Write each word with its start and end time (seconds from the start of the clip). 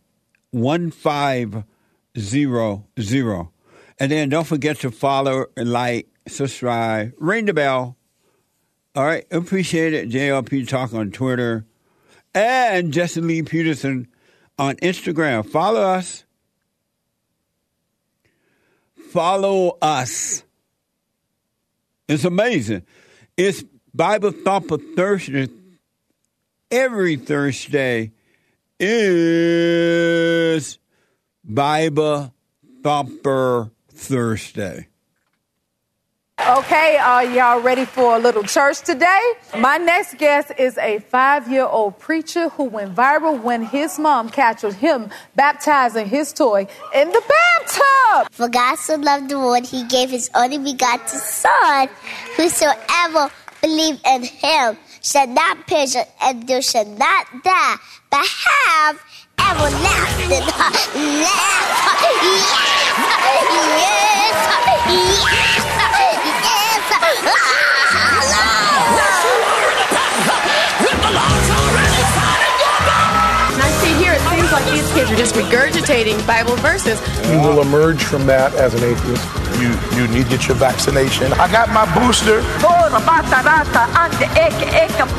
1500. 0.52 3.48
And 4.00 4.12
then 4.12 4.30
don't 4.30 4.48
forget 4.48 4.80
to 4.80 4.92
follow, 4.92 5.46
like, 5.56 6.08
subscribe, 6.28 7.14
ring 7.18 7.46
the 7.46 7.54
bell. 7.54 7.98
All 8.96 9.06
right, 9.06 9.26
appreciate 9.32 9.94
it. 9.94 10.10
JLP 10.10 10.68
Talk 10.68 10.94
on 10.94 11.12
Twitter 11.12 11.66
and 12.34 12.94
Jesse 12.94 13.22
Lee 13.22 13.42
Peterson 13.42 14.08
on 14.58 14.76
Instagram. 14.78 15.50
Follow 15.50 15.82
us. 15.82 16.24
Follow 19.10 19.78
us. 19.82 20.44
It's 22.08 22.26
amazing. 22.26 22.84
It's 23.38 23.64
Bible 23.94 24.32
Thumper 24.32 24.78
Thursday. 24.78 25.50
Every 26.70 27.16
Thursday 27.16 28.12
is 28.80 30.80
Bible 31.44 32.34
Thumper 32.84 33.72
Thursday. 33.96 34.88
Okay, 36.48 36.98
are 36.98 37.24
y'all 37.24 37.62
ready 37.62 37.86
for 37.86 38.18
a 38.18 38.20
little 38.20 38.44
church 38.44 38.82
today? 38.82 39.34
My 39.58 39.78
next 39.78 40.18
guest 40.18 40.52
is 40.60 40.78
a 40.78 41.00
five 41.00 41.50
year 41.50 41.66
old 41.66 41.98
preacher 41.98 42.50
who 42.50 42.66
went 42.66 42.94
viral 42.94 43.42
when 43.42 43.64
his 43.64 43.98
mom 43.98 44.30
captured 44.30 44.74
him 44.74 45.10
baptizing 45.36 46.08
his 46.08 46.34
toy 46.34 46.68
in 46.94 47.10
the 47.10 47.24
bathtub. 47.28 48.32
For 48.32 48.50
God 48.50 48.76
so 48.76 48.96
loved 48.96 49.30
the 49.30 49.40
world, 49.40 49.66
he 49.66 49.86
gave 49.86 50.10
his 50.10 50.30
only 50.36 50.58
begotten 50.58 51.08
Son. 51.08 51.88
Whosoever 52.36 53.32
believe 53.62 54.00
in 54.06 54.24
him 54.24 54.78
shall 55.02 55.28
not 55.28 55.66
perish 55.66 55.96
and 56.22 56.48
they 56.48 56.62
shall 56.62 56.86
not 56.86 57.28
die, 57.44 57.76
but 58.12 58.26
have 58.28 59.02
everlasting 59.52 60.30
life. 60.32 60.92
Yes, 63.76 64.42
yes, 64.46 65.66
And 67.96 68.05
kids 74.96 75.12
are 75.12 75.16
just 75.16 75.36
regurgitating 75.36 76.26
Bible 76.26 76.56
verses. 76.58 76.98
You 77.30 77.40
will 77.40 77.62
emerge 77.62 78.02
from 78.04 78.26
that 78.28 78.56
as 78.56 78.74
an 78.74 78.84
atheist. 78.84 79.28
You 79.60 79.76
you 79.96 80.08
need 80.08 80.24
to 80.24 80.30
get 80.30 80.48
your 80.48 80.56
vaccination. 80.56 81.34
I 81.34 81.52
got 81.52 81.68
my 81.70 81.84
booster. 81.94 82.40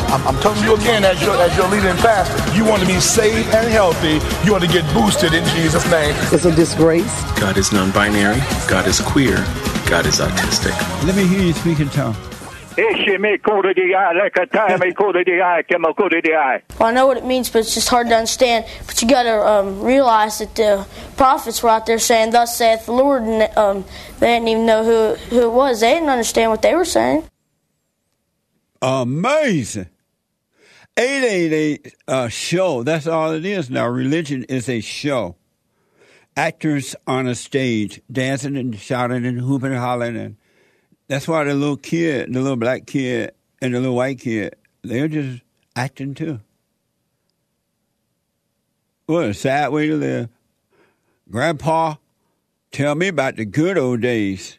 I'm, 0.09 0.27
I'm 0.27 0.41
telling 0.41 0.63
you 0.65 0.75
again, 0.77 1.05
as 1.05 1.21
your 1.21 1.37
as 1.37 1.55
your 1.57 1.69
leader 1.69 1.89
and 1.89 1.99
pastor, 1.99 2.57
you 2.57 2.65
want 2.65 2.81
to 2.81 2.89
be 2.89 3.01
safe 3.01 3.47
and 3.53 3.69
healthy. 3.69 4.19
You 4.45 4.53
want 4.53 4.65
to 4.65 4.71
get 4.71 4.85
boosted 4.95 5.35
in 5.35 5.45
Jesus' 5.53 5.89
name. 5.91 6.15
It's 6.33 6.47
a 6.47 6.55
disgrace. 6.55 7.23
God 7.39 7.59
is 7.59 7.73
non 7.73 7.91
binary, 7.93 8.41
God 8.69 8.87
is 8.87 9.01
queer, 9.01 9.37
God 9.89 10.07
is 10.07 10.21
autistic. 10.21 10.75
Let 11.05 11.17
me 11.17 11.27
hear 11.27 11.43
you 11.43 11.53
speak 11.53 11.81
in 11.81 11.89
tongue. 11.91 12.17
Well, 16.79 16.89
I 16.89 16.93
know 16.93 17.07
what 17.07 17.17
it 17.17 17.25
means, 17.25 17.49
but 17.49 17.61
it's 17.61 17.75
just 17.75 17.89
hard 17.89 18.09
to 18.09 18.15
understand. 18.15 18.67
But 18.87 19.01
you 19.01 19.09
got 19.09 19.23
to 19.23 19.47
um, 19.47 19.81
realize 19.81 20.41
that 20.41 20.55
the 20.55 20.87
prophets 21.17 21.63
were 21.63 21.71
out 21.71 21.87
there 21.87 21.99
saying, 21.99 22.33
"Thus 22.33 22.57
saith 22.57 22.85
the 22.87 22.93
Lord," 22.93 23.23
and 23.23 23.57
um, 23.57 23.85
they 24.21 24.35
didn't 24.35 24.49
even 24.49 24.67
know 24.67 24.85
who 24.85 25.15
who 25.31 25.43
it 25.43 25.53
was. 25.53 25.81
They 25.81 25.95
didn't 25.95 26.11
understand 26.11 26.51
what 26.51 26.61
they 26.61 26.75
were 26.75 26.85
saying. 26.85 27.25
Amazing. 28.83 29.89
888 30.99 31.95
uh, 32.09 32.29
show. 32.29 32.83
That's 32.83 33.07
all 33.07 33.33
it 33.33 33.45
is 33.45 33.69
now. 33.69 33.87
Religion 33.87 34.45
is 34.45 34.69
a 34.69 34.81
show. 34.81 35.37
Actors 36.37 36.95
on 37.07 37.27
a 37.27 37.35
stage 37.35 38.01
dancing 38.11 38.57
and 38.57 38.79
shouting 38.79 39.25
and 39.27 39.41
hooping 39.41 39.73
and 39.73 39.81
hollering. 39.81 40.17
And 40.17 40.37
that's 41.09 41.29
why 41.29 41.45
the 41.45 41.55
little 41.55 41.77
kid, 41.77 42.33
the 42.33 42.41
little 42.41 42.57
black 42.57 42.87
kid 42.87 43.33
and 43.63 43.75
the 43.75 43.81
little 43.81 43.97
white 43.97 44.19
kid, 44.21 44.57
they're 44.83 45.09
just 45.09 45.43
acting 45.75 46.15
too. 46.15 46.41
What 49.07 49.25
a 49.27 49.35
sad 49.35 49.73
way 49.73 49.87
to 49.87 49.97
live. 49.97 50.29
Grandpa, 51.31 51.97
tell 52.73 52.95
me 52.95 53.09
about 53.09 53.37
the 53.37 53.45
good 53.45 53.79
old 53.79 54.01
days. 54.01 54.59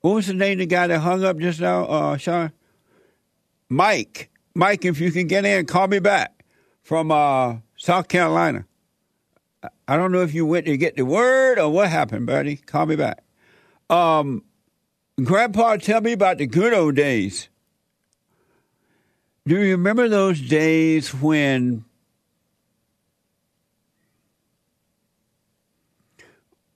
What 0.00 0.14
was 0.14 0.26
the 0.26 0.34
name 0.34 0.52
of 0.54 0.58
the 0.58 0.66
guy 0.66 0.86
that 0.86 1.00
hung 1.00 1.24
up 1.24 1.38
just 1.38 1.60
now, 1.60 1.84
uh, 1.84 2.16
Sean? 2.18 2.52
Mike. 3.70 4.30
Mike, 4.54 4.84
if 4.84 5.00
you 5.00 5.10
can 5.10 5.26
get 5.26 5.46
in, 5.46 5.64
call 5.64 5.88
me 5.88 5.98
back. 5.98 6.44
from 6.84 7.10
uh, 7.10 7.56
South 7.76 8.08
Carolina. 8.08 8.66
I 9.88 9.96
don't 9.96 10.12
know 10.12 10.20
if 10.20 10.34
you 10.34 10.44
went 10.44 10.66
to 10.66 10.76
get 10.76 10.96
the 10.96 11.04
word 11.04 11.58
or 11.58 11.70
what 11.70 11.88
happened, 11.88 12.26
buddy. 12.26 12.56
Call 12.56 12.86
me 12.86 12.96
back. 12.96 13.23
Um, 13.90 14.42
Grandpa, 15.22 15.76
tell 15.76 16.00
me 16.00 16.12
about 16.12 16.38
the 16.38 16.46
good 16.46 16.72
old 16.72 16.96
days. 16.96 17.48
Do 19.46 19.56
you 19.56 19.72
remember 19.72 20.08
those 20.08 20.40
days 20.40 21.12
when 21.12 21.84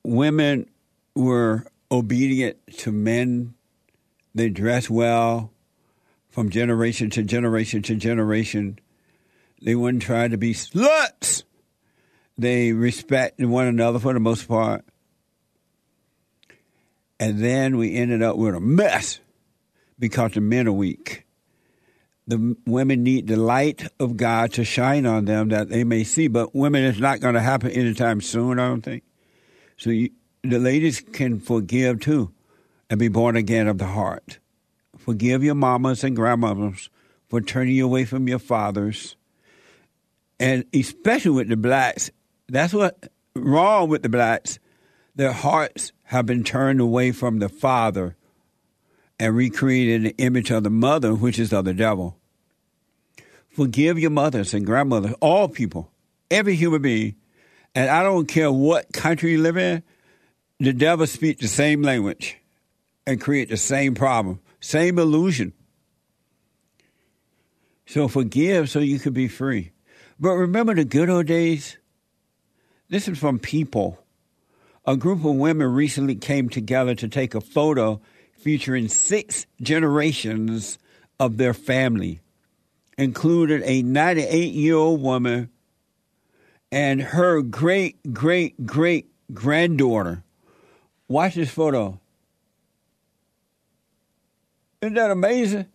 women 0.04 0.68
were 1.14 1.66
obedient 1.90 2.58
to 2.78 2.92
men? 2.92 3.54
They 4.34 4.50
dressed 4.50 4.90
well 4.90 5.50
from 6.28 6.50
generation 6.50 7.10
to 7.10 7.22
generation 7.22 7.82
to 7.82 7.96
generation. 7.96 8.78
They 9.62 9.74
wouldn't 9.74 10.02
try 10.02 10.28
to 10.28 10.36
be 10.36 10.52
sluts. 10.52 11.44
They 12.36 12.72
respected 12.72 13.46
one 13.46 13.66
another 13.66 13.98
for 13.98 14.12
the 14.12 14.20
most 14.20 14.46
part. 14.46 14.84
And 17.20 17.38
then 17.38 17.76
we 17.76 17.96
ended 17.96 18.22
up 18.22 18.36
with 18.36 18.54
a 18.54 18.60
mess 18.60 19.20
because 19.98 20.32
the 20.32 20.40
men 20.40 20.68
are 20.68 20.72
weak. 20.72 21.24
The 22.26 22.56
women 22.66 23.02
need 23.02 23.26
the 23.26 23.36
light 23.36 23.90
of 23.98 24.16
God 24.16 24.52
to 24.52 24.64
shine 24.64 25.06
on 25.06 25.24
them 25.24 25.48
that 25.48 25.70
they 25.70 25.82
may 25.82 26.04
see. 26.04 26.28
But 26.28 26.54
women, 26.54 26.84
it's 26.84 26.98
not 26.98 27.20
going 27.20 27.34
to 27.34 27.40
happen 27.40 27.70
anytime 27.70 28.20
soon, 28.20 28.58
I 28.58 28.68
don't 28.68 28.82
think. 28.82 29.02
So 29.78 29.90
you, 29.90 30.10
the 30.42 30.58
ladies 30.58 31.00
can 31.00 31.40
forgive 31.40 32.00
too 32.00 32.32
and 32.90 32.98
be 32.98 33.08
born 33.08 33.36
again 33.36 33.66
of 33.66 33.78
the 33.78 33.86
heart. 33.86 34.38
Forgive 34.96 35.42
your 35.42 35.54
mamas 35.54 36.04
and 36.04 36.14
grandmothers 36.14 36.90
for 37.28 37.40
turning 37.40 37.74
you 37.74 37.84
away 37.84 38.04
from 38.04 38.28
your 38.28 38.38
fathers. 38.38 39.16
And 40.38 40.64
especially 40.74 41.32
with 41.32 41.48
the 41.48 41.56
blacks, 41.56 42.10
that's 42.48 42.72
what 42.72 43.08
wrong 43.34 43.88
with 43.88 44.02
the 44.02 44.08
blacks. 44.08 44.58
Their 45.14 45.32
hearts 45.32 45.92
have 46.08 46.24
been 46.24 46.42
turned 46.42 46.80
away 46.80 47.12
from 47.12 47.38
the 47.38 47.50
Father 47.50 48.16
and 49.20 49.36
recreated 49.36 49.94
in 49.96 50.02
the 50.04 50.16
image 50.16 50.50
of 50.50 50.62
the 50.62 50.70
mother, 50.70 51.14
which 51.14 51.38
is 51.38 51.52
of 51.52 51.66
the 51.66 51.74
devil. 51.74 52.16
Forgive 53.50 53.98
your 53.98 54.10
mothers 54.10 54.54
and 54.54 54.64
grandmothers, 54.64 55.14
all 55.20 55.48
people, 55.48 55.90
every 56.30 56.54
human 56.54 56.80
being. 56.80 57.14
And 57.74 57.90
I 57.90 58.02
don't 58.02 58.26
care 58.26 58.50
what 58.50 58.90
country 58.90 59.32
you 59.32 59.42
live 59.42 59.58
in, 59.58 59.82
the 60.58 60.72
devil 60.72 61.06
speaks 61.06 61.42
the 61.42 61.48
same 61.48 61.82
language 61.82 62.38
and 63.06 63.20
create 63.20 63.50
the 63.50 63.58
same 63.58 63.94
problem, 63.94 64.40
same 64.60 64.98
illusion. 64.98 65.52
So 67.84 68.08
forgive 68.08 68.70
so 68.70 68.78
you 68.78 68.98
can 68.98 69.12
be 69.12 69.28
free. 69.28 69.72
But 70.18 70.30
remember 70.30 70.74
the 70.74 70.84
good 70.84 71.10
old 71.10 71.26
days? 71.26 71.76
This 72.88 73.08
is 73.08 73.18
from 73.18 73.38
People. 73.38 74.02
A 74.88 74.96
group 74.96 75.22
of 75.22 75.34
women 75.34 75.66
recently 75.70 76.14
came 76.14 76.48
together 76.48 76.94
to 76.94 77.08
take 77.08 77.34
a 77.34 77.42
photo 77.42 78.00
featuring 78.32 78.88
six 78.88 79.44
generations 79.60 80.78
of 81.20 81.36
their 81.36 81.52
family, 81.52 82.20
including 82.96 83.60
a 83.66 83.82
98 83.82 84.54
year 84.54 84.76
old 84.76 85.02
woman 85.02 85.50
and 86.72 87.02
her 87.02 87.42
great 87.42 88.14
great 88.14 88.64
great 88.64 89.10
granddaughter. 89.34 90.24
Watch 91.06 91.34
this 91.34 91.50
photo. 91.50 92.00
Isn't 94.80 94.94
that 94.94 95.10
amazing? 95.10 95.66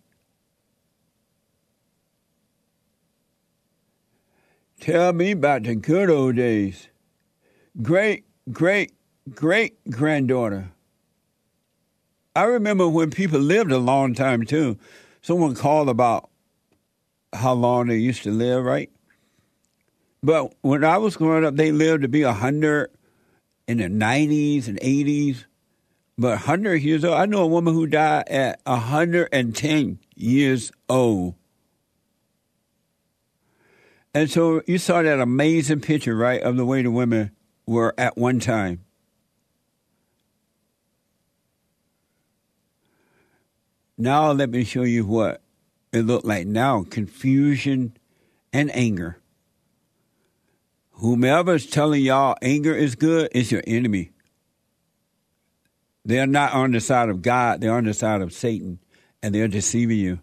Tell 4.79 5.13
me 5.13 5.29
about 5.29 5.61
the 5.61 5.75
good 5.75 6.09
old 6.09 6.35
days 6.35 6.87
great 7.79 8.25
great 8.51 8.91
great 9.31 9.89
granddaughter. 9.89 10.71
I 12.35 12.43
remember 12.43 12.87
when 12.87 13.11
people 13.11 13.39
lived 13.39 13.71
a 13.71 13.77
long 13.77 14.13
time 14.13 14.45
too. 14.45 14.77
Someone 15.21 15.55
called 15.55 15.87
about 15.89 16.29
how 17.31 17.53
long 17.53 17.87
they 17.87 17.97
used 17.97 18.23
to 18.23 18.31
live, 18.31 18.63
right? 18.63 18.91
But 20.21 20.53
when 20.61 20.83
I 20.83 20.97
was 20.97 21.17
growing 21.17 21.45
up, 21.45 21.55
they 21.55 21.71
lived 21.71 22.01
to 22.03 22.07
be 22.07 22.23
a 22.23 22.33
hundred 22.33 22.89
in 23.67 23.77
the 23.77 23.89
nineties 23.89 24.67
and 24.67 24.79
eighties. 24.81 25.45
But 26.17 26.39
hundred 26.39 26.81
years 26.81 27.03
old, 27.03 27.15
I 27.15 27.25
know 27.25 27.43
a 27.43 27.47
woman 27.47 27.73
who 27.73 27.87
died 27.87 28.29
at 28.29 28.61
hundred 28.67 29.29
and 29.31 29.55
ten 29.55 29.99
years 30.15 30.71
old. 30.89 31.35
And 34.13 34.29
so 34.29 34.61
you 34.67 34.77
saw 34.77 35.01
that 35.01 35.19
amazing 35.19 35.81
picture, 35.81 36.15
right, 36.15 36.41
of 36.41 36.55
the 36.55 36.65
way 36.65 36.83
the 36.83 36.91
women 36.91 37.31
were 37.65 37.95
at 37.97 38.17
one 38.17 38.39
time. 38.39 38.85
Now 44.03 44.33
let 44.33 44.49
me 44.49 44.65
show 44.65 44.83
you 44.83 45.05
what 45.05 45.41
it 45.93 46.01
looked 46.01 46.25
like 46.25 46.45
now 46.45 46.83
confusion 46.83 47.95
and 48.51 48.69
anger. 48.75 49.21
Whomever's 50.95 51.65
telling 51.65 52.01
y'all 52.01 52.35
anger 52.41 52.75
is 52.75 52.95
good 52.95 53.29
is 53.31 53.49
your 53.49 53.63
enemy. 53.65 54.11
They're 56.03 56.27
not 56.27 56.51
on 56.51 56.73
the 56.73 56.81
side 56.81 57.07
of 57.07 57.21
God, 57.21 57.61
they're 57.61 57.73
on 57.73 57.85
the 57.85 57.93
side 57.93 58.19
of 58.19 58.33
Satan, 58.33 58.79
and 59.21 59.33
they're 59.33 59.47
deceiving 59.47 59.99
you. 59.99 60.19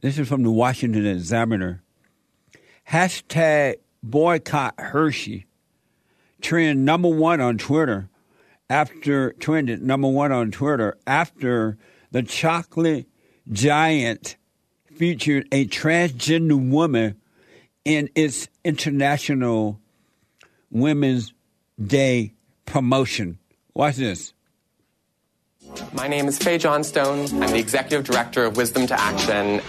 This 0.00 0.18
is 0.18 0.26
from 0.26 0.44
the 0.44 0.50
Washington 0.50 1.04
Examiner. 1.04 1.82
Hashtag 2.88 3.80
boycott 4.02 4.80
Hershey 4.80 5.44
trend 6.40 6.86
number 6.86 7.08
one 7.08 7.42
on 7.42 7.58
Twitter 7.58 8.08
after 8.68 9.32
trended 9.32 9.82
number 9.82 10.08
one 10.08 10.32
on 10.32 10.50
Twitter 10.50 10.96
after 11.06 11.78
the 12.10 12.22
chocolate 12.22 13.06
giant 13.50 14.36
featured 14.94 15.46
a 15.52 15.66
transgender 15.66 16.70
woman 16.70 17.20
in 17.84 18.08
its 18.14 18.48
International 18.64 19.80
Women's 20.70 21.32
Day 21.82 22.32
promotion. 22.64 23.38
Watch 23.74 23.96
this. 23.96 24.32
My 25.92 26.08
name 26.08 26.26
is 26.26 26.38
Fae 26.38 26.58
Johnstone. 26.58 27.20
I'm 27.42 27.50
the 27.50 27.58
executive 27.58 28.04
director 28.04 28.44
of 28.44 28.56
Wisdom 28.56 28.86
to 28.86 28.98
Action 28.98 29.60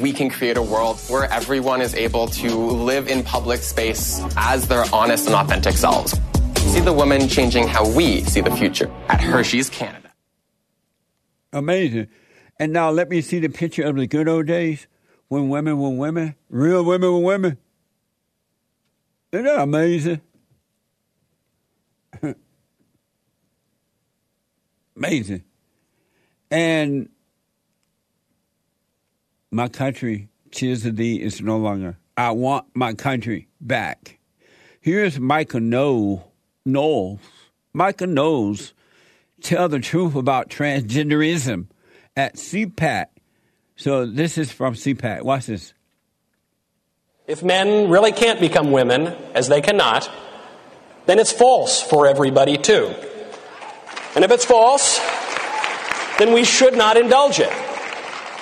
we 0.00 0.12
can 0.12 0.30
create 0.30 0.56
a 0.56 0.62
world 0.62 0.98
where 1.08 1.24
everyone 1.32 1.80
is 1.80 1.94
able 1.94 2.26
to 2.26 2.48
live 2.56 3.08
in 3.08 3.22
public 3.22 3.60
space 3.60 4.22
as 4.36 4.66
their 4.68 4.84
honest 4.92 5.26
and 5.26 5.34
authentic 5.34 5.74
selves. 5.74 6.18
See 6.70 6.80
the 6.80 6.92
woman 6.92 7.28
changing 7.28 7.68
how 7.68 7.88
we 7.88 8.22
see 8.24 8.40
the 8.40 8.50
future 8.50 8.90
at 9.08 9.20
Hershey's 9.20 9.68
Canada. 9.68 10.12
Amazing. 11.52 12.08
And 12.58 12.72
now 12.72 12.90
let 12.90 13.08
me 13.08 13.20
see 13.20 13.38
the 13.40 13.48
picture 13.48 13.82
of 13.82 13.96
the 13.96 14.06
good 14.06 14.28
old 14.28 14.46
days 14.46 14.86
when 15.28 15.48
women 15.48 15.78
were 15.78 15.90
women, 15.90 16.34
real 16.48 16.84
women 16.84 17.12
were 17.12 17.18
women. 17.18 17.58
Isn't 19.32 19.46
that 19.46 19.60
amazing? 19.60 20.20
amazing. 24.96 25.42
And 26.50 27.08
my 29.50 29.68
country, 29.68 30.28
tears 30.50 30.84
of 30.84 30.96
thee, 30.96 31.20
is 31.20 31.40
no 31.40 31.56
longer. 31.56 31.96
I 32.16 32.30
want 32.32 32.66
my 32.74 32.92
country 32.92 33.48
back. 33.60 34.18
Here's 34.80 35.18
Michael 35.18 35.60
Knowles. 35.60 36.20
Knowles. 36.64 37.20
Michael 37.72 38.08
Knowles 38.08 38.74
tell 39.40 39.68
the 39.68 39.80
truth 39.80 40.14
about 40.14 40.48
transgenderism 40.48 41.66
at 42.16 42.36
CPAC. 42.36 43.06
So 43.76 44.06
this 44.06 44.38
is 44.38 44.52
from 44.52 44.74
CPAC. 44.74 45.22
Watch 45.22 45.46
this. 45.46 45.74
If 47.26 47.42
men 47.42 47.88
really 47.88 48.12
can't 48.12 48.40
become 48.40 48.72
women, 48.72 49.06
as 49.34 49.48
they 49.48 49.60
cannot, 49.60 50.10
then 51.06 51.18
it's 51.18 51.32
false 51.32 51.80
for 51.80 52.06
everybody 52.06 52.56
too. 52.56 52.94
And 54.14 54.24
if 54.24 54.30
it's 54.30 54.44
false, 54.44 54.98
then 56.18 56.32
we 56.32 56.44
should 56.44 56.76
not 56.76 56.96
indulge 56.96 57.40
it 57.40 57.52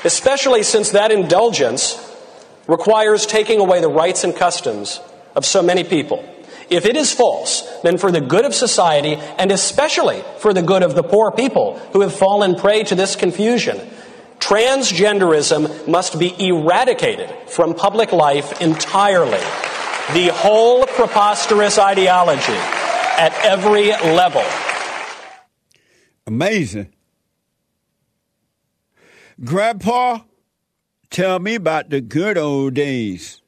especially 0.05 0.63
since 0.63 0.91
that 0.91 1.13
indulgence 1.13 1.97
requires 2.67 3.27
taking 3.27 3.61
away 3.61 3.81
the 3.81 3.89
rights 3.89 4.25
and 4.25 4.35
customs 4.35 5.01
of 5.35 5.45
so 5.45 5.63
many 5.63 5.85
people. 5.85 6.25
If 6.71 6.87
it 6.87 6.97
is 6.97 7.13
false, 7.13 7.63
then 7.83 7.99
for 7.99 8.13
the 8.13 8.21
good 8.21 8.45
of 8.45 8.55
society, 8.55 9.17
and 9.39 9.51
especially 9.51 10.23
for 10.39 10.55
the 10.55 10.63
good 10.63 10.83
of 10.83 10.95
the 10.95 11.03
poor 11.03 11.33
people 11.33 11.79
who 11.93 12.01
have 12.01 12.15
fallen 12.15 12.55
prey 12.55 12.85
to 12.85 12.95
this 12.95 13.17
confusion, 13.17 13.79
transgenderism 14.39 15.89
must 15.89 16.19
be 16.19 16.35
eradicated 16.39 17.31
from 17.49 17.75
public 17.75 18.13
life 18.13 18.61
entirely. 18.61 19.41
The 20.15 20.31
whole 20.33 20.87
preposterous 20.87 21.79
ideology 21.79 22.53
at 22.53 23.33
every 23.45 23.89
level. 23.91 24.45
Amazing. 26.27 26.93
Grandpa, 29.43 30.21
Tell 31.11 31.41
me 31.41 31.57
about 31.57 31.91
the 31.91 32.01
good 32.01 32.39
old 32.39 32.75
days. 32.75 33.40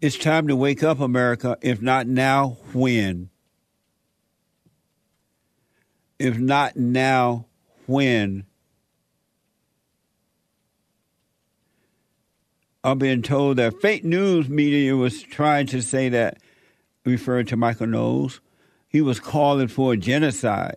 It's 0.00 0.16
time 0.16 0.46
to 0.46 0.54
wake 0.54 0.84
up, 0.84 1.00
America. 1.00 1.58
If 1.60 1.82
not 1.82 2.06
now, 2.06 2.58
when? 2.72 3.30
If 6.20 6.38
not 6.38 6.76
now, 6.76 7.46
when? 7.86 8.46
I'm 12.84 12.98
being 12.98 13.22
told 13.22 13.56
that 13.56 13.80
fake 13.80 14.04
news 14.04 14.48
media 14.48 14.94
was 14.94 15.20
trying 15.20 15.66
to 15.68 15.82
say 15.82 16.08
that, 16.10 16.38
referring 17.04 17.46
to 17.46 17.56
Michael 17.56 17.88
Knowles, 17.88 18.40
he 18.86 19.00
was 19.00 19.18
calling 19.18 19.66
for 19.66 19.94
a 19.94 19.96
genocide. 19.96 20.76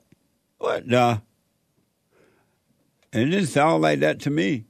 What 0.57 0.89
the? 0.89 1.21
It 3.13 3.25
didn't 3.25 3.47
sound 3.47 3.83
like 3.83 3.99
that 3.99 4.19
to 4.21 4.31
me. 4.31 4.65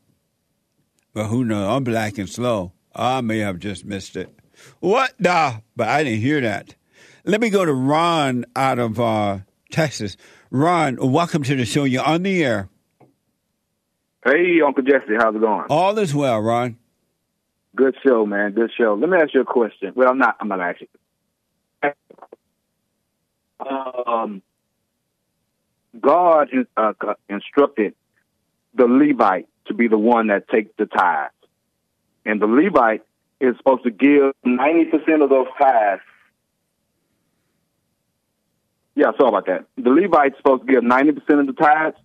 But 1.14 1.28
who 1.28 1.46
knows? 1.46 1.70
I'm 1.70 1.86
black 1.86 2.18
and 2.18 2.30
slow. 2.30 2.74
I 2.94 3.22
may 3.22 3.40
have 3.40 3.60
just 3.60 3.86
missed 3.86 4.18
it. 4.18 4.41
What 4.80 5.14
the? 5.20 5.62
But 5.76 5.90
I 5.90 6.04
didn't 6.04 6.22
hear 6.22 6.42
that. 6.42 6.76
Let 7.24 7.42
me 7.42 7.50
go 7.50 7.66
to 7.66 7.74
Ron 7.74 8.46
out 8.56 8.80
of 8.80 9.00
uh, 9.00 9.40
Texas. 9.72 10.18
Ron, 10.50 10.98
welcome 11.12 11.44
to 11.44 11.56
the 11.56 11.66
show. 11.66 11.84
You're 11.84 12.04
on 12.04 12.24
the 12.24 12.44
air. 12.44 12.70
Hey, 14.24 14.62
Uncle 14.66 14.84
Jesse, 14.84 15.16
how's 15.18 15.36
it 15.36 15.42
going? 15.42 15.66
All 15.70 15.98
is 15.98 16.14
well, 16.14 16.40
Ron. 16.40 16.78
Good 17.76 17.96
show, 18.06 18.26
man. 18.26 18.52
Good 18.52 18.72
show. 18.78 18.98
Let 19.00 19.10
me 19.10 19.18
ask 19.18 19.34
you 19.34 19.42
a 19.42 19.46
question. 19.46 19.94
Well, 19.96 20.10
I'm 20.10 20.18
not. 20.18 20.36
I'm 20.40 20.48
not 20.48 20.60
asking. 20.60 20.88
Um, 23.60 24.42
God 26.00 26.50
uh, 26.76 26.94
instructed 27.30 27.96
the 28.74 28.86
Levite 28.86 29.48
to 29.68 29.74
be 29.74 29.88
the 29.88 29.98
one 29.98 30.28
that 30.28 30.50
takes 30.50 30.72
the 30.78 30.86
tithes, 30.86 31.34
and 32.26 32.42
the 32.42 32.48
Levite 32.48 33.04
is 33.42 33.58
supposed 33.58 33.84
to 33.84 33.92
give 33.92 34.34
ninety 34.46 34.86
percent 34.86 35.22
of 35.22 35.30
those 35.30 35.48
tithes. 35.60 36.02
Yeah, 38.96 39.12
sorry 39.18 39.30
about 39.30 39.46
that. 39.48 39.66
The 39.78 39.90
Levite's 39.90 40.38
supposed 40.38 40.68
to 40.68 40.72
give 40.72 40.84
ninety 40.84 41.12
percent 41.12 41.42
of 41.42 41.48
the 41.48 41.54
tithes 41.54 41.98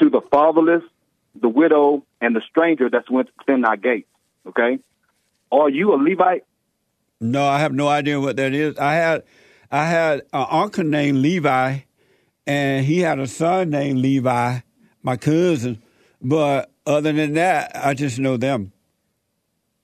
to 0.00 0.08
the 0.10 0.22
fatherless, 0.30 0.82
the 1.40 1.48
widow, 1.48 2.04
and 2.20 2.34
the 2.34 2.40
stranger 2.48 2.88
that's 2.90 3.10
within 3.10 3.64
our 3.64 3.76
gates. 3.76 4.08
Okay, 4.46 4.78
are 5.52 5.68
you 5.68 5.94
a 5.94 5.96
Levite? 5.96 6.44
No, 7.20 7.44
I 7.44 7.60
have 7.60 7.72
no 7.72 7.86
idea 7.86 8.18
what 8.18 8.36
that 8.36 8.54
is. 8.54 8.76
I 8.78 8.94
had 8.94 9.22
I 9.70 9.86
had 9.86 10.22
an 10.32 10.46
uncle 10.50 10.84
named 10.84 11.18
Levi, 11.18 11.80
and 12.46 12.84
he 12.84 13.00
had 13.00 13.18
a 13.18 13.26
son 13.26 13.70
named 13.70 13.98
Levi, 13.98 14.60
my 15.02 15.16
cousin. 15.16 15.82
But 16.20 16.70
other 16.86 17.12
than 17.12 17.34
that, 17.34 17.72
I 17.74 17.94
just 17.94 18.18
know 18.18 18.36
them. 18.36 18.71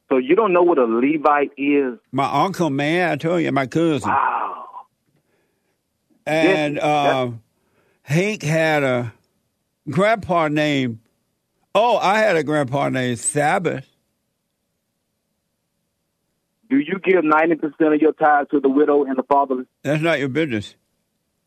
So 0.08 0.16
you 0.16 0.34
don't 0.34 0.52
know 0.52 0.62
what 0.62 0.78
a 0.78 0.84
Levite 0.84 1.52
is? 1.56 1.98
My 2.12 2.44
uncle, 2.44 2.70
man, 2.70 3.10
I 3.10 3.16
told 3.16 3.42
you, 3.42 3.52
my 3.52 3.66
cousin. 3.66 4.08
Wow. 4.08 4.86
And 6.26 6.78
uh, 6.78 7.30
Hank 8.02 8.42
had 8.42 8.82
a 8.82 9.12
grandpa 9.88 10.48
named. 10.48 11.00
Oh, 11.74 11.96
I 11.96 12.18
had 12.18 12.36
a 12.36 12.42
grandpa 12.42 12.88
named 12.88 13.18
Sabbath. 13.18 13.86
Do 16.70 16.76
you 16.78 16.98
give 17.02 17.24
ninety 17.24 17.54
percent 17.54 17.94
of 17.94 18.00
your 18.00 18.12
tithe 18.12 18.48
to 18.50 18.60
the 18.60 18.68
widow 18.68 19.04
and 19.04 19.16
the 19.16 19.22
fatherless? 19.22 19.66
That's 19.82 20.02
not 20.02 20.18
your 20.18 20.28
business. 20.28 20.74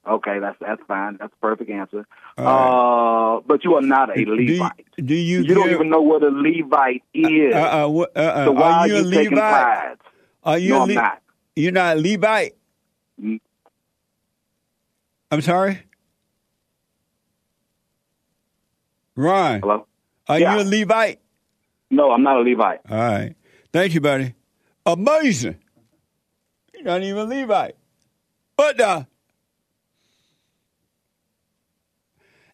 Okay, 0.07 0.39
that's 0.39 0.57
that's 0.59 0.81
fine. 0.87 1.17
That's 1.19 1.31
a 1.31 1.41
perfect 1.41 1.69
answer. 1.69 2.07
Right. 2.37 3.37
Uh, 3.37 3.41
but 3.45 3.63
you 3.63 3.75
are 3.75 3.81
not 3.81 4.09
a 4.09 4.25
Levite. 4.25 4.85
Do, 4.97 5.03
do 5.03 5.13
you? 5.13 5.39
You 5.39 5.45
give, 5.45 5.55
don't 5.57 5.69
even 5.69 5.89
know 5.89 6.01
what 6.01 6.23
a 6.23 6.29
Levite 6.29 7.03
is. 7.13 7.53
Uh, 7.53 7.57
uh, 7.57 7.87
uh, 7.87 8.19
uh 8.19 8.45
so 8.45 8.51
why 8.51 8.71
are 8.71 8.87
you, 8.87 8.95
you 8.95 9.07
a 9.07 9.11
taking 9.11 9.35
Levite? 9.35 9.51
tithes? 9.51 10.01
Are 10.43 10.57
you? 10.57 10.69
no, 10.69 10.77
a 10.77 10.81
I'm 10.81 10.93
not. 10.95 11.21
You're 11.55 11.71
not 11.71 11.97
a 11.97 11.99
Levite. 11.99 12.55
Mm. 13.21 13.39
I'm 15.29 15.41
sorry. 15.41 15.83
Ron. 19.15 19.59
Hello. 19.61 19.85
Are 20.27 20.39
Yeah. 20.39 20.55
you 20.55 20.61
a 20.61 20.63
Levite? 20.63 21.19
No, 21.91 22.11
I'm 22.11 22.23
not 22.23 22.37
a 22.37 22.41
Levite. 22.41 22.79
All 22.89 22.97
right. 22.97 23.35
Thank 23.71 23.93
you, 23.93 24.01
buddy. 24.01 24.33
Amazing. 24.85 25.57
You're 26.73 26.83
not 26.83 27.03
even 27.03 27.17
a 27.17 27.25
Levite. 27.25 27.75
But 28.57 28.79
uh 28.79 29.03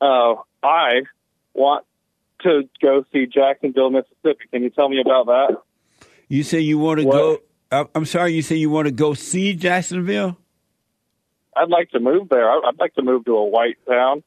Uh, 0.00 0.34
I 0.62 1.02
want 1.54 1.84
to 2.42 2.68
go 2.82 3.04
see 3.12 3.26
Jacksonville, 3.26 3.90
Mississippi. 3.90 4.44
Can 4.52 4.62
you 4.62 4.70
tell 4.70 4.88
me 4.88 5.00
about 5.00 5.26
that? 5.26 5.56
You 6.28 6.42
say 6.42 6.60
you 6.60 6.78
want 6.78 7.00
to 7.00 7.06
What? 7.06 7.12
go. 7.14 7.38
uh, 7.70 7.84
I'm 7.94 8.04
sorry. 8.04 8.32
You 8.34 8.42
say 8.42 8.56
you 8.56 8.70
want 8.70 8.86
to 8.86 8.92
go 8.92 9.14
see 9.14 9.54
Jacksonville, 9.54 10.36
I'd 11.56 11.68
like 11.68 11.90
to 11.90 12.00
move 12.00 12.28
there. 12.30 12.48
I- 12.48 12.62
I'd 12.68 12.78
like 12.78 12.94
to 12.94 13.02
move 13.02 13.24
to 13.26 13.36
a 13.36 13.44
white 13.44 13.76
town. 13.88 14.22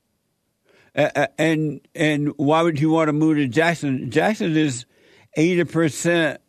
uh, 0.96 1.28
and 1.38 1.82
and 1.96 2.34
why 2.38 2.62
would 2.62 2.80
you 2.80 2.92
want 2.92 3.08
to 3.10 3.14
move 3.14 3.38
to 3.38 3.48
Jackson? 3.48 4.12
Jackson 4.12 4.56
is 4.56 4.86
eighty 5.36 5.64
percent, 5.64 6.42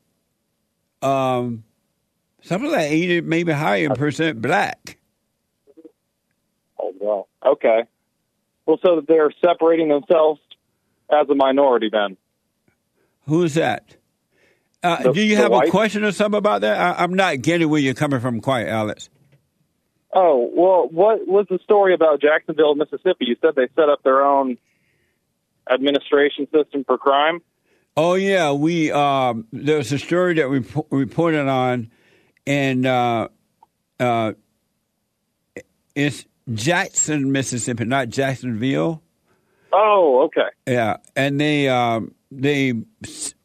um, 1.03 1.65
something 2.43 2.71
like 2.71 2.91
eighty, 2.91 3.21
maybe 3.21 3.53
higher 3.53 3.91
percent 3.91 4.41
black. 4.41 4.99
Oh, 6.79 6.93
well. 7.01 7.29
Okay. 7.45 7.85
Well, 8.67 8.79
so 8.85 9.03
they're 9.07 9.33
separating 9.45 9.89
themselves 9.89 10.41
as 11.11 11.29
a 11.29 11.35
minority 11.35 11.91
then. 11.93 12.17
Who's 13.27 13.55
that? 13.55 13.97
Uh, 14.83 15.03
The- 15.03 15.13
do 15.13 15.23
you 15.23 15.37
have 15.37 15.53
a 15.53 15.71
question 15.71 16.05
or 16.05 16.13
something 16.13 16.39
about 16.39 16.63
that? 16.63 16.79
I, 16.79 17.03
I'm 17.03 17.15
not 17.15 17.43
getting 17.43 17.69
where 17.69 17.81
you're 17.81 17.95
coming 17.95 18.21
from, 18.21 18.41
quite, 18.41 18.69
Alex. 18.69 19.09
Oh, 20.13 20.49
well, 20.55 20.89
what 20.91 21.27
was 21.27 21.47
the 21.51 21.59
story 21.65 21.93
about 21.93 22.21
Jacksonville, 22.21 22.75
Mississippi? 22.75 23.25
You 23.27 23.37
said 23.41 23.55
they 23.57 23.69
set 23.75 23.89
up 23.89 24.03
their 24.05 24.25
own 24.25 24.59
administration 25.69 26.47
system 26.55 26.85
for 26.85 26.99
crime. 26.99 27.41
Oh 27.97 28.15
yeah, 28.15 28.51
we 28.53 28.91
um, 28.91 29.47
there's 29.53 29.93
a 29.93 29.99
story 29.99 30.35
that 30.35 30.51
we 30.51 30.61
p- 30.61 30.83
reported 30.91 31.47
on, 31.47 31.91
and 32.45 32.85
uh, 32.85 33.29
uh, 34.01 34.33
it's 35.95 36.25
Jackson, 36.53 37.31
Mississippi, 37.31 37.85
not 37.85 38.09
Jacksonville. 38.09 39.01
Oh, 39.73 40.25
okay. 40.25 40.49
Yeah, 40.67 40.97
and 41.15 41.41
they 41.41 41.69
um, 41.69 42.15
they 42.33 42.75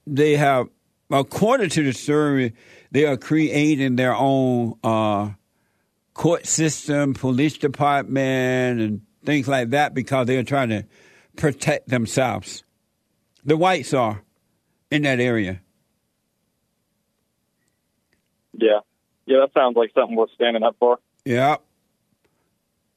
they 0.07 0.35
have 0.35 0.67
according 1.11 1.69
to 1.69 1.83
the 1.83 1.93
story, 1.93 2.53
they 2.91 3.05
are 3.05 3.17
creating 3.17 3.97
their 3.97 4.15
own 4.15 4.79
uh, 4.83 5.29
court 6.15 6.47
system, 6.47 7.13
police 7.13 7.57
department, 7.57 8.81
and 8.81 9.01
things 9.25 9.47
like 9.47 9.69
that 9.71 9.93
because 9.93 10.25
they 10.25 10.37
are 10.37 10.43
trying 10.43 10.69
to 10.69 10.85
protect 11.35 11.89
themselves. 11.89 12.63
The 13.45 13.55
whites 13.55 13.93
are 13.93 14.23
in 14.91 15.03
that 15.03 15.19
area. 15.19 15.61
Yeah. 18.53 18.79
Yeah, 19.25 19.39
that 19.41 19.53
sounds 19.53 19.75
like 19.75 19.91
something 19.93 20.15
worth 20.15 20.31
standing 20.35 20.63
up 20.63 20.75
for. 20.79 20.99
Yeah. 21.25 21.57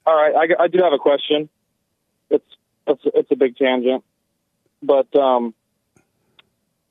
All 0.06 0.16
right, 0.16 0.34
I, 0.34 0.64
I 0.64 0.68
do 0.68 0.78
have 0.82 0.92
a 0.92 0.98
question. 0.98 1.48
It's 2.30 2.44
it's 2.86 3.02
it's 3.04 3.30
a 3.30 3.36
big 3.36 3.56
tangent, 3.56 4.02
but 4.82 5.14
um, 5.14 5.54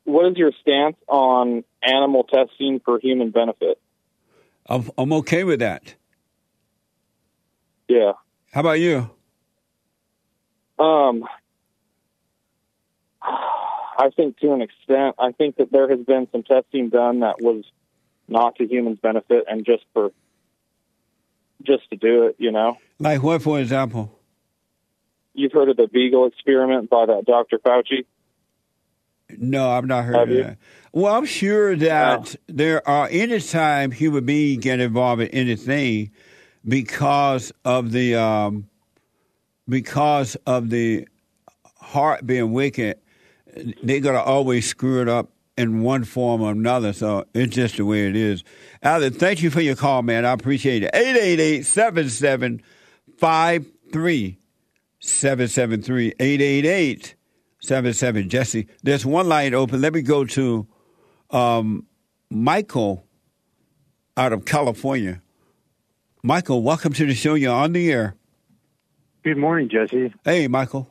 what 0.05 0.31
is 0.31 0.37
your 0.37 0.51
stance 0.61 0.95
on 1.07 1.63
animal 1.81 2.23
testing 2.23 2.79
for 2.85 2.99
human 2.99 3.31
benefit? 3.31 3.79
I'm, 4.67 4.89
I'm 4.97 5.11
okay 5.13 5.43
with 5.43 5.59
that. 5.59 5.95
Yeah. 7.87 8.13
How 8.53 8.61
about 8.61 8.79
you? 8.79 9.09
Um, 10.79 11.25
I 14.01 14.09
think 14.09 14.39
to 14.39 14.51
an 14.51 14.61
extent, 14.63 15.15
I 15.19 15.31
think 15.31 15.57
that 15.57 15.71
there 15.71 15.87
has 15.87 15.99
been 15.99 16.27
some 16.31 16.41
testing 16.41 16.89
done 16.89 17.19
that 17.19 17.35
was 17.39 17.63
not 18.27 18.55
to 18.55 18.65
humans' 18.65 18.97
benefit 18.99 19.43
and 19.47 19.63
just 19.63 19.83
for 19.93 20.09
just 21.61 21.87
to 21.91 21.97
do 21.97 22.23
it, 22.23 22.37
you 22.39 22.51
know. 22.51 22.77
Like 22.97 23.21
what, 23.21 23.43
for 23.43 23.59
example? 23.59 24.17
You've 25.35 25.51
heard 25.51 25.69
of 25.69 25.77
the 25.77 25.87
Beagle 25.87 26.25
experiment 26.25 26.89
by 26.89 27.05
that 27.05 27.25
Dr. 27.25 27.59
Fauci? 27.59 28.05
No, 29.37 29.69
I've 29.69 29.85
not 29.85 30.03
heard 30.03 30.15
Have 30.15 30.29
of 30.29 30.35
you? 30.35 30.43
that. 30.45 30.57
Well, 30.91 31.13
I'm 31.13 31.25
sure 31.25 31.75
that 31.75 32.35
there 32.47 32.85
are 32.89 33.07
any 33.11 33.39
time 33.39 33.91
human 33.91 34.25
beings 34.25 34.63
get 34.63 34.79
involved 34.79 35.21
in 35.21 35.27
anything 35.27 36.09
because 36.67 37.53
of 37.63 37.91
the 37.91 38.15
um, 38.15 38.67
because 39.69 40.35
of 40.47 40.71
the 40.71 41.07
heart 41.77 42.25
being 42.25 42.51
wicked, 42.51 42.99
they're 43.83 43.99
gonna 43.99 44.21
always 44.21 44.67
screw 44.67 45.01
it 45.01 45.09
up 45.09 45.31
in 45.57 45.81
one 45.81 46.03
form 46.03 46.41
or 46.41 46.51
another. 46.51 46.93
So 46.93 47.25
it's 47.33 47.55
just 47.55 47.77
the 47.77 47.85
way 47.85 48.07
it 48.07 48.15
is. 48.15 48.43
Alan, 48.81 49.13
thank 49.13 49.41
you 49.41 49.49
for 49.49 49.61
your 49.61 49.75
call, 49.75 50.01
man. 50.01 50.25
I 50.25 50.31
appreciate 50.31 50.83
it. 50.83 50.91
888 50.93 51.65
7753 51.65 54.37
773 54.99 56.13
888 56.19 57.15
77 57.59 58.29
Jesse. 58.29 58.67
There's 58.83 59.05
one 59.05 59.29
line 59.29 59.53
open. 59.53 59.81
Let 59.81 59.93
me 59.93 60.01
go 60.01 60.25
to 60.25 60.67
um, 61.29 61.85
Michael 62.29 63.05
out 64.17 64.33
of 64.33 64.45
California. 64.45 65.21
Michael, 66.23 66.63
welcome 66.63 66.93
to 66.93 67.05
the 67.05 67.13
show. 67.13 67.35
You're 67.35 67.53
on 67.53 67.73
the 67.73 67.91
air. 67.91 68.15
Good 69.23 69.37
morning, 69.37 69.69
Jesse. 69.69 70.11
Hey, 70.25 70.47
Michael. 70.47 70.89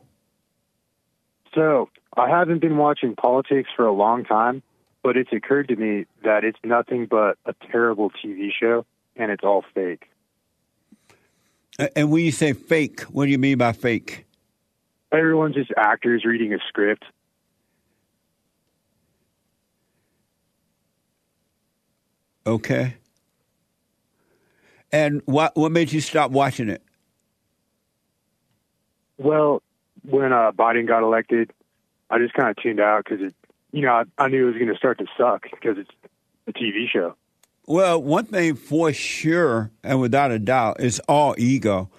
So, 1.53 1.89
I 2.15 2.29
haven't 2.29 2.59
been 2.59 2.77
watching 2.77 3.15
politics 3.15 3.69
for 3.75 3.85
a 3.85 3.93
long 3.93 4.25
time, 4.25 4.63
but 5.03 5.17
it's 5.17 5.31
occurred 5.31 5.69
to 5.69 5.75
me 5.75 6.05
that 6.23 6.43
it's 6.43 6.59
nothing 6.63 7.05
but 7.05 7.37
a 7.45 7.53
terrible 7.71 8.11
TV 8.11 8.49
show 8.51 8.85
and 9.15 9.31
it's 9.31 9.43
all 9.43 9.63
fake. 9.73 10.09
And 11.95 12.11
when 12.11 12.23
you 12.23 12.31
say 12.31 12.53
fake, 12.53 13.01
what 13.03 13.25
do 13.25 13.31
you 13.31 13.37
mean 13.37 13.57
by 13.57 13.71
fake? 13.71 14.25
Everyone's 15.11 15.55
just 15.55 15.71
actors 15.77 16.25
reading 16.25 16.53
a 16.53 16.57
script. 16.67 17.05
Okay. 22.45 22.95
And 24.91 25.21
what 25.25 25.55
what 25.55 25.71
made 25.71 25.91
you 25.91 26.01
stop 26.01 26.31
watching 26.31 26.69
it? 26.69 26.83
Well, 29.17 29.61
when 30.03 30.33
uh, 30.33 30.51
Biden 30.51 30.87
got 30.87 31.03
elected, 31.03 31.51
I 32.11 32.19
just 32.19 32.33
kind 32.33 32.49
of 32.49 32.57
tuned 32.57 32.81
out 32.81 33.05
because 33.05 33.21
it, 33.25 33.35
you 33.71 33.83
know, 33.83 33.91
I, 33.91 34.03
I 34.17 34.27
knew 34.27 34.43
it 34.43 34.51
was 34.51 34.55
going 34.55 34.67
to 34.67 34.75
start 34.75 34.99
to 34.99 35.05
suck 35.17 35.43
because 35.49 35.77
it's 35.77 35.89
a 36.45 36.51
TV 36.51 36.87
show. 36.91 37.15
Well, 37.65 38.03
one 38.03 38.25
thing 38.25 38.55
for 38.55 38.91
sure 38.91 39.71
and 39.83 40.01
without 40.01 40.31
a 40.31 40.39
doubt 40.39 40.81
is 40.81 40.99
all 41.07 41.35
ego. 41.37 41.89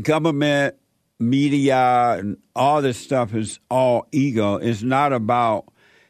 Government, 0.00 0.76
media, 1.18 2.16
and 2.18 2.38
all 2.56 2.80
this 2.80 2.96
stuff 2.96 3.34
is 3.34 3.58
all 3.70 4.06
ego. 4.12 4.56
It's 4.56 4.82
not 4.82 5.12
about 5.12 5.66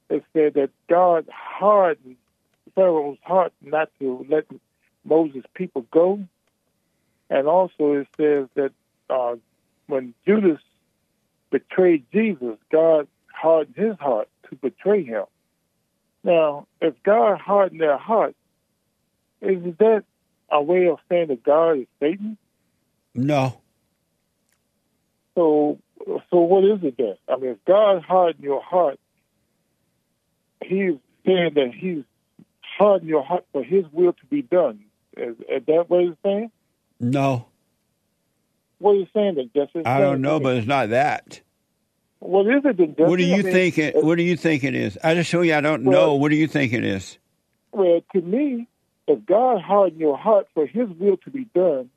It 0.07 0.23
said 0.33 0.53
that 0.53 0.69
God 0.87 1.27
hardened 1.33 2.17
Pharaoh's 2.75 3.17
heart 3.23 3.53
not 3.63 3.89
to 3.99 4.23
let 4.29 4.45
Moses' 5.03 5.45
people 5.55 5.87
go. 5.89 6.23
And 7.31 7.47
also 7.47 7.93
it 7.93 8.07
says 8.17 8.47
that 8.53 8.71
uh, 9.09 9.37
when 9.87 10.13
Judas 10.27 10.61
betrayed 11.49 12.05
Jesus, 12.13 12.57
God 12.71 13.07
hardened 13.33 13.77
his 13.77 13.97
heart 13.97 14.29
to 14.51 14.55
betray 14.57 15.03
him. 15.03 15.25
Now, 16.23 16.67
if 16.81 16.93
God 17.01 17.39
hardened 17.39 17.81
their 17.81 17.97
heart, 17.97 18.35
is 19.41 19.75
that 19.79 20.03
a 20.51 20.61
way 20.61 20.87
of 20.87 20.97
saying 21.09 21.27
that 21.27 21.43
God 21.43 21.79
is 21.79 21.87
Satan? 21.99 22.37
No. 23.13 23.59
So, 25.35 25.79
so 26.29 26.37
what 26.39 26.63
is 26.63 26.79
it 26.83 26.95
then? 26.97 27.15
I 27.27 27.37
mean, 27.37 27.51
if 27.51 27.65
God 27.65 28.01
hardened 28.03 28.43
your 28.43 28.61
heart, 28.61 28.99
He's 30.63 30.93
saying 31.25 31.51
that 31.55 31.71
He's 31.75 32.03
hardened 32.77 33.09
your 33.09 33.23
heart 33.23 33.45
for 33.51 33.63
His 33.63 33.85
will 33.91 34.13
to 34.13 34.25
be 34.29 34.41
done. 34.41 34.79
Is, 35.15 35.35
is 35.49 35.65
that 35.67 35.85
what 35.89 36.03
He's 36.03 36.13
saying? 36.23 36.51
No. 36.99 37.47
What 38.79 38.91
are 38.91 38.95
you 38.95 39.07
saying 39.13 39.35
then, 39.35 39.49
Jesse? 39.55 39.85
I 39.85 39.99
don't 39.99 40.21
know, 40.21 40.39
but 40.39 40.55
it's 40.57 40.67
not 40.67 40.89
that. 40.89 41.41
What 42.19 42.47
is 42.47 42.63
it 42.65 42.77
then, 42.77 42.95
Jesse? 42.95 43.09
What 43.09 43.17
do 43.17 43.23
you 43.23 43.35
I 43.35 43.41
mean, 43.43 43.51
think 43.53 43.77
it, 43.77 44.03
what 44.03 44.15
do 44.15 44.23
you 44.23 44.35
think 44.37 44.63
it 44.63 44.75
is? 44.75 44.97
I 45.03 45.13
just 45.15 45.29
show 45.29 45.41
you 45.41 45.53
I 45.55 45.61
don't 45.61 45.83
Well- 45.83 45.99
know. 46.07 46.15
What 46.15 46.29
do 46.29 46.35
you 46.35 46.47
think 46.47 46.73
it 46.73 46.83
is? 46.83 47.17
Well, 47.71 48.01
to 48.13 48.21
me, 48.21 48.67
if 49.07 49.25
God 49.25 49.61
hardened 49.61 49.99
your 49.99 50.17
heart 50.17 50.47
for 50.53 50.65
His 50.65 50.89
will 50.89 51.17
to 51.17 51.31
be 51.31 51.45
done, 51.55 51.89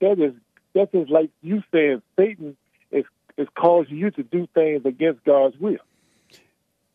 that 0.00 0.18
is 0.18 0.34
that 0.74 0.88
is 0.94 1.08
like 1.08 1.30
you 1.42 1.62
saying 1.72 2.02
Satan 2.16 2.56
is 2.90 3.04
is 3.36 3.48
causing 3.56 3.96
you 3.96 4.10
to 4.12 4.22
do 4.22 4.48
things 4.54 4.82
against 4.84 5.24
God's 5.24 5.56
will. 5.58 5.78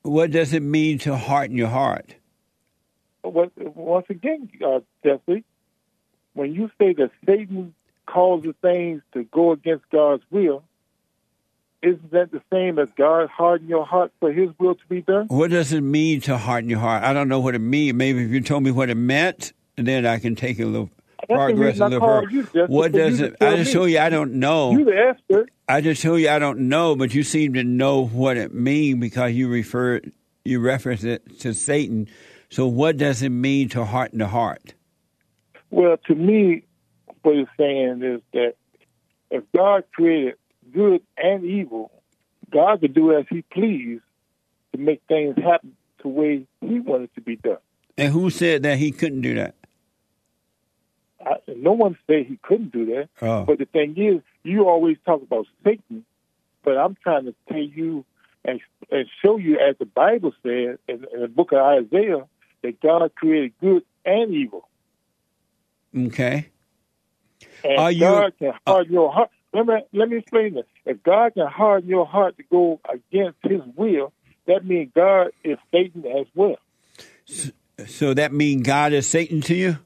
What 0.03 0.31
does 0.31 0.53
it 0.53 0.61
mean 0.61 0.99
to 0.99 1.15
harden 1.17 1.57
your 1.57 1.67
heart? 1.67 2.15
Once 3.23 4.05
again, 4.09 4.49
uh, 4.65 4.79
Jesse, 5.03 5.43
when 6.33 6.53
you 6.53 6.69
say 6.79 6.93
that 6.93 7.11
Satan 7.25 7.73
causes 8.05 8.53
things 8.61 9.01
to 9.13 9.23
go 9.25 9.51
against 9.51 9.89
God's 9.89 10.23
will, 10.31 10.63
isn't 11.81 12.11
that 12.11 12.31
the 12.31 12.41
same 12.51 12.79
as 12.79 12.89
God 12.97 13.29
harden 13.29 13.67
your 13.67 13.85
heart 13.85 14.11
for 14.19 14.31
His 14.31 14.49
will 14.59 14.75
to 14.75 14.85
be 14.89 15.01
done? 15.01 15.27
What 15.27 15.51
does 15.51 15.73
it 15.73 15.81
mean 15.81 16.21
to 16.21 16.37
harden 16.37 16.69
your 16.69 16.79
heart? 16.79 17.03
I 17.03 17.13
don't 17.13 17.29
know 17.29 17.39
what 17.39 17.55
it 17.55 17.59
means. 17.59 17.95
Maybe 17.95 18.23
if 18.23 18.31
you 18.31 18.41
told 18.41 18.63
me 18.63 18.71
what 18.71 18.89
it 18.89 18.95
meant, 18.95 19.53
then 19.75 20.05
I 20.05 20.19
can 20.19 20.35
take 20.35 20.59
a 20.59 20.65
little 20.65 20.89
progress 21.29 21.79
a 21.79 21.87
little 21.87 22.07
further. 22.07 22.67
What 22.67 22.91
does 22.91 23.19
it? 23.19 23.35
I 23.41 23.55
just 23.55 23.69
me. 23.69 23.73
show 23.73 23.85
you 23.85 23.99
I 23.99 24.09
don't 24.09 24.33
know. 24.33 24.71
You 24.71 24.85
the 24.85 24.97
expert. 24.97 25.49
I 25.67 25.81
just 25.81 26.01
show 26.01 26.15
you 26.15 26.29
I 26.29 26.39
don't 26.39 26.69
know, 26.69 26.95
but 26.95 27.13
you 27.13 27.23
seem 27.23 27.53
to 27.53 27.63
know 27.63 28.05
what 28.05 28.37
it 28.37 28.53
means 28.53 28.99
because 28.99 29.33
you 29.33 29.47
refer 29.47 30.01
you 30.45 30.59
reference 30.59 31.03
it 31.03 31.39
to 31.41 31.53
Satan. 31.53 32.07
So 32.49 32.67
what 32.67 32.97
does 32.97 33.21
it 33.21 33.29
mean 33.29 33.69
to 33.69 33.85
harden 33.85 34.19
the 34.19 34.27
heart? 34.27 34.73
Well, 35.69 35.97
to 36.07 36.15
me, 36.15 36.63
what 37.21 37.35
it's 37.35 37.49
saying 37.57 38.01
is 38.03 38.21
that 38.33 38.53
if 39.29 39.43
God 39.55 39.83
created 39.93 40.35
good 40.77 41.01
and 41.17 41.43
evil, 41.43 41.91
God 42.51 42.81
could 42.81 42.93
do 42.93 43.17
as 43.17 43.25
He 43.29 43.41
pleased 43.41 44.03
to 44.73 44.77
make 44.77 45.01
things 45.07 45.35
happen 45.37 45.75
the 46.03 46.07
way 46.07 46.45
He 46.61 46.79
wanted 46.79 47.13
to 47.15 47.21
be 47.21 47.35
done. 47.35 47.57
And 47.97 48.13
who 48.13 48.29
said 48.29 48.61
that 48.63 48.77
he 48.77 48.91
couldn't 48.91 49.21
do 49.21 49.33
that? 49.35 49.55
I, 51.25 51.37
no 51.55 51.71
one 51.71 51.97
said 52.05 52.27
He 52.27 52.37
couldn't 52.43 52.71
do 52.71 52.85
that. 52.85 53.09
Oh. 53.21 53.43
But 53.43 53.57
the 53.57 53.65
thing 53.65 53.95
is, 53.97 54.21
you 54.43 54.69
always 54.69 54.97
talk 55.03 55.23
about 55.23 55.47
Satan, 55.63 56.05
but 56.63 56.77
I'm 56.77 56.95
trying 57.01 57.25
to 57.25 57.33
tell 57.49 57.57
you 57.57 58.05
and, 58.45 58.61
and 58.91 59.07
show 59.23 59.37
you, 59.37 59.57
as 59.59 59.75
the 59.79 59.85
Bible 59.85 60.31
says 60.43 60.77
in, 60.87 61.05
in 61.11 61.21
the 61.21 61.27
book 61.27 61.51
of 61.53 61.57
Isaiah, 61.57 62.27
that 62.61 62.79
God 62.81 63.11
created 63.15 63.53
good 63.59 63.83
and 64.05 64.31
evil. 64.33 64.67
Okay. 65.95 66.49
And 67.63 67.79
Are 67.79 67.91
you- 67.91 68.01
God 68.01 68.33
can 68.37 68.53
harden 68.65 68.93
your 68.93 69.11
heart. 69.11 69.31
Let 69.57 69.65
me 69.65 69.73
let 69.93 70.09
me 70.09 70.17
explain 70.17 70.53
this. 70.53 70.65
If 70.85 71.01
God 71.01 71.33
can 71.33 71.47
harden 71.47 71.89
your 71.89 72.05
heart 72.05 72.37
to 72.37 72.43
go 72.43 72.79
against 72.87 73.39
His 73.41 73.61
will, 73.75 74.13
that 74.45 74.63
means 74.63 74.91
God 74.93 75.29
is 75.43 75.57
Satan 75.71 76.05
as 76.05 76.27
well. 76.35 76.57
So 77.87 78.13
that 78.13 78.31
means 78.33 78.61
God 78.67 78.93
is 78.93 79.07
Satan 79.09 79.41
to 79.41 79.55
you? 79.55 79.77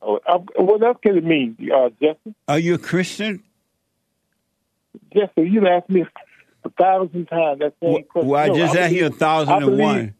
Oh, 0.00 0.20
What 0.56 0.82
else 0.84 0.98
can 1.02 1.18
it 1.18 1.24
mean, 1.24 1.56
uh, 1.74 1.90
Jesse? 2.00 2.34
Are 2.46 2.58
you 2.60 2.74
a 2.74 2.78
Christian? 2.78 3.42
Jesse, 5.12 5.30
you 5.50 5.66
asked 5.66 5.90
me. 5.90 6.04
a 6.62 6.68
thousand 6.70 7.26
times 7.26 7.58
that 7.60 7.72
same 7.82 8.04
question. 8.04 8.28
Well, 8.28 8.40
I 8.40 8.48
No, 8.48 8.54
just 8.54 8.76
asked 8.76 8.92
you 8.94 9.06
a 9.06 9.10
thousand 9.10 9.54
and 9.54 9.64
believe- 9.64 9.80
one. 9.80 10.14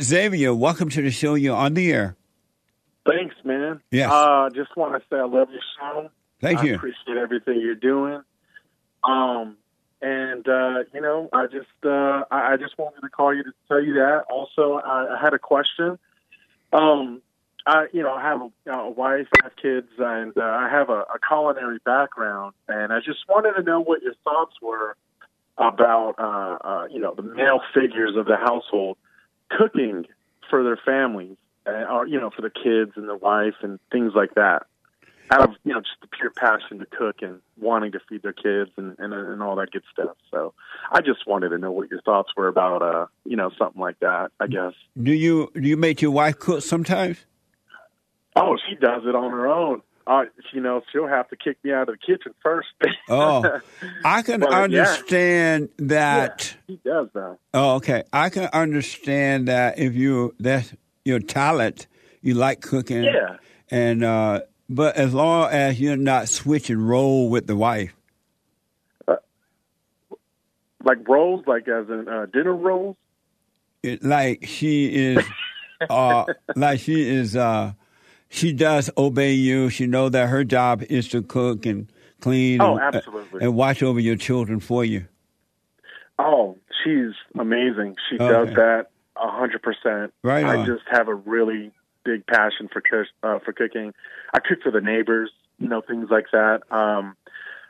Xavier, 0.00 0.54
welcome 0.54 0.88
to 0.90 1.02
the 1.02 1.10
show. 1.10 1.34
You're 1.34 1.56
on 1.56 1.74
the 1.74 1.92
air. 1.92 2.16
Thanks, 3.06 3.34
man. 3.44 3.80
Yes. 3.90 4.10
Uh, 4.10 4.48
just 4.54 4.76
want 4.76 4.94
to 4.94 5.00
say 5.08 5.16
I 5.16 5.24
love 5.24 5.48
your 5.50 5.60
show. 5.78 6.10
Thank 6.40 6.60
I 6.60 6.64
you. 6.64 6.74
appreciate 6.74 7.16
everything 7.16 7.60
you're 7.60 7.74
doing. 7.74 8.22
Um, 9.04 9.56
and 10.02 10.46
uh, 10.48 10.80
you 10.92 11.00
know, 11.00 11.28
I 11.32 11.46
just 11.46 11.66
uh, 11.84 12.24
I, 12.30 12.52
I 12.52 12.56
just 12.58 12.76
wanted 12.78 13.00
to 13.00 13.08
call 13.08 13.34
you 13.34 13.44
to 13.44 13.52
tell 13.68 13.82
you 13.82 13.94
that. 13.94 14.24
Also, 14.28 14.74
I, 14.74 15.16
I 15.16 15.20
had 15.20 15.32
a 15.34 15.38
question. 15.38 15.98
Um, 16.72 17.22
I 17.66 17.86
you 17.92 18.02
know 18.02 18.12
I 18.12 18.22
have 18.22 18.40
a, 18.40 18.70
a 18.70 18.90
wife, 18.90 19.26
I 19.40 19.44
have 19.44 19.56
kids, 19.56 19.88
and 19.98 20.36
uh, 20.36 20.42
I 20.42 20.68
have 20.70 20.88
a, 20.88 21.00
a 21.00 21.18
culinary 21.26 21.78
background, 21.84 22.54
and 22.68 22.92
I 22.92 23.00
just 23.00 23.28
wanted 23.28 23.54
to 23.54 23.62
know 23.62 23.80
what 23.80 24.02
your 24.02 24.14
thoughts 24.24 24.54
were 24.62 24.96
about 25.58 26.14
uh, 26.18 26.66
uh, 26.66 26.86
you 26.90 27.00
know 27.00 27.14
the 27.14 27.22
male 27.22 27.60
figures 27.74 28.16
of 28.16 28.26
the 28.26 28.36
household 28.36 28.96
cooking 29.50 30.06
for 30.48 30.62
their 30.62 30.76
families, 30.76 31.36
uh, 31.66 31.84
or 31.90 32.06
you 32.06 32.20
know 32.20 32.30
for 32.30 32.42
the 32.42 32.50
kids 32.50 32.92
and 32.94 33.08
the 33.08 33.16
wife 33.16 33.54
and 33.62 33.80
things 33.90 34.12
like 34.14 34.34
that. 34.34 34.66
Out 35.28 35.42
of 35.42 35.56
you 35.64 35.72
know 35.72 35.80
just 35.80 36.00
the 36.00 36.06
pure 36.06 36.30
passion 36.30 36.78
to 36.78 36.86
cook 36.86 37.16
and 37.20 37.40
wanting 37.58 37.90
to 37.92 38.00
feed 38.08 38.22
their 38.22 38.32
kids 38.32 38.70
and, 38.76 38.96
and 39.00 39.12
and 39.12 39.42
all 39.42 39.56
that 39.56 39.72
good 39.72 39.82
stuff. 39.92 40.16
So 40.30 40.54
I 40.92 41.00
just 41.00 41.26
wanted 41.26 41.48
to 41.48 41.58
know 41.58 41.72
what 41.72 41.90
your 41.90 42.00
thoughts 42.02 42.30
were 42.36 42.46
about 42.46 42.82
uh 42.82 43.06
you 43.24 43.34
know 43.34 43.50
something 43.58 43.80
like 43.80 43.98
that. 44.00 44.30
I 44.38 44.46
guess. 44.46 44.74
Do 45.02 45.12
you 45.12 45.50
do 45.52 45.68
you 45.68 45.76
make 45.76 46.00
your 46.00 46.12
wife 46.12 46.38
cook 46.38 46.62
sometimes? 46.62 47.26
Oh, 48.36 48.56
she 48.68 48.74
does 48.76 49.02
it 49.06 49.14
on 49.14 49.30
her 49.30 49.46
own. 49.48 49.82
Uh, 50.06 50.24
you 50.52 50.60
know, 50.60 50.82
she'll 50.92 51.08
have 51.08 51.28
to 51.30 51.36
kick 51.36 51.56
me 51.64 51.72
out 51.72 51.88
of 51.88 51.96
the 51.98 51.98
kitchen 51.98 52.32
first. 52.42 52.68
Oh, 53.08 53.60
I 54.04 54.22
can 54.22 54.40
But, 54.40 54.50
yeah. 54.50 54.60
understand 54.62 55.68
that. 55.78 56.54
he 56.68 56.78
does 56.84 57.08
that. 57.14 57.38
Oh, 57.54 57.76
okay. 57.76 58.04
I 58.12 58.28
can 58.30 58.48
understand 58.52 59.48
that 59.48 59.78
if 59.78 59.94
you 59.94 60.34
that's 60.38 60.74
your 61.04 61.18
talent, 61.20 61.86
you 62.20 62.34
like 62.34 62.60
cooking. 62.60 63.04
Yeah. 63.04 63.36
And 63.70 64.04
uh 64.04 64.40
but 64.68 64.96
as 64.96 65.14
long 65.14 65.50
as 65.50 65.80
you're 65.80 65.96
not 65.96 66.28
switching 66.28 66.78
role 66.78 67.28
with 67.30 67.46
the 67.46 67.56
wife. 67.56 67.92
Like 70.84 71.08
rolls, 71.08 71.44
like 71.48 71.66
as 71.68 71.88
in 71.88 72.06
uh, 72.08 72.26
dinner 72.32 72.54
rolls. 72.54 72.96
It, 73.82 74.04
like 74.04 74.44
she 74.46 74.86
is 74.86 75.24
uh 75.90 76.24
like 76.56 76.78
she 76.80 77.08
is 77.08 77.34
uh 77.36 77.72
she 78.28 78.52
does 78.52 78.90
obey 78.96 79.32
you. 79.32 79.70
She 79.70 79.86
know 79.86 80.08
that 80.08 80.28
her 80.28 80.44
job 80.44 80.82
is 80.88 81.08
to 81.08 81.22
cook 81.22 81.64
and 81.66 81.90
clean 82.20 82.60
Oh, 82.60 82.76
and, 82.76 82.94
absolutely. 82.94 83.40
and 83.42 83.54
watch 83.54 83.82
over 83.82 84.00
your 84.00 84.16
children 84.16 84.60
for 84.60 84.84
you. 84.84 85.06
Oh, 86.18 86.56
she's 86.82 87.12
amazing. 87.38 87.96
She 88.08 88.16
Okay. 88.16 88.28
does 88.28 88.54
that 88.56 88.86
a 89.16 89.28
hundred 89.30 89.62
percent. 89.62 90.12
Right 90.22 90.44
I 90.44 90.64
just 90.66 90.82
have 90.90 91.08
a 91.08 91.14
really 91.14 91.72
big 92.04 92.26
passion 92.26 92.68
for 92.72 92.82
uh, 93.22 93.38
for 93.40 93.52
cooking. 93.52 93.92
I 94.34 94.40
cook 94.40 94.62
for 94.62 94.70
the 94.70 94.80
neighbors, 94.80 95.30
you 95.58 95.68
know, 95.68 95.80
things 95.80 96.08
like 96.10 96.26
that. 96.32 96.60
Um, 96.70 97.16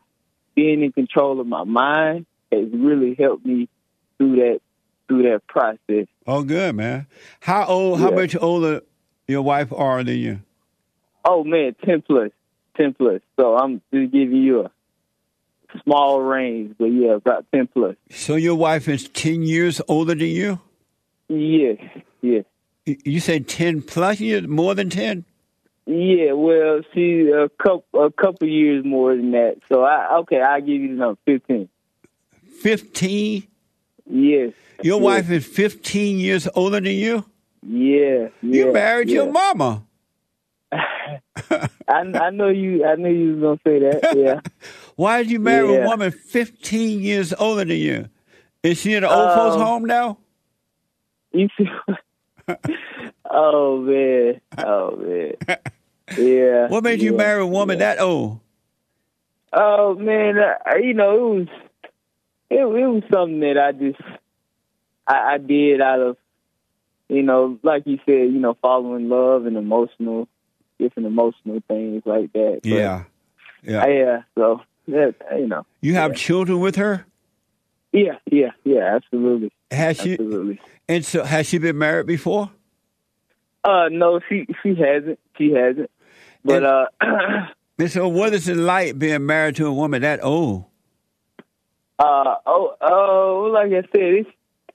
being 0.56 0.82
in 0.82 0.94
control 0.94 1.42
of 1.42 1.48
my 1.48 1.66
mind 1.66 2.26
has 2.52 2.70
really 2.72 3.16
helped 3.20 3.46
me 3.46 3.68
through 4.18 4.38
that 4.38 4.62
through 5.08 5.24
that 5.24 5.46
process. 5.48 6.08
Oh, 6.26 6.44
good, 6.44 6.76
man. 6.76 7.08
How 7.42 7.66
old, 7.66 8.00
how 8.00 8.12
much 8.12 8.36
older 8.36 8.82
your 9.28 9.42
wife 9.42 9.72
are 9.74 10.04
than 10.04 10.18
you? 10.18 10.40
Oh 11.26 11.44
man, 11.44 11.76
ten 11.84 12.02
plus, 12.02 12.32
ten 12.76 12.94
plus. 12.94 13.22
So 13.40 13.56
I'm 13.58 13.82
just 13.94 14.12
giving 14.12 14.38
you 14.38 14.62
a 14.66 14.72
small 15.84 16.22
range, 16.22 16.76
but 16.78 16.86
yeah, 16.86 17.16
about 17.16 17.46
ten 17.54 17.68
plus. 17.68 17.96
So 18.10 18.36
your 18.36 18.56
wife 18.56 18.88
is 18.88 19.10
10 19.10 19.44
years 19.44 19.82
older 19.88 20.16
than 20.16 20.28
you? 20.28 20.60
Yes, 21.28 21.78
yes. 22.22 22.46
You 22.86 23.20
said 23.20 23.50
10 23.50 23.82
plus 23.82 24.22
years, 24.22 24.48
more 24.48 24.74
than 24.74 24.90
10? 24.90 25.26
Yeah, 25.86 26.34
well, 26.34 26.82
she's 26.94 27.28
a 27.28 27.50
couple 27.62 28.06
a 28.06 28.12
couple 28.12 28.48
years 28.48 28.84
more 28.84 29.16
than 29.16 29.32
that. 29.32 29.58
So 29.70 29.84
I 29.84 30.18
okay, 30.20 30.42
I'll 30.42 30.60
give 30.60 30.82
you 30.82 30.90
the 30.90 30.94
number 30.96 31.20
fifteen. 31.26 31.70
15? 32.62 33.48
Yes. 34.10 34.52
Your 34.84 34.98
yes. 35.00 35.04
wife 35.04 35.30
is 35.32 35.46
15 35.46 36.18
years 36.18 36.48
older 36.56 36.82
than 36.82 36.94
you? 36.94 37.24
Yeah. 37.68 38.30
You 38.42 38.72
married 38.72 39.10
yeah. 39.10 39.16
your 39.24 39.32
mama. 39.32 39.84
I, 40.72 41.70
I 41.88 42.30
know 42.30 42.48
you. 42.48 42.86
I 42.86 42.96
knew 42.96 43.10
you 43.10 43.36
was 43.36 43.42
gonna 43.42 43.60
say 43.64 43.80
that. 43.80 44.18
Yeah. 44.18 44.40
Why 44.96 45.22
did 45.22 45.32
you 45.32 45.40
marry 45.40 45.76
a 45.76 45.86
woman 45.86 46.12
15 46.12 47.02
years 47.02 47.34
older 47.38 47.66
than 47.66 47.78
you? 47.78 48.10
Is 48.64 48.80
she 48.80 48.94
in 48.94 49.04
an 49.04 49.10
old 49.10 49.34
folks 49.34 49.56
Um, 49.56 49.62
home 49.62 49.86
now? 49.86 50.18
You 51.34 51.50
see? 51.58 51.68
oh 53.30 53.82
man. 53.82 54.42
Oh 54.58 54.96
man. 54.96 55.34
Yeah. 56.18 56.68
What 56.70 56.84
made 56.84 57.02
you 57.02 57.12
yeah, 57.12 57.18
marry 57.18 57.42
a 57.42 57.46
woman 57.46 57.78
yeah. 57.78 57.96
that 57.96 58.02
old? 58.02 58.40
Oh 59.54 59.94
man, 59.96 60.38
uh, 60.38 60.78
you 60.78 60.94
know 60.94 61.16
it 61.16 61.40
was 61.40 61.48
it, 62.50 62.60
it 62.62 62.88
was 62.88 63.04
something 63.12 63.42
that 63.42 63.58
I 63.58 63.72
just 63.74 64.02
I, 65.06 65.34
I 65.34 65.38
did 65.38 65.82
out 65.82 66.00
of 66.00 66.18
you 67.10 67.24
know 67.24 67.58
like 67.64 67.84
you 67.86 67.98
said 68.06 68.32
you 68.34 68.40
know 68.40 68.56
following 68.62 69.10
love 69.10 69.46
and 69.46 69.58
emotional 69.58 70.28
different 70.80 71.08
emotional 71.08 71.62
things 71.68 72.04
like 72.06 72.32
that. 72.34 72.60
But, 72.64 72.70
Yeah. 72.70 73.04
Yeah. 73.64 73.88
yeah. 73.88 74.22
So 74.36 74.62
that 74.88 75.16
you 75.38 75.48
know. 75.48 75.66
You 75.82 75.96
have 75.96 76.16
children 76.16 76.60
with 76.60 76.76
her? 76.76 77.06
Yeah. 77.92 78.18
Yeah. 78.32 78.52
Yeah. 78.64 78.96
Absolutely. 78.96 79.52
Has 79.72 79.98
she? 79.98 80.14
Absolutely. 80.14 80.62
And 80.88 81.06
so, 81.06 81.24
has 81.24 81.48
she 81.48 81.58
been 81.58 81.78
married 81.78 82.08
before? 82.08 82.52
Uh 83.64 83.90
no, 83.92 84.20
she 84.30 84.48
she 84.64 84.76
hasn't. 84.76 85.20
She 85.38 85.52
hasn't. 85.52 85.92
But 86.44 86.64
uh 86.64 86.86
And 87.80 87.92
so, 87.92 88.08
what 88.08 88.34
is 88.34 88.48
it 88.48 88.58
like 88.58 88.98
being 88.98 89.26
married 89.26 89.56
to 89.58 89.68
a 89.68 89.74
woman 89.74 90.02
that 90.02 90.24
old? 90.24 90.66
Uh 92.00 92.36
oh 92.46 92.76
oh 92.82 93.52
like 93.54 93.72
I 93.72 93.82
said 93.92 94.14
it's 94.14 94.30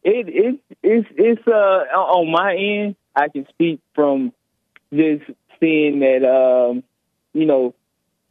it 0.05 0.29
it 0.29 0.61
it's 0.83 1.09
it's 1.17 1.47
uh 1.47 1.51
on 1.97 2.31
my 2.31 2.55
end 2.57 2.97
I 3.15 3.29
can 3.29 3.47
speak 3.49 3.81
from 3.95 4.33
just 4.93 5.25
seeing 5.61 6.01
that 6.01 6.25
um 6.25 6.83
you 7.33 7.47
know 7.47 7.75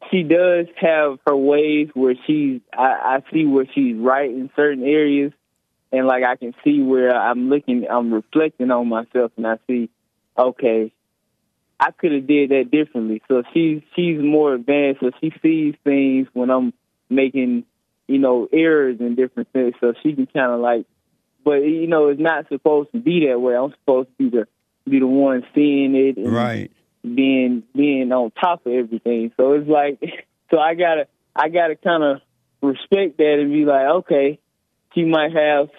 she 0.09 0.23
does 0.23 0.67
have 0.77 1.19
her 1.27 1.35
ways 1.35 1.89
where 1.93 2.15
she's 2.27 2.61
I, 2.73 3.19
I 3.19 3.23
see 3.31 3.45
where 3.45 3.65
she's 3.73 3.95
right 3.97 4.29
in 4.29 4.49
certain 4.55 4.83
areas 4.83 5.31
and 5.91 6.07
like 6.07 6.23
I 6.23 6.35
can 6.35 6.53
see 6.63 6.81
where 6.81 7.15
I'm 7.15 7.49
looking 7.49 7.85
I'm 7.89 8.13
reflecting 8.13 8.71
on 8.71 8.87
myself 8.87 9.31
and 9.37 9.47
I 9.47 9.57
see 9.67 9.89
okay 10.37 10.91
I 11.79 11.89
could 11.89 12.11
have 12.11 12.27
did 12.27 12.51
that 12.51 12.69
differently. 12.69 13.23
So 13.27 13.41
she's 13.53 13.81
she's 13.95 14.19
more 14.19 14.53
advanced 14.53 15.01
so 15.01 15.09
she 15.19 15.33
sees 15.41 15.75
things 15.83 16.27
when 16.33 16.51
I'm 16.51 16.73
making 17.09 17.65
you 18.11 18.19
know, 18.19 18.49
errors 18.51 18.97
in 18.99 19.15
different 19.15 19.47
things. 19.53 19.73
So 19.79 19.93
she 20.03 20.13
can 20.13 20.27
kind 20.27 20.51
of 20.51 20.59
like, 20.59 20.85
but 21.43 21.61
you 21.63 21.87
know, 21.87 22.09
it's 22.09 22.21
not 22.21 22.47
supposed 22.49 22.91
to 22.93 22.99
be 22.99 23.25
that 23.27 23.39
way. 23.39 23.55
I'm 23.55 23.71
supposed 23.79 24.09
to 24.17 24.23
be 24.23 24.37
the 24.37 24.47
be 24.89 24.99
the 24.99 25.07
one 25.07 25.43
seeing 25.53 25.95
it 25.95 26.17
and 26.17 26.31
Right. 26.31 26.71
being 27.03 27.63
being 27.75 28.11
on 28.11 28.31
top 28.31 28.65
of 28.65 28.71
everything. 28.73 29.31
So 29.37 29.53
it's 29.53 29.67
like, 29.69 29.99
so 30.51 30.59
I 30.59 30.75
gotta 30.75 31.07
I 31.35 31.49
gotta 31.49 31.75
kind 31.75 32.03
of 32.03 32.21
respect 32.61 33.17
that 33.17 33.37
and 33.39 33.51
be 33.51 33.65
like, 33.65 33.87
okay, 33.87 34.39
she 34.93 35.05
might 35.05 35.33
have 35.35 35.69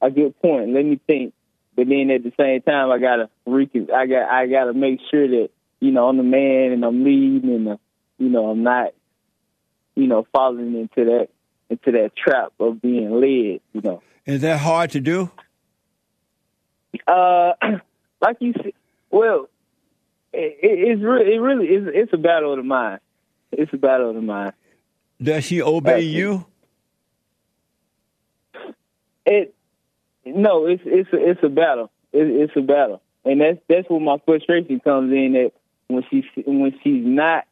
a 0.00 0.10
good 0.10 0.38
point. 0.40 0.72
Let 0.72 0.84
me 0.84 1.00
think. 1.06 1.34
But 1.76 1.88
then 1.88 2.10
at 2.10 2.24
the 2.24 2.32
same 2.38 2.62
time, 2.62 2.90
I 2.90 2.98
gotta 2.98 3.28
recon- 3.46 3.90
I 3.94 4.06
got 4.06 4.28
I 4.30 4.46
gotta 4.46 4.74
make 4.74 5.00
sure 5.10 5.28
that 5.28 5.50
you 5.80 5.92
know 5.92 6.08
I'm 6.08 6.16
the 6.16 6.22
man 6.22 6.72
and 6.72 6.84
I'm 6.84 7.04
leading 7.04 7.50
and 7.50 7.68
uh, 7.68 7.76
you 8.18 8.28
know 8.28 8.46
I'm 8.50 8.62
not 8.62 8.94
you 9.94 10.06
know 10.06 10.26
falling 10.32 10.74
into 10.74 11.10
that 11.10 11.28
into 11.70 11.92
that 11.92 12.16
trap 12.16 12.52
of 12.58 12.80
being 12.82 13.10
led. 13.12 13.60
You 13.72 13.80
know. 13.82 14.02
Is 14.28 14.42
that 14.42 14.58
hard 14.58 14.90
to 14.90 15.00
do? 15.00 15.30
Uh, 17.06 17.52
like 18.20 18.36
you 18.40 18.52
said, 18.62 18.72
well, 19.10 19.48
it, 20.34 20.58
it, 20.62 20.88
it's 20.90 21.02
really, 21.02 21.34
it 21.34 21.38
really 21.38 21.66
is. 21.66 21.88
It's 21.94 22.12
a 22.12 22.18
battle 22.18 22.52
of 22.52 22.58
the 22.58 22.62
mind. 22.62 23.00
It's 23.52 23.72
a 23.72 23.78
battle 23.78 24.10
of 24.10 24.16
the 24.16 24.20
mind. 24.20 24.52
Does 25.20 25.44
she 25.44 25.62
obey 25.62 26.02
you? 26.02 26.44
It, 29.24 29.54
no, 30.26 30.66
it's 30.66 30.82
it's 30.84 31.10
a, 31.10 31.30
it's 31.30 31.40
a 31.42 31.48
battle. 31.48 31.90
It, 32.12 32.26
it's 32.26 32.52
a 32.54 32.60
battle, 32.60 33.00
and 33.24 33.40
that's 33.40 33.58
that's 33.66 33.88
where 33.88 33.98
my 33.98 34.18
frustration 34.26 34.78
comes 34.80 35.10
in. 35.10 35.32
That 35.32 35.52
when 35.88 36.04
she 36.10 36.22
when 36.46 36.78
she's 36.84 37.04
not, 37.04 37.46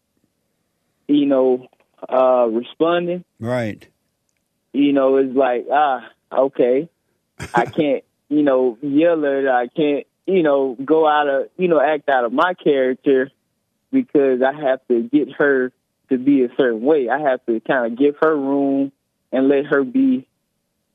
you 1.09 1.25
know, 1.25 1.69
uh 2.07 2.47
responding, 2.51 3.25
Right. 3.41 3.89
you 4.75 4.93
know, 4.93 5.17
it's 5.17 5.35
like 5.35 5.67
ah, 5.73 6.07
okay, 6.33 6.89
I 7.55 7.65
can't, 7.67 8.05
you 8.29 8.43
know, 8.43 8.79
yell 8.83 9.25
at 9.25 9.45
her. 9.45 9.51
I 9.51 9.69
can't, 9.69 10.07
you 10.27 10.43
know, 10.43 10.77
go 10.85 11.07
out 11.07 11.29
of, 11.29 11.49
you 11.57 11.69
know, 11.69 11.81
act 11.81 12.09
out 12.09 12.25
of 12.25 12.33
my 12.33 12.55
character 12.55 13.31
because 13.93 14.43
I 14.43 14.53
have 14.53 14.81
to 14.89 15.03
get 15.03 15.33
her 15.33 15.73
to 16.09 16.19
be 16.19 16.45
a 16.45 16.49
certain 16.57 16.83
way. 16.83 17.09
I 17.09 17.19
have 17.19 17.45
to 17.47 17.61
kind 17.61 17.93
of 17.93 17.99
give 17.99 18.17
her 18.21 18.37
room 18.37 18.93
and 19.33 19.49
let 19.49 19.67
her 19.67 19.85
be, 19.85 20.27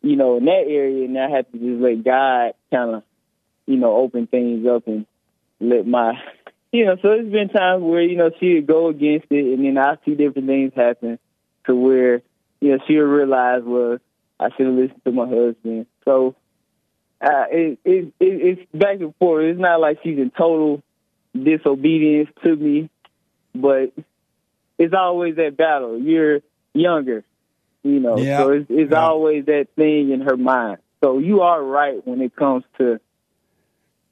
you 0.01 0.15
know, 0.15 0.37
in 0.37 0.45
that 0.45 0.65
area, 0.67 1.05
and 1.05 1.17
I 1.17 1.29
have 1.29 1.51
to 1.51 1.57
just 1.57 1.81
let 1.81 2.03
God 2.03 2.53
kind 2.71 2.95
of, 2.95 3.03
you 3.65 3.77
know, 3.77 3.95
open 3.95 4.27
things 4.27 4.65
up 4.67 4.87
and 4.87 5.05
let 5.59 5.85
my, 5.85 6.13
you 6.71 6.85
know. 6.85 6.95
So 7.01 7.09
there's 7.09 7.31
been 7.31 7.49
times 7.49 7.83
where 7.83 8.01
you 8.01 8.17
know 8.17 8.31
she 8.39 8.55
would 8.55 8.67
go 8.67 8.87
against 8.87 9.27
it, 9.29 9.53
and 9.53 9.65
then 9.65 9.77
I 9.77 9.97
see 10.05 10.15
different 10.15 10.47
things 10.47 10.73
happen 10.75 11.19
to 11.65 11.75
where, 11.75 12.21
you 12.59 12.71
know, 12.71 12.79
she'll 12.87 13.03
realize, 13.03 13.61
well, 13.63 13.99
I 14.41 14.49
should 14.55 14.65
have 14.65 14.75
listened 14.75 15.01
to 15.05 15.11
my 15.11 15.27
husband. 15.27 15.85
So 16.03 16.35
uh, 17.21 17.45
it, 17.51 17.79
it, 17.85 18.05
it 18.19 18.59
it's 18.59 18.61
back 18.73 18.99
and 18.99 19.15
forth. 19.17 19.45
It's 19.45 19.59
not 19.59 19.79
like 19.79 19.99
she's 20.03 20.17
in 20.17 20.31
total 20.31 20.81
disobedience 21.33 22.29
to 22.43 22.55
me, 22.55 22.89
but 23.53 23.93
it's 24.79 24.93
always 24.95 25.35
that 25.35 25.55
battle. 25.55 25.99
You're 25.99 26.39
younger, 26.73 27.23
you 27.83 27.99
know, 27.99 28.17
Yeah. 28.17 28.37
so 28.37 28.49
it's, 28.49 28.65
it's 28.69 28.91
Yeah. 28.91 28.99
always 28.99 29.45
that 29.45 29.67
thing 29.75 30.11
in 30.11 30.21
her 30.21 30.37
mind. 30.37 30.79
So 31.03 31.19
you 31.19 31.41
are 31.41 31.61
right 31.61 32.05
when 32.05 32.21
it 32.21 32.35
comes 32.35 32.63
to, 32.79 32.99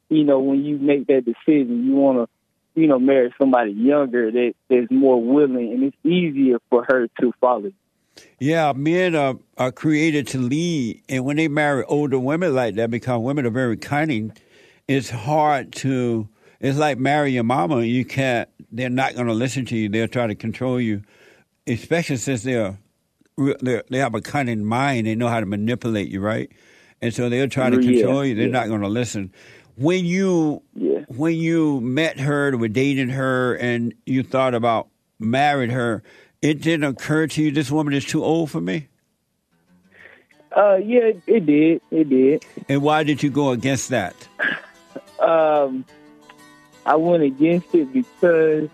you 0.08 0.24
know, 0.24 0.38
when 0.40 0.64
you 0.64 0.78
make 0.78 1.06
that 1.08 1.24
decision, 1.24 1.86
you 1.86 1.94
want 1.96 2.18
to, 2.18 2.80
you 2.80 2.86
know, 2.86 2.98
marry 3.00 3.32
somebody 3.40 3.72
younger 3.72 4.30
that 4.30 4.54
is 4.68 4.88
more 4.90 5.20
willing, 5.20 5.72
and 5.72 5.82
it's 5.84 5.96
easier 6.04 6.58
for 6.70 6.84
her 6.88 7.08
to 7.20 7.32
follow. 7.40 7.72
Yeah, 8.38 8.72
men 8.74 9.14
are, 9.14 9.36
are 9.58 9.72
created 9.72 10.26
to 10.28 10.38
lead, 10.38 11.02
and 11.08 11.24
when 11.24 11.36
they 11.36 11.48
marry 11.48 11.84
older 11.84 12.18
women 12.18 12.54
like 12.54 12.74
that, 12.76 12.90
because 12.90 13.20
women 13.20 13.46
are 13.46 13.50
very 13.50 13.76
cunning, 13.76 14.32
it's 14.88 15.10
hard 15.10 15.72
to. 15.74 16.28
It's 16.60 16.78
like 16.78 16.98
marrying 16.98 17.34
your 17.34 17.44
mama. 17.44 17.82
You 17.82 18.04
can't. 18.04 18.48
They're 18.70 18.90
not 18.90 19.14
going 19.14 19.26
to 19.28 19.32
listen 19.32 19.64
to 19.66 19.76
you. 19.76 19.88
They'll 19.88 20.08
try 20.08 20.26
to 20.26 20.34
control 20.34 20.78
you, 20.80 21.02
especially 21.66 22.16
since 22.16 22.42
they're, 22.42 22.78
they're 23.60 23.84
they 23.90 23.98
have 23.98 24.14
a 24.14 24.20
cunning 24.20 24.64
mind. 24.64 25.06
They 25.06 25.14
know 25.14 25.28
how 25.28 25.40
to 25.40 25.46
manipulate 25.46 26.08
you, 26.08 26.20
right? 26.20 26.50
And 27.00 27.14
so 27.14 27.28
they'll 27.30 27.48
try 27.48 27.70
to 27.70 27.76
mm, 27.78 27.84
Yeah, 27.84 28.00
control 28.02 28.24
you. 28.24 28.34
They're 28.34 28.46
yeah. 28.46 28.52
not 28.52 28.68
going 28.68 28.82
to 28.82 28.88
listen. 28.88 29.32
When 29.76 30.04
you 30.04 30.62
Yeah. 30.74 31.04
when 31.08 31.34
you 31.36 31.80
met 31.80 32.20
her, 32.20 32.54
were 32.56 32.68
dating 32.68 33.08
her, 33.10 33.54
and 33.54 33.94
you 34.04 34.22
thought 34.22 34.54
about 34.54 34.88
married 35.18 35.70
her, 35.70 36.02
it 36.42 36.60
didn't 36.62 36.84
occur 36.84 37.26
to 37.26 37.42
you 37.42 37.50
this 37.50 37.70
woman 37.70 37.92
is 37.94 38.04
too 38.04 38.24
old 38.24 38.50
for 38.50 38.60
me. 38.60 38.88
Uh, 40.56 40.76
yeah, 40.76 41.12
it, 41.26 41.46
did. 41.46 41.80
It 41.90 42.08
did. 42.08 42.44
And 42.68 42.82
why 42.82 43.04
did 43.04 43.22
you 43.22 43.30
go 43.30 43.50
against 43.50 43.90
that? 43.90 44.14
Um, 45.20 45.84
I 46.86 46.96
went 46.96 47.22
against 47.22 47.74
it 47.74 47.92
because, 47.92 48.70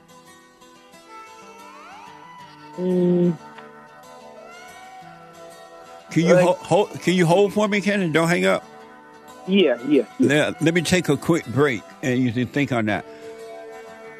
mm, 2.78 3.36
Can 6.12 6.22
you 6.24 6.34
Like- 6.34 6.44
hold, 6.44 6.56
hold, 6.58 7.00
can 7.00 7.14
you 7.14 7.26
hold 7.26 7.52
for 7.52 7.66
me, 7.66 7.80
Ken, 7.80 8.12
don't 8.12 8.28
hang 8.28 8.46
up? 8.46 8.64
yeah, 9.48 9.76
yeah, 9.88 10.04
Let, 10.20 10.62
let 10.62 10.72
me 10.72 10.82
take 10.82 11.08
a 11.08 11.16
quick 11.16 11.44
break, 11.46 11.82
and 12.00 12.20
you 12.22 12.30
can 12.30 12.46
think 12.46 12.70
on 12.70 12.86
that. 12.86 13.04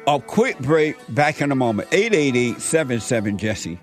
A 0.07 0.19
quick 0.21 0.57
break. 0.59 0.95
Back 1.13 1.41
in 1.41 1.51
a 1.51 1.55
moment. 1.55 1.89
888-77 1.91 3.35
Jesse. 3.37 3.79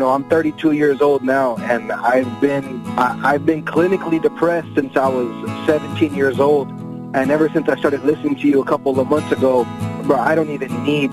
Know, 0.00 0.10
I'm 0.10 0.28
32 0.28 0.72
years 0.72 1.00
old 1.00 1.22
now, 1.22 1.56
and 1.58 1.92
I've 1.92 2.40
been 2.40 2.82
I, 2.98 3.34
I've 3.34 3.46
been 3.46 3.64
clinically 3.64 4.20
depressed 4.20 4.68
since 4.74 4.96
I 4.96 5.08
was 5.08 5.28
17 5.66 6.14
years 6.14 6.40
old, 6.40 6.68
And 7.14 7.30
ever 7.30 7.48
since 7.48 7.68
I 7.68 7.76
started 7.78 8.04
listening 8.04 8.36
to 8.36 8.48
you 8.48 8.60
a 8.60 8.64
couple 8.64 8.98
of 8.98 9.08
months 9.08 9.30
ago, 9.32 9.64
bro, 10.04 10.16
I 10.16 10.34
don't 10.34 10.50
even 10.50 10.84
need 10.84 11.12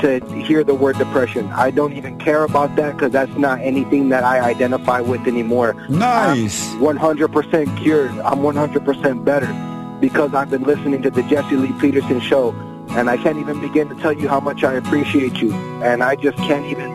to 0.00 0.20
hear 0.46 0.64
the 0.64 0.74
word 0.74 0.96
depression. 0.96 1.46
I 1.48 1.70
don't 1.70 1.92
even 1.92 2.18
care 2.18 2.44
about 2.44 2.74
that 2.76 2.94
because 2.94 3.12
that's 3.12 3.36
not 3.36 3.60
anything 3.60 4.08
that 4.10 4.24
I 4.24 4.40
identify 4.40 5.00
with 5.00 5.26
anymore. 5.26 5.74
Nice. 5.88 6.72
I'm 6.72 6.80
100% 6.80 7.76
cured. 7.78 8.10
I'm 8.10 8.38
100% 8.38 9.24
better 9.24 9.52
because 10.00 10.34
I've 10.34 10.50
been 10.50 10.62
listening 10.62 11.02
to 11.02 11.10
the 11.10 11.22
Jesse 11.24 11.56
Lee 11.56 11.78
Peterson 11.80 12.20
show. 12.20 12.52
And 12.90 13.08
I 13.08 13.16
can't 13.18 13.38
even 13.38 13.60
begin 13.60 13.88
to 13.90 13.94
tell 13.96 14.12
you 14.12 14.26
how 14.26 14.40
much 14.40 14.64
I 14.64 14.72
appreciate 14.74 15.36
you. 15.42 15.52
And 15.82 16.02
I 16.02 16.16
just 16.16 16.38
can't 16.38 16.66
even, 16.66 16.90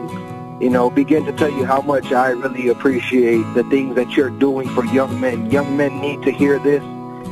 you 0.60 0.70
know, 0.70 0.90
begin 0.90 1.26
to 1.26 1.34
tell 1.34 1.52
you 1.52 1.66
how 1.66 1.82
much 1.82 2.12
I 2.12 2.30
really 2.30 2.70
appreciate 2.70 3.44
the 3.54 3.64
things 3.66 3.96
that 3.96 4.16
you're 4.16 4.30
doing 4.30 4.70
for 4.70 4.86
young 4.86 5.20
men. 5.20 5.52
Young 5.52 5.76
men 5.78 6.00
need 6.00 6.22
to 6.24 6.32
hear 6.32 6.60
this 6.60 6.84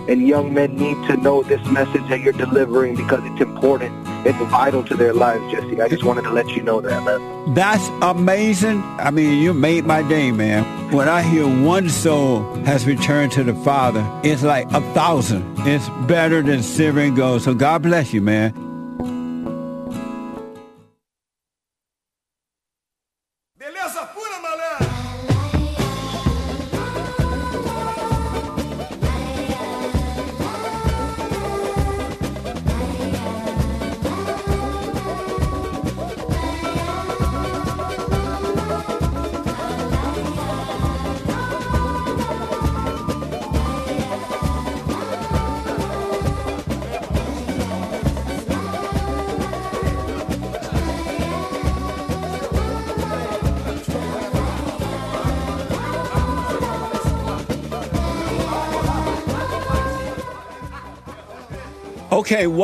and 0.08 0.28
young 0.28 0.54
men 0.54 0.76
need 0.76 0.96
to 1.08 1.18
know 1.18 1.44
this 1.44 1.66
message 1.68 2.08
that 2.10 2.20
you're 2.22 2.34
delivering 2.34 2.96
because 2.96 3.22
it's 3.24 3.42
important. 3.42 3.94
It's 4.26 4.38
vital 4.50 4.84
to 4.86 4.96
their 4.96 5.14
lives, 5.14 5.50
Jesse. 5.52 5.82
I 5.82 5.88
just 5.88 6.04
wanted 6.04 6.24
to 6.24 6.32
let 6.32 6.50
you 6.50 6.62
know 6.62 6.82
that, 6.82 7.04
man. 7.04 7.54
That's 7.54 7.88
amazing. 8.02 8.82
I 9.00 9.12
mean, 9.12 9.42
you 9.42 9.54
made 9.54 9.86
my 9.86 10.02
day, 10.08 10.32
man. 10.32 10.92
When 10.92 11.08
I 11.08 11.22
hear 11.22 11.46
one 11.66 11.90
soul 11.90 12.54
has 12.66 12.86
returned 12.86 13.32
to 13.34 13.44
the 13.44 13.54
Father, 13.54 14.06
it's 14.24 14.44
like 14.44 14.70
a 14.72 14.82
thousand. 14.94 15.46
It's 15.60 15.88
better 16.08 16.42
than 16.42 16.64
silver 16.64 17.00
and 17.00 17.16
gold. 17.16 17.42
So 17.42 17.54
God 17.54 17.84
bless 17.84 18.14
you, 18.14 18.22
man. 18.22 18.54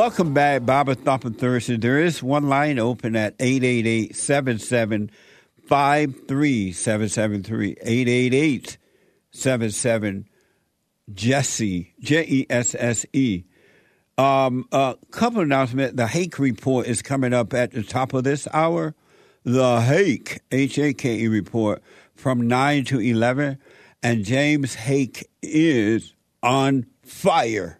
Welcome 0.00 0.32
back, 0.32 0.64
Bible 0.64 0.94
Thumping 0.94 1.34
Thursday. 1.34 1.76
There 1.76 2.00
is 2.00 2.22
one 2.22 2.48
line 2.48 2.78
open 2.78 3.14
at 3.16 3.34
888 3.38 4.16
77 4.16 5.10
773 5.68 7.76
888 7.82 8.78
77 9.30 10.28
Jesse, 11.12 11.94
J 12.00 12.24
E 12.26 12.46
S 12.48 12.74
S 12.74 13.04
E. 13.12 13.44
Um, 14.16 14.66
a 14.72 14.96
couple 15.10 15.42
announcement. 15.42 15.98
The 15.98 16.06
Hake 16.06 16.38
report 16.38 16.86
is 16.86 17.02
coming 17.02 17.34
up 17.34 17.52
at 17.52 17.72
the 17.72 17.82
top 17.82 18.14
of 18.14 18.24
this 18.24 18.48
hour. 18.54 18.94
The 19.44 19.82
Hake, 19.82 20.40
H 20.50 20.78
A 20.78 20.94
K 20.94 21.18
E 21.18 21.28
report 21.28 21.82
from 22.14 22.48
9 22.48 22.86
to 22.86 23.00
11. 23.00 23.58
And 24.02 24.24
James 24.24 24.76
Hake 24.76 25.28
is 25.42 26.14
on 26.42 26.86
fire. 27.02 27.79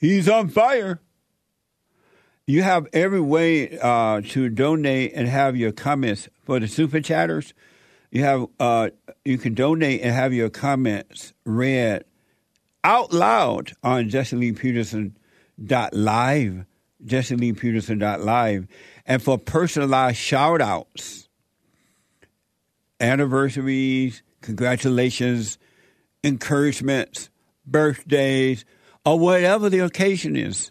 He's 0.00 0.28
on 0.28 0.48
fire. 0.48 1.00
You 2.46 2.62
have 2.62 2.86
every 2.94 3.20
way 3.20 3.78
uh, 3.78 4.22
to 4.30 4.48
donate 4.48 5.12
and 5.14 5.28
have 5.28 5.56
your 5.56 5.72
comments 5.72 6.30
for 6.42 6.58
the 6.58 6.66
super 6.66 7.00
chatters. 7.00 7.52
You 8.10 8.24
have 8.24 8.46
uh, 8.58 8.88
you 9.24 9.36
can 9.36 9.52
donate 9.54 10.00
and 10.00 10.12
have 10.12 10.32
your 10.32 10.48
comments 10.48 11.34
read 11.44 12.04
out 12.82 13.12
loud 13.12 13.74
on 13.84 14.08
JesseLeePeterson.live, 14.08 16.64
JesseLeePeterson.live, 17.04 18.66
and 19.06 19.22
for 19.22 19.36
personalized 19.38 20.16
shout 20.16 20.62
outs, 20.62 21.28
anniversaries, 22.98 24.22
congratulations, 24.40 25.58
encouragements, 26.24 27.28
birthdays 27.66 28.64
or 29.04 29.18
whatever 29.18 29.68
the 29.68 29.80
occasion 29.80 30.36
is. 30.36 30.70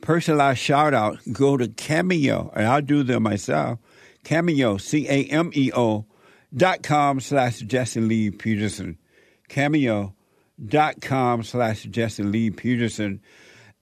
Personalized 0.00 0.60
shout 0.60 0.94
out, 0.94 1.18
go 1.32 1.56
to 1.56 1.68
Cameo, 1.68 2.52
and 2.54 2.66
I'll 2.66 2.82
do 2.82 3.02
them 3.02 3.24
myself. 3.24 3.78
Cameo, 4.24 4.76
C 4.76 5.08
A 5.08 5.24
M 5.24 5.50
E 5.54 5.72
O 5.74 6.04
dot 6.54 6.82
com 6.82 7.20
slash 7.20 7.60
Jesse 7.60 8.00
Lee 8.00 8.30
Peterson. 8.30 8.98
Cameo 9.48 10.14
dot 10.64 11.00
com 11.00 11.42
slash 11.42 11.84
Jesse 11.84 12.22
Lee 12.22 12.50
Peterson. 12.50 13.22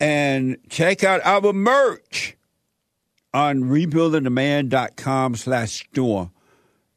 And 0.01 0.57
check 0.69 1.05
out 1.05 1.21
our 1.25 1.53
merch 1.53 2.37
on 3.33 3.63
rebuildingtheman.com 3.65 5.37
slash 5.37 5.87
store. 5.91 6.31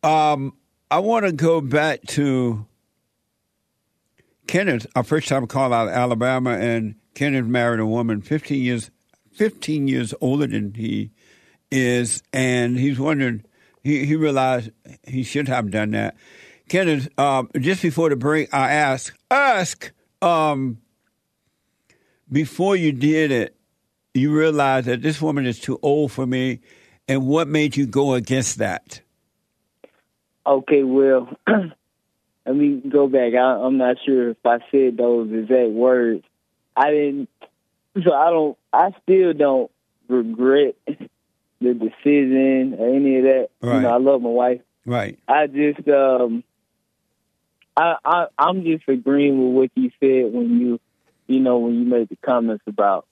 Um, 0.04 0.54
I 0.90 1.00
want 1.00 1.26
to 1.26 1.32
go 1.32 1.60
back 1.60 2.02
to 2.08 2.66
Kenneth, 4.46 4.86
our 4.94 5.02
first 5.02 5.28
time 5.28 5.46
call 5.48 5.72
out 5.72 5.88
of 5.88 5.94
Alabama, 5.94 6.50
and 6.50 6.94
Kenneth 7.14 7.46
married 7.46 7.80
a 7.80 7.86
woman 7.86 8.22
15 8.22 8.62
years, 8.62 8.90
15 9.32 9.88
years 9.88 10.14
older 10.20 10.46
than 10.46 10.74
he 10.74 11.10
is, 11.70 12.22
and 12.32 12.78
he's 12.78 12.98
wondering, 12.98 13.44
he, 13.82 14.04
he 14.04 14.14
realized 14.14 14.70
he 15.04 15.24
should 15.24 15.48
have 15.48 15.70
done 15.70 15.90
that. 15.90 16.16
Kenneth, 16.68 17.08
um, 17.18 17.50
just 17.58 17.82
before 17.82 18.08
the 18.08 18.16
break, 18.16 18.54
I 18.54 18.70
asked, 18.70 19.12
ask, 19.30 19.90
um, 20.22 20.78
before 22.30 22.76
you 22.76 22.92
did 22.92 23.32
it, 23.32 23.56
you 24.14 24.32
realized 24.32 24.86
that 24.86 25.02
this 25.02 25.20
woman 25.20 25.46
is 25.46 25.58
too 25.58 25.78
old 25.82 26.12
for 26.12 26.26
me 26.26 26.60
and 27.10 27.26
what 27.26 27.48
made 27.48 27.76
you 27.76 27.86
go 27.86 28.14
against 28.14 28.58
that? 28.58 29.00
Okay, 30.46 30.84
well, 30.84 31.28
let 31.46 32.54
me 32.54 32.80
go 32.88 33.08
back. 33.08 33.34
I, 33.34 33.66
am 33.66 33.78
not 33.78 33.96
sure 34.06 34.30
if 34.30 34.36
I 34.44 34.58
said 34.70 34.96
those 34.96 35.28
exact 35.32 35.70
words. 35.70 36.22
I 36.76 36.90
didn't, 36.90 37.28
so 38.04 38.14
I 38.14 38.30
don't. 38.30 38.56
I 38.72 38.94
still 39.02 39.32
don't 39.32 39.70
regret 40.08 40.76
the 40.86 41.74
decision 41.74 42.76
or 42.78 42.94
any 42.94 43.18
of 43.18 43.24
that. 43.24 43.48
Right. 43.60 43.74
You 43.74 43.80
know, 43.82 43.90
I 43.90 43.98
love 43.98 44.22
my 44.22 44.28
wife. 44.28 44.60
Right. 44.86 45.18
I 45.26 45.48
just, 45.48 45.86
um, 45.88 46.44
I, 47.76 47.96
I, 48.04 48.26
I'm 48.38 48.62
just 48.64 48.84
agreeing 48.88 49.52
with 49.52 49.54
what 49.54 49.70
you 49.74 49.90
said 49.98 50.32
when 50.32 50.60
you, 50.60 50.80
you 51.26 51.40
know, 51.40 51.58
when 51.58 51.74
you 51.74 51.84
made 51.84 52.08
the 52.08 52.16
comments 52.24 52.64
about, 52.68 53.06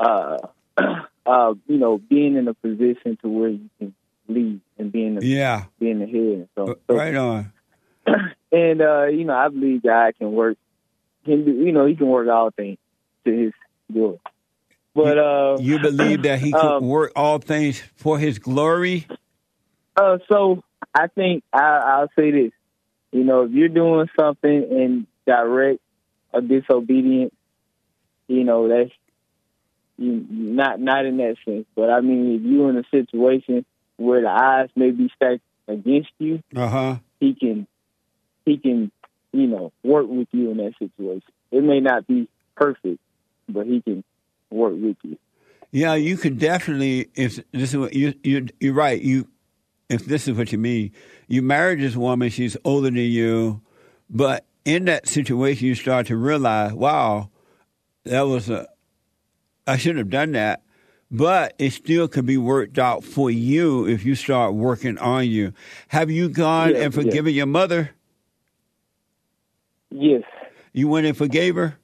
uh, 0.00 0.38
uh, 1.26 1.54
you 1.66 1.78
know, 1.78 1.98
being 1.98 2.36
in 2.36 2.48
a 2.48 2.54
position 2.54 3.18
to 3.22 3.28
where 3.28 3.48
you 3.48 3.68
can 3.78 3.94
lead 4.28 4.60
and 4.78 4.92
being 4.92 5.16
the, 5.16 5.26
yeah 5.26 5.64
being 5.78 5.98
the 5.98 6.06
head. 6.06 6.48
So, 6.54 6.78
so 6.86 6.94
right 6.94 7.14
on. 7.14 7.52
And 8.52 8.80
uh, 8.80 9.06
you 9.06 9.24
know, 9.24 9.34
I 9.34 9.48
believe 9.48 9.82
God 9.82 10.14
can 10.16 10.32
work. 10.32 10.56
Can 11.24 11.44
do, 11.44 11.50
you 11.50 11.72
know, 11.72 11.84
He 11.84 11.96
can 11.96 12.06
work 12.06 12.28
all 12.28 12.50
things 12.50 12.78
to 13.24 13.32
His 13.32 13.52
glory. 13.92 14.20
But 14.94 15.18
uh, 15.18 15.58
you 15.60 15.78
believe 15.80 16.22
that 16.22 16.38
He 16.38 16.52
can 16.52 16.60
um, 16.76 16.86
work 16.86 17.12
all 17.16 17.38
things 17.38 17.82
for 17.96 18.18
His 18.18 18.38
glory. 18.38 19.06
Uh, 19.96 20.18
so 20.30 20.62
I 20.94 21.08
think 21.08 21.42
I, 21.52 21.82
I'll 21.84 22.10
say 22.16 22.30
this. 22.30 22.52
You 23.10 23.24
know, 23.24 23.42
if 23.42 23.50
you're 23.50 23.68
doing 23.68 24.08
something 24.18 24.50
in 24.50 25.06
direct 25.26 25.80
or 26.32 26.40
disobedience, 26.40 27.34
you 28.28 28.44
know 28.44 28.68
that's 28.68 28.92
you, 29.98 30.26
not 30.30 30.80
not 30.80 31.06
in 31.06 31.16
that 31.18 31.36
sense, 31.44 31.66
but 31.74 31.90
I 31.90 32.00
mean, 32.00 32.36
if 32.36 32.42
you're 32.42 32.70
in 32.70 32.76
a 32.76 32.84
situation 32.90 33.64
where 33.96 34.22
the 34.22 34.28
odds 34.28 34.72
may 34.76 34.90
be 34.90 35.10
stacked 35.14 35.42
against 35.68 36.10
you, 36.18 36.42
uh-huh. 36.54 36.96
he 37.20 37.34
can 37.34 37.66
he 38.44 38.58
can 38.58 38.90
you 39.32 39.46
know 39.46 39.72
work 39.82 40.06
with 40.08 40.28
you 40.32 40.50
in 40.50 40.58
that 40.58 40.74
situation. 40.78 41.22
It 41.50 41.62
may 41.62 41.80
not 41.80 42.06
be 42.06 42.28
perfect, 42.56 43.00
but 43.48 43.66
he 43.66 43.80
can 43.80 44.04
work 44.50 44.74
with 44.74 44.96
you. 45.02 45.18
Yeah, 45.72 45.94
you 45.94 46.16
could 46.16 46.38
definitely. 46.38 47.10
If 47.14 47.40
this 47.52 47.70
is 47.70 47.76
what 47.76 47.94
you 47.94 48.14
you 48.22 48.48
you're 48.60 48.74
right. 48.74 49.00
You 49.00 49.28
if 49.88 50.06
this 50.06 50.28
is 50.28 50.36
what 50.36 50.52
you 50.52 50.58
mean, 50.58 50.92
you 51.28 51.42
marry 51.42 51.76
this 51.76 51.96
woman. 51.96 52.30
She's 52.30 52.56
older 52.64 52.86
than 52.86 52.96
you, 52.96 53.60
but 54.10 54.44
in 54.64 54.86
that 54.86 55.06
situation, 55.06 55.66
you 55.66 55.74
start 55.74 56.08
to 56.08 56.16
realize, 56.16 56.72
wow, 56.72 57.30
that 58.04 58.22
was 58.22 58.50
a 58.50 58.66
I 59.66 59.76
shouldn't 59.76 59.98
have 59.98 60.10
done 60.10 60.32
that. 60.32 60.62
but 61.10 61.54
it 61.58 61.72
still 61.72 62.08
could 62.08 62.26
be 62.26 62.36
worked 62.36 62.78
out 62.80 63.04
for 63.04 63.30
you 63.30 63.86
if 63.86 64.04
you 64.04 64.16
start 64.16 64.54
working 64.54 64.98
on 64.98 65.28
you. 65.28 65.52
Have 65.88 66.10
you 66.10 66.28
gone 66.28 66.74
Yeah, 66.74 66.82
and 66.82 66.94
forgiven 66.94 67.32
your 67.32 67.46
mother? 67.46 67.90
Yes. 69.90 70.24
You 70.72 70.88
went 70.88 71.06
and 71.06 71.16
forgave 71.16 71.54
her? 71.54 71.76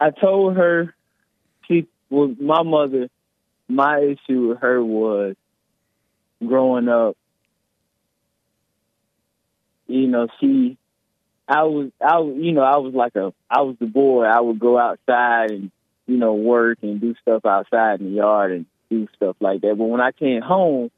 I 0.00 0.10
told 0.10 0.56
her 0.56 0.92
she 1.68 1.86
was 2.10 2.34
my 2.40 2.64
mother. 2.64 3.08
My 3.68 4.00
issue 4.00 4.48
with 4.48 4.58
her 4.58 4.84
was 4.84 5.36
growing 6.44 6.88
up. 6.88 7.16
You 9.86 10.08
know, 10.08 10.26
she, 10.40 10.76
I 11.48 11.64
was, 11.64 11.90
I, 12.00 12.18
was- 12.18 12.36
you 12.38 12.52
know, 12.52 12.62
I 12.62 12.76
was 12.78 12.94
like 12.94 13.16
a, 13.16 13.32
I 13.50 13.62
was 13.62 13.76
the 13.78 13.86
boy. 13.86 14.24
I 14.24 14.40
would 14.40 14.58
go 14.58 14.78
outside 14.78 15.50
and, 15.50 15.70
you 16.06 16.16
know, 16.16 16.34
work 16.34 16.78
and 16.82 17.00
do 17.00 17.14
stuff 17.22 17.44
outside 17.44 18.00
in 18.00 18.06
the 18.06 18.12
yard 18.16 18.52
and 18.52 18.66
do 18.90 19.08
stuff 19.16 19.36
like 19.40 19.60
that. 19.62 19.76
But 19.76 19.84
when 19.84 20.00
I 20.00 20.12
came 20.12 20.42
home, 20.42 20.90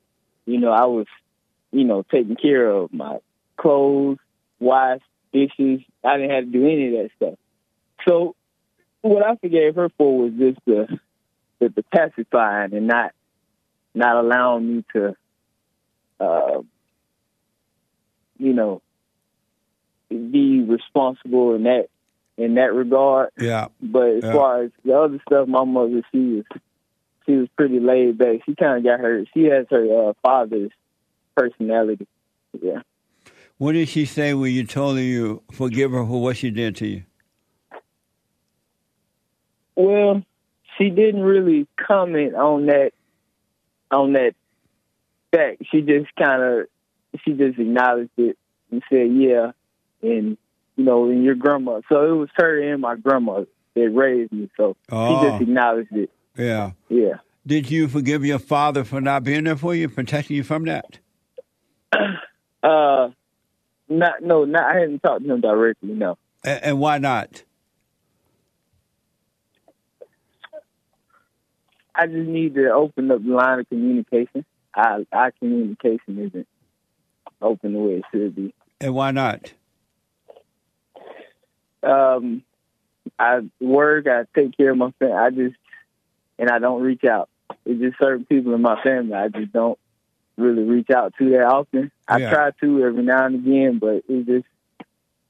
you 0.47 0.59
know, 0.59 0.70
I 0.72 0.86
was, 0.86 1.07
you 1.72 1.84
know, 1.84 2.03
taking 2.11 2.36
care 2.36 2.66
of 2.68 2.92
my 2.92 3.18
clothes, 3.57 4.18
wash, 4.61 5.01
dishes. 5.32 5.80
I 6.05 6.16
didn't 6.16 6.30
have 6.30 6.45
to 6.45 6.51
do 6.51 6.64
any 6.64 6.88
of 6.97 7.03
that 7.03 7.11
stuff. 7.16 7.38
So 8.07 8.34
what 9.03 9.24
I 9.24 9.36
forgave 9.36 9.74
her 9.74 9.90
for 9.99 10.18
was 10.18 10.32
just 10.38 10.59
the 10.66 10.99
the, 11.61 11.68
the 11.68 11.82
pacifying 11.82 12.72
and 12.74 12.86
not 12.86 13.12
not 13.95 14.16
allowing 14.16 14.76
me 14.76 14.84
to 14.95 15.16
uh 16.20 16.62
you 18.38 18.53
know 18.53 18.82
be 20.09 20.62
responsible 20.62 21.55
in 21.55 21.64
that 21.64 21.88
in 22.36 22.55
that 22.55 22.74
regard. 22.74 23.30
Yeah. 23.38 23.68
But 23.80 24.09
as 24.16 24.24
Yeah. 24.24 24.32
far 24.32 24.62
as 24.62 24.70
the 24.84 24.98
other 24.98 25.20
stuff, 25.26 25.48
my 25.48 25.64
mother 25.64 26.02
she 26.12 26.18
was 26.18 26.44
she 27.26 27.32
was 27.36 27.48
pretty 27.57 27.80
laid 27.80 28.18
back. 28.18 28.40
She 28.46 28.55
kinda 28.55 28.80
got 28.82 29.00
her 29.00 29.24
she 29.34 29.44
has 29.44 29.66
her 29.70 30.11
uh, 30.11 30.12
father's 30.22 30.70
personality. 31.36 32.07
Yeah. 32.61 32.82
What 33.59 33.72
did 33.72 33.88
she 33.88 34.05
say 34.05 34.34
when 34.34 34.52
you 34.52 34.64
told 34.64 34.96
her 34.96 35.02
you 35.02 35.42
forgive 35.52 35.92
her 35.92 36.05
for 36.05 36.20
what 36.20 36.36
she 36.36 36.50
did 36.50 36.76
to 36.76 36.86
you? 36.86 37.02
Well, 39.76 40.22
she 40.78 40.90
didn't 40.90 41.22
really 41.22 41.66
comment 41.76 42.34
on 42.34 42.66
that 42.66 42.92
on 43.90 44.12
that 44.14 44.34
fact. 45.32 45.62
She 45.70 45.82
just 45.82 46.14
kind 46.16 46.42
of 46.42 46.66
she 47.24 47.32
just 47.32 47.59
acknowledged 47.59 48.11
it 48.16 48.36
and 48.70 48.82
said, 48.90 49.11
"Yeah," 49.12 49.52
and 50.05 50.36
you 50.76 50.84
know, 50.84 51.09
and 51.09 51.24
your 51.24 51.34
grandma. 51.34 51.80
So 51.88 52.12
it 52.12 52.16
was 52.16 52.28
her 52.36 52.61
and 52.72 52.80
my 52.82 52.96
grandma 52.96 53.44
that 53.74 53.90
raised 53.90 54.32
me. 54.32 54.50
So 54.57 54.76
she 54.88 54.94
Oh. 54.96 55.22
just 55.30 55.42
acknowledged 55.42 55.92
it. 55.92 56.11
Yeah. 56.36 56.72
Yeah. 56.88 57.14
Did 57.46 57.70
you 57.70 57.88
forgive 57.88 58.24
your 58.24 58.38
father 58.38 58.84
for 58.84 59.00
not 59.00 59.22
being 59.22 59.44
there 59.44 59.57
for 59.57 59.74
you, 59.74 59.88
protecting 59.88 60.36
you 60.36 60.42
from 60.44 60.64
that? 60.64 60.98
Uh, 62.62 63.11
not 63.90 64.22
no, 64.22 64.46
not 64.46 64.64
I 64.64 64.80
hadn't 64.80 65.00
talked 65.02 65.22
to 65.22 65.30
him 65.34 65.42
directly. 65.42 65.90
No. 65.92 66.16
And, 66.42 66.64
and 66.64 66.78
why 66.80 66.96
not? 66.96 67.44
I 71.94 72.07
just 72.07 72.26
need 72.28 72.55
to 72.55 72.70
open 72.72 73.11
up 73.11 73.22
the 73.22 73.30
line 73.32 73.61
of 73.61 73.68
communication. 73.68 74.44
Our, 74.74 75.00
our 75.12 75.30
communication 75.32 76.18
isn't 76.26 76.48
open 77.40 77.74
the 77.74 77.78
way 77.78 77.92
it 77.96 78.05
should 78.11 78.34
be. 78.34 78.55
And 78.80 78.94
why 78.94 79.11
not? 79.11 79.52
Um, 81.85 82.43
I 83.18 83.41
work, 83.61 84.07
I 84.07 84.24
take 84.35 84.57
care 84.57 84.70
of 84.70 84.76
my 84.78 84.91
family. 84.99 85.14
I 85.14 85.30
just, 85.30 85.57
and 86.39 86.51
I 86.51 86.59
don't 86.59 86.82
reach 86.82 87.05
out. 87.05 87.28
It's 87.64 87.80
just 87.80 87.99
certain 87.99 88.24
people 88.24 88.55
in 88.55 88.62
my 88.62 88.82
family 88.82 89.14
I 89.14 89.28
just 89.28 89.53
don't 89.53 89.78
really 90.37 90.62
reach 90.62 90.91
out 90.91 91.14
to 91.18 91.30
that 91.30 91.45
often. 91.45 91.93
I 92.09 92.18
Yeah. 92.18 92.30
try 92.30 92.51
to 92.61 92.85
every 92.85 93.03
now 93.03 93.26
and 93.26 93.35
again, 93.37 93.78
but 93.78 94.05
it's 94.09 94.26
just, 94.26 94.47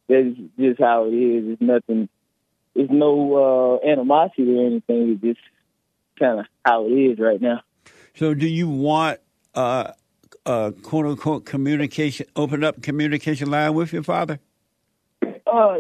that's 0.09 0.37
just 0.59 0.81
how 0.81 1.07
it 1.07 1.15
is. 1.15 1.53
It's 1.53 1.63
nothing, 1.63 2.09
it's 2.75 2.91
no 2.93 3.81
uh, 3.83 3.87
animosity 3.87 4.57
or 4.57 4.67
anything. 4.67 5.13
It's 5.13 5.23
just 5.23 5.41
kind 6.19 6.41
of 6.41 6.47
how 6.65 6.87
it 6.87 6.93
is 6.93 7.19
right 7.19 7.41
now. 7.41 7.61
So, 8.15 8.33
do 8.33 8.47
you 8.47 8.69
want 8.69 9.21
uh, 9.55 9.93
uh, 10.47 10.71
quote 10.83 11.07
unquote 11.07 11.45
communication, 11.45 12.27
open 12.37 12.63
up 12.63 12.81
communication 12.83 13.51
line 13.51 13.75
with 13.75 13.93
your 13.93 14.05
father? 14.05 14.39
Uh, 15.47 15.77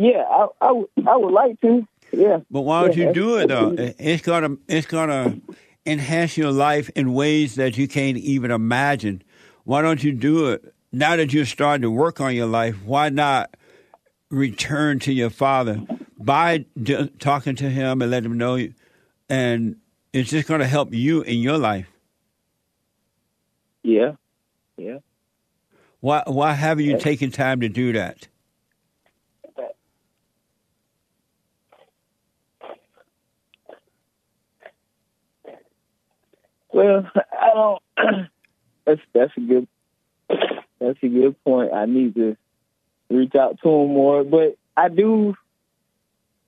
yeah, 0.00 0.22
I, 0.28 0.46
I, 0.60 0.72
would- 0.72 0.88
I 1.06 1.16
would 1.16 1.32
like 1.32 1.60
to. 1.60 1.86
Yeah. 2.12 2.38
But 2.50 2.62
why 2.62 2.82
don't 2.86 2.96
Yeah, 2.96 3.08
you 3.08 3.14
do 3.14 3.36
it 3.38 3.48
though? 3.48 3.74
It's 3.98 4.22
gonna 4.22 4.56
it's 4.66 4.86
gonna 4.86 5.38
enhance 5.86 6.36
your 6.36 6.50
life 6.50 6.90
in 6.96 7.14
ways 7.14 7.54
that 7.54 7.78
you 7.78 7.86
can't 7.86 8.16
even 8.16 8.50
imagine. 8.50 9.22
Why 9.64 9.80
don't 9.82 10.02
you 10.02 10.12
do 10.12 10.48
it 10.48 10.74
now 10.90 11.14
that 11.16 11.32
you're 11.32 11.44
starting 11.46 11.82
to 11.82 11.90
work 11.90 12.20
on 12.20 12.34
your 12.34 12.46
life? 12.46 12.76
Why 12.84 13.10
not 13.10 13.56
return 14.30 14.98
to 15.00 15.12
your 15.12 15.30
father 15.30 15.80
by 16.18 16.64
d- 16.82 17.08
talking 17.20 17.54
to 17.56 17.70
him 17.70 18.02
and 18.02 18.10
let 18.10 18.24
him 18.24 18.36
know, 18.36 18.56
you, 18.56 18.74
and 19.28 19.76
it's 20.12 20.30
just 20.30 20.48
going 20.48 20.60
to 20.60 20.66
help 20.66 20.92
you 20.92 21.22
in 21.22 21.38
your 21.38 21.58
life. 21.58 21.86
Yeah. 23.82 24.12
Yeah. 24.76 24.98
Why 26.00 26.22
why 26.26 26.54
haven't 26.54 26.84
you 26.86 26.98
taken 26.98 27.30
time 27.30 27.60
to 27.60 27.68
do 27.68 27.92
that? 27.92 28.26
Well, 36.72 37.10
I 37.16 37.50
don't. 37.54 37.82
that's 38.86 39.00
that's 39.12 39.32
a 39.36 39.40
good 39.40 39.68
that's 40.80 40.98
a 41.02 41.08
good 41.08 41.42
point. 41.44 41.72
I 41.72 41.86
need 41.86 42.14
to 42.14 42.36
reach 43.10 43.34
out 43.34 43.58
to 43.62 43.68
him 43.68 43.88
more, 43.88 44.24
but 44.24 44.56
I 44.76 44.88
do. 44.88 45.34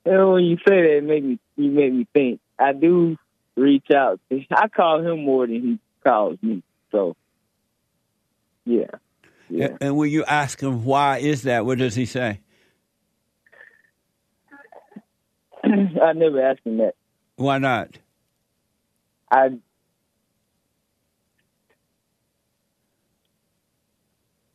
You 0.05 0.13
know, 0.13 0.33
when 0.33 0.45
you 0.45 0.57
say 0.57 0.83
that, 0.83 0.97
it 0.99 1.05
make 1.05 1.23
me 1.25 1.39
you 1.57 1.71
make 1.71 1.93
me 1.93 2.07
think. 2.13 2.41
I 2.59 2.73
do 2.73 3.17
reach 3.57 3.91
out. 3.95 4.21
to- 4.31 4.45
I 4.51 4.69
call 4.69 5.01
him 5.01 5.25
more 5.25 5.47
than 5.47 5.61
he 5.61 5.79
calls 6.03 6.39
me. 6.43 6.63
So, 6.91 7.17
yeah, 8.65 8.87
yeah. 9.49 9.67
And, 9.67 9.79
and 9.81 9.97
when 9.97 10.11
you 10.11 10.25
ask 10.25 10.61
him 10.61 10.85
why 10.85 11.19
is 11.19 11.43
that, 11.43 11.65
what 11.67 11.79
does 11.79 11.95
he 11.95 12.07
say? 12.07 12.41
I 15.65 16.13
never 16.15 16.43
asked 16.43 16.61
him 16.65 16.79
that. 16.79 16.95
Why 17.37 17.59
not? 17.59 17.99
I 19.31 19.51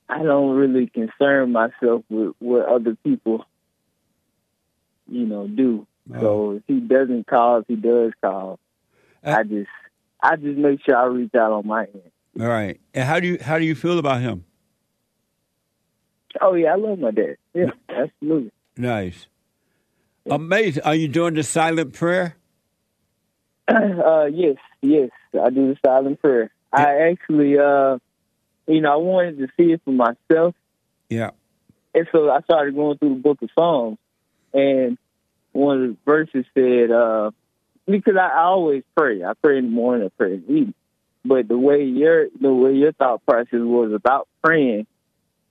I 0.09 0.23
don't 0.23 0.55
really 0.55 0.87
concern 0.87 1.51
myself 1.51 2.03
with 2.09 2.33
what 2.39 2.65
other 2.65 2.95
people, 3.03 3.45
you 5.07 5.25
know, 5.25 5.47
do. 5.47 5.85
So 6.21 6.51
if 6.51 6.63
he 6.67 6.79
doesn't 6.79 7.27
call, 7.27 7.57
if 7.59 7.67
he 7.67 7.75
does 7.75 8.13
call, 8.21 8.59
I 9.23 9.43
just 9.43 9.69
I 10.21 10.37
just 10.37 10.57
make 10.57 10.79
sure 10.85 10.95
I 10.95 11.05
reach 11.05 11.35
out 11.35 11.51
on 11.51 11.67
my 11.67 11.83
end. 11.83 12.11
All 12.39 12.47
right. 12.47 12.79
And 12.93 13.03
how 13.03 13.19
do 13.19 13.27
you 13.27 13.37
how 13.41 13.59
do 13.59 13.65
you 13.65 13.75
feel 13.75 13.99
about 13.99 14.21
him? 14.21 14.45
Oh 16.39 16.53
yeah, 16.53 16.73
I 16.73 16.75
love 16.75 16.99
my 16.99 17.11
dad. 17.11 17.37
Yeah, 17.53 17.71
absolutely. 17.89 18.51
Nice. 18.77 19.27
Amazing. 20.29 20.83
Are 20.83 20.95
you 20.95 21.07
doing 21.07 21.33
the 21.33 21.43
silent 21.43 21.93
prayer? 21.93 22.35
uh, 23.67 24.25
yes, 24.31 24.57
yes, 24.81 25.09
I 25.41 25.49
do 25.49 25.73
the 25.73 25.77
silent 25.85 26.21
prayer. 26.21 26.51
I 26.71 27.09
actually, 27.09 27.57
uh, 27.57 27.97
you 28.67 28.81
know, 28.81 28.93
I 28.93 28.95
wanted 28.97 29.37
to 29.39 29.47
see 29.57 29.71
it 29.71 29.81
for 29.85 29.91
myself, 29.91 30.55
Yeah. 31.09 31.31
and 31.93 32.07
so 32.11 32.29
I 32.29 32.41
started 32.41 32.75
going 32.75 32.97
through 32.97 33.15
the 33.15 33.21
Book 33.21 33.41
of 33.41 33.49
Psalms, 33.55 33.97
and 34.53 34.97
one 35.53 35.83
of 35.83 35.89
the 35.89 35.97
verses 36.05 36.45
said, 36.53 36.91
uh, 36.91 37.31
because 37.87 38.15
I, 38.15 38.27
I 38.27 38.43
always 38.43 38.83
pray. 38.95 39.23
I 39.23 39.33
pray 39.41 39.57
in 39.57 39.65
the 39.65 39.71
morning, 39.71 40.07
I 40.07 40.11
pray 40.17 40.33
in 40.35 40.41
the 40.41 40.51
evening. 40.53 40.73
But 41.25 41.47
the 41.47 41.57
way 41.57 41.83
your 41.83 42.27
the 42.39 42.53
way 42.53 42.73
your 42.73 42.93
thought 42.93 43.25
process 43.25 43.47
was 43.53 43.91
about 43.91 44.27
praying, 44.43 44.87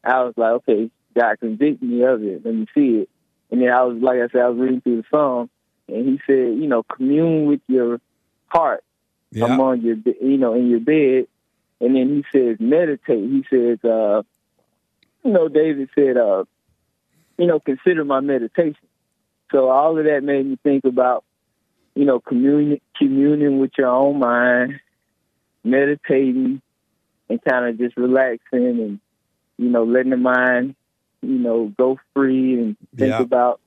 I 0.04 0.22
was 0.22 0.34
like, 0.36 0.52
okay, 0.52 0.90
God 1.14 1.38
convict 1.40 1.82
me 1.82 2.02
of 2.04 2.22
it. 2.22 2.44
Let 2.44 2.54
me 2.54 2.66
see 2.74 3.00
it. 3.02 3.10
And 3.50 3.60
then 3.60 3.70
I 3.70 3.82
was 3.84 3.98
like 4.00 4.16
I 4.18 4.28
said, 4.32 4.42
I 4.42 4.48
was 4.48 4.58
reading 4.58 4.80
through 4.80 5.02
the 5.02 5.04
psalm, 5.10 5.50
and 5.88 6.06
he 6.06 6.20
said, 6.26 6.58
you 6.58 6.66
know, 6.66 6.82
commune 6.82 7.46
with 7.46 7.60
your 7.68 8.00
heart 8.48 8.84
Yeah. 9.32 9.46
among 9.46 9.82
your, 9.82 9.96
you 10.20 10.38
know, 10.38 10.54
in 10.54 10.70
your 10.70 10.80
bed. 10.80 11.26
And 11.80 11.94
then 11.94 12.08
he 12.08 12.24
says, 12.32 12.56
meditate. 12.58 13.30
He 13.30 13.44
says, 13.50 13.78
uh, 13.84 14.22
you 15.24 15.30
know, 15.30 15.48
David 15.48 15.90
said, 15.94 16.16
uh, 16.16 16.44
you 17.36 17.46
know, 17.46 17.60
consider 17.60 18.04
my 18.04 18.20
meditation. 18.20 18.88
So 19.52 19.68
all 19.68 19.98
of 19.98 20.04
that 20.04 20.22
made 20.24 20.46
me 20.46 20.58
think 20.62 20.84
about, 20.84 21.24
you 21.94 22.04
know, 22.04 22.20
communion, 22.20 22.80
communing 22.96 23.58
with 23.58 23.72
your 23.76 23.88
own 23.88 24.18
mind, 24.18 24.80
meditating, 25.64 26.62
and 27.28 27.44
kind 27.44 27.66
of 27.66 27.78
just 27.78 27.96
relaxing 27.96 28.66
and, 28.80 29.00
you 29.58 29.68
know, 29.68 29.84
letting 29.84 30.10
the 30.10 30.16
mind, 30.16 30.76
you 31.22 31.38
know, 31.38 31.72
go 31.78 31.98
free 32.14 32.54
and 32.54 32.76
think 32.96 33.10
Yeah. 33.10 33.20
about, 33.20 33.60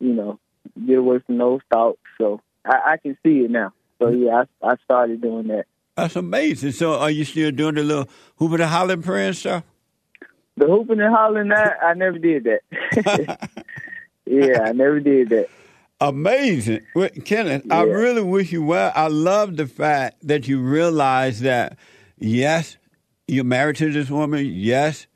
you 0.00 0.12
know, 0.14 0.38
get 0.86 0.98
away 0.98 1.18
from 1.26 1.38
those 1.38 1.60
thoughts. 1.72 2.00
So 2.18 2.40
I, 2.64 2.92
I 2.92 2.96
can 2.96 3.18
see 3.22 3.40
it 3.40 3.50
now. 3.50 3.72
So 4.00 4.10
yeah, 4.10 4.44
I, 4.62 4.72
I 4.72 4.76
started 4.84 5.20
doing 5.20 5.48
that. 5.48 5.66
That's 5.96 6.16
amazing. 6.16 6.72
So 6.72 6.98
are 6.98 7.10
you 7.10 7.24
still 7.24 7.50
doing 7.52 7.76
the 7.76 7.82
little 7.82 8.08
hooping 8.36 8.60
and 8.60 8.70
hollering 8.70 9.02
prayer 9.02 9.28
and 9.28 9.36
stuff? 9.36 9.64
The 10.56 10.66
hooping 10.66 11.00
and 11.00 11.14
hollering, 11.14 11.48
that 11.48 11.78
I 11.82 11.94
never 11.94 12.18
did 12.18 12.44
that. 12.44 13.48
yeah, 14.26 14.62
I 14.62 14.72
never 14.72 15.00
did 15.00 15.28
that. 15.30 15.48
Amazing. 16.00 16.84
Well, 16.94 17.08
Kenneth, 17.24 17.70
I 17.70 17.82
really 17.82 18.22
wish 18.22 18.52
you 18.52 18.64
well. 18.64 18.92
I 18.94 19.08
love 19.08 19.56
the 19.56 19.66
fact 19.66 20.26
that 20.26 20.48
you 20.48 20.60
realize 20.60 21.40
that, 21.40 21.78
yes, 22.18 22.76
you're 23.28 23.44
married 23.44 23.76
to 23.76 23.92
this 23.92 24.10
woman. 24.10 24.44
Yes, 24.44 25.06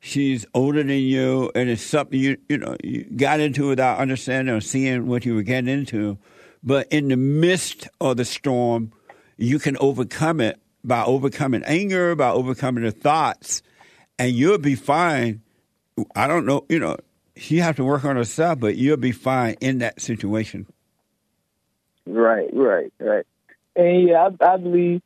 she's 0.00 0.46
older 0.54 0.82
than 0.82 0.90
you, 0.90 1.50
and 1.54 1.68
it's 1.68 1.82
something 1.82 2.18
you 2.18 2.36
you 2.48 2.58
know 2.58 2.76
you 2.84 3.04
got 3.04 3.40
into 3.40 3.68
without 3.68 3.98
understanding 3.98 4.54
or 4.54 4.60
seeing 4.60 5.06
what 5.06 5.24
you 5.24 5.34
were 5.34 5.42
getting 5.42 5.68
into. 5.68 6.18
But 6.62 6.88
in 6.92 7.08
the 7.08 7.16
midst 7.16 7.88
of 8.00 8.16
the 8.16 8.24
storm, 8.24 8.92
you 9.38 9.58
can 9.58 9.76
overcome 9.80 10.40
it 10.40 10.60
by 10.84 11.04
overcoming 11.04 11.62
anger, 11.64 12.14
by 12.14 12.30
overcoming 12.30 12.84
the 12.84 12.90
thoughts, 12.90 13.62
and 14.18 14.32
you'll 14.32 14.58
be 14.58 14.74
fine. 14.74 15.42
I 16.14 16.26
don't 16.26 16.44
know, 16.44 16.66
you 16.68 16.78
know, 16.78 16.96
she 17.36 17.58
have 17.58 17.76
to 17.76 17.84
work 17.84 18.04
on 18.04 18.16
herself, 18.16 18.60
but 18.60 18.76
you'll 18.76 18.96
be 18.96 19.12
fine 19.12 19.56
in 19.60 19.78
that 19.78 20.00
situation. 20.00 20.66
Right, 22.06 22.48
right, 22.52 22.92
right. 22.98 23.26
And 23.76 24.08
yeah, 24.08 24.28
I, 24.40 24.54
I 24.54 24.56
believe, 24.56 25.02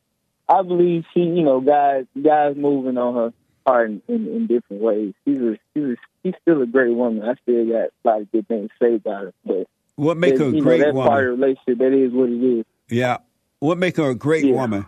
I 0.49 0.61
believe 0.61 1.05
she, 1.13 1.21
you 1.21 1.43
know, 1.43 1.61
guys, 1.61 2.05
guys 2.21 2.55
moving 2.55 2.97
on 2.97 3.15
her 3.15 3.33
heart 3.67 3.89
in, 3.91 4.01
in, 4.07 4.27
in 4.27 4.47
different 4.47 4.81
ways. 4.81 5.13
She's 5.25 5.37
a, 5.37 5.57
she's 5.73 5.83
a, 5.83 5.95
she's 6.23 6.33
still 6.41 6.61
a 6.61 6.65
great 6.65 6.93
woman. 6.93 7.23
I 7.23 7.35
still 7.41 7.65
got 7.67 7.75
a 7.75 7.91
lot 8.03 8.21
of 8.21 8.31
good 8.31 8.47
things 8.47 8.69
to 8.79 8.85
say 8.85 8.95
about 8.95 9.25
her. 9.25 9.33
But 9.45 9.67
what 9.95 10.17
make 10.17 10.37
her 10.37 10.47
a 10.47 10.59
great 10.59 10.79
know, 10.79 10.85
that 10.87 10.93
woman? 10.95 11.09
part 11.09 11.27
of 11.27 11.39
the 11.39 11.45
relationship, 11.45 11.77
that 11.79 11.93
is 11.93 12.11
what 12.13 12.29
it 12.29 12.59
is. 12.59 12.65
Yeah. 12.89 13.17
What 13.63 13.77
makes 13.77 13.97
her 13.97 14.09
a 14.09 14.13
great 14.13 14.43
Yeah. 14.43 14.55
woman? 14.55 14.85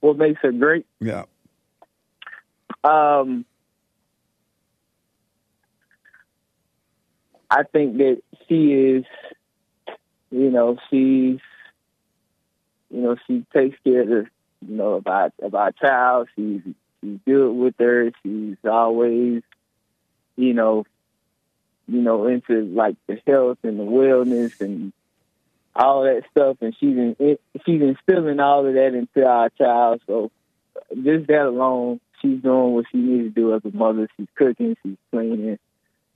What 0.00 0.18
makes 0.18 0.40
her 0.42 0.50
great? 0.50 0.84
Yeah. 0.98 1.26
Um, 2.82 3.44
I 7.48 7.62
think 7.62 7.98
that 7.98 8.20
she 8.48 8.72
is, 8.72 9.04
you 10.32 10.50
know, 10.50 10.76
she's, 10.90 11.38
you 12.90 13.00
know, 13.00 13.14
she 13.28 13.46
takes 13.52 13.78
care 13.84 14.00
of, 14.00 14.08
the, 14.08 14.26
you 14.66 14.74
know, 14.74 14.94
about 14.94 15.34
about 15.40 15.76
child. 15.76 16.26
She's, 16.34 16.62
she's 17.00 17.20
good 17.24 17.52
with 17.52 17.76
her. 17.78 18.10
She's 18.24 18.56
always, 18.64 19.44
you 20.34 20.52
know, 20.52 20.84
you 21.86 22.02
know, 22.02 22.26
into 22.26 22.62
like 22.62 22.96
the 23.06 23.20
health 23.24 23.58
and 23.62 23.78
the 23.78 23.84
wellness 23.84 24.50
and 24.58 24.92
all 25.76 26.04
that 26.04 26.22
stuff. 26.30 26.56
And 26.60 26.74
she's 26.78 26.96
in, 26.96 27.16
she's 27.66 27.82
instilling 27.82 28.40
all 28.40 28.66
of 28.66 28.74
that 28.74 28.94
into 28.94 29.26
our 29.26 29.50
child. 29.50 30.00
So 30.06 30.30
just 30.94 31.26
that 31.28 31.46
alone, 31.46 32.00
she's 32.20 32.40
doing 32.42 32.72
what 32.74 32.86
she 32.90 32.98
needs 32.98 33.34
to 33.34 33.40
do 33.40 33.54
as 33.54 33.62
a 33.64 33.76
mother. 33.76 34.08
She's 34.16 34.28
cooking, 34.34 34.76
she's 34.82 34.96
cleaning, 35.10 35.58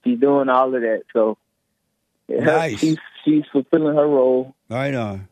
she's 0.04 0.18
doing 0.20 0.48
all 0.48 0.74
of 0.74 0.80
that. 0.82 1.02
So 1.12 1.36
her- 2.28 2.40
Nice. 2.40 2.78
she's 2.78 2.98
she's 3.24 3.44
fulfilling 3.52 3.96
her 3.96 4.06
role. 4.06 4.54
Right 4.68 4.94
on. 4.94 5.28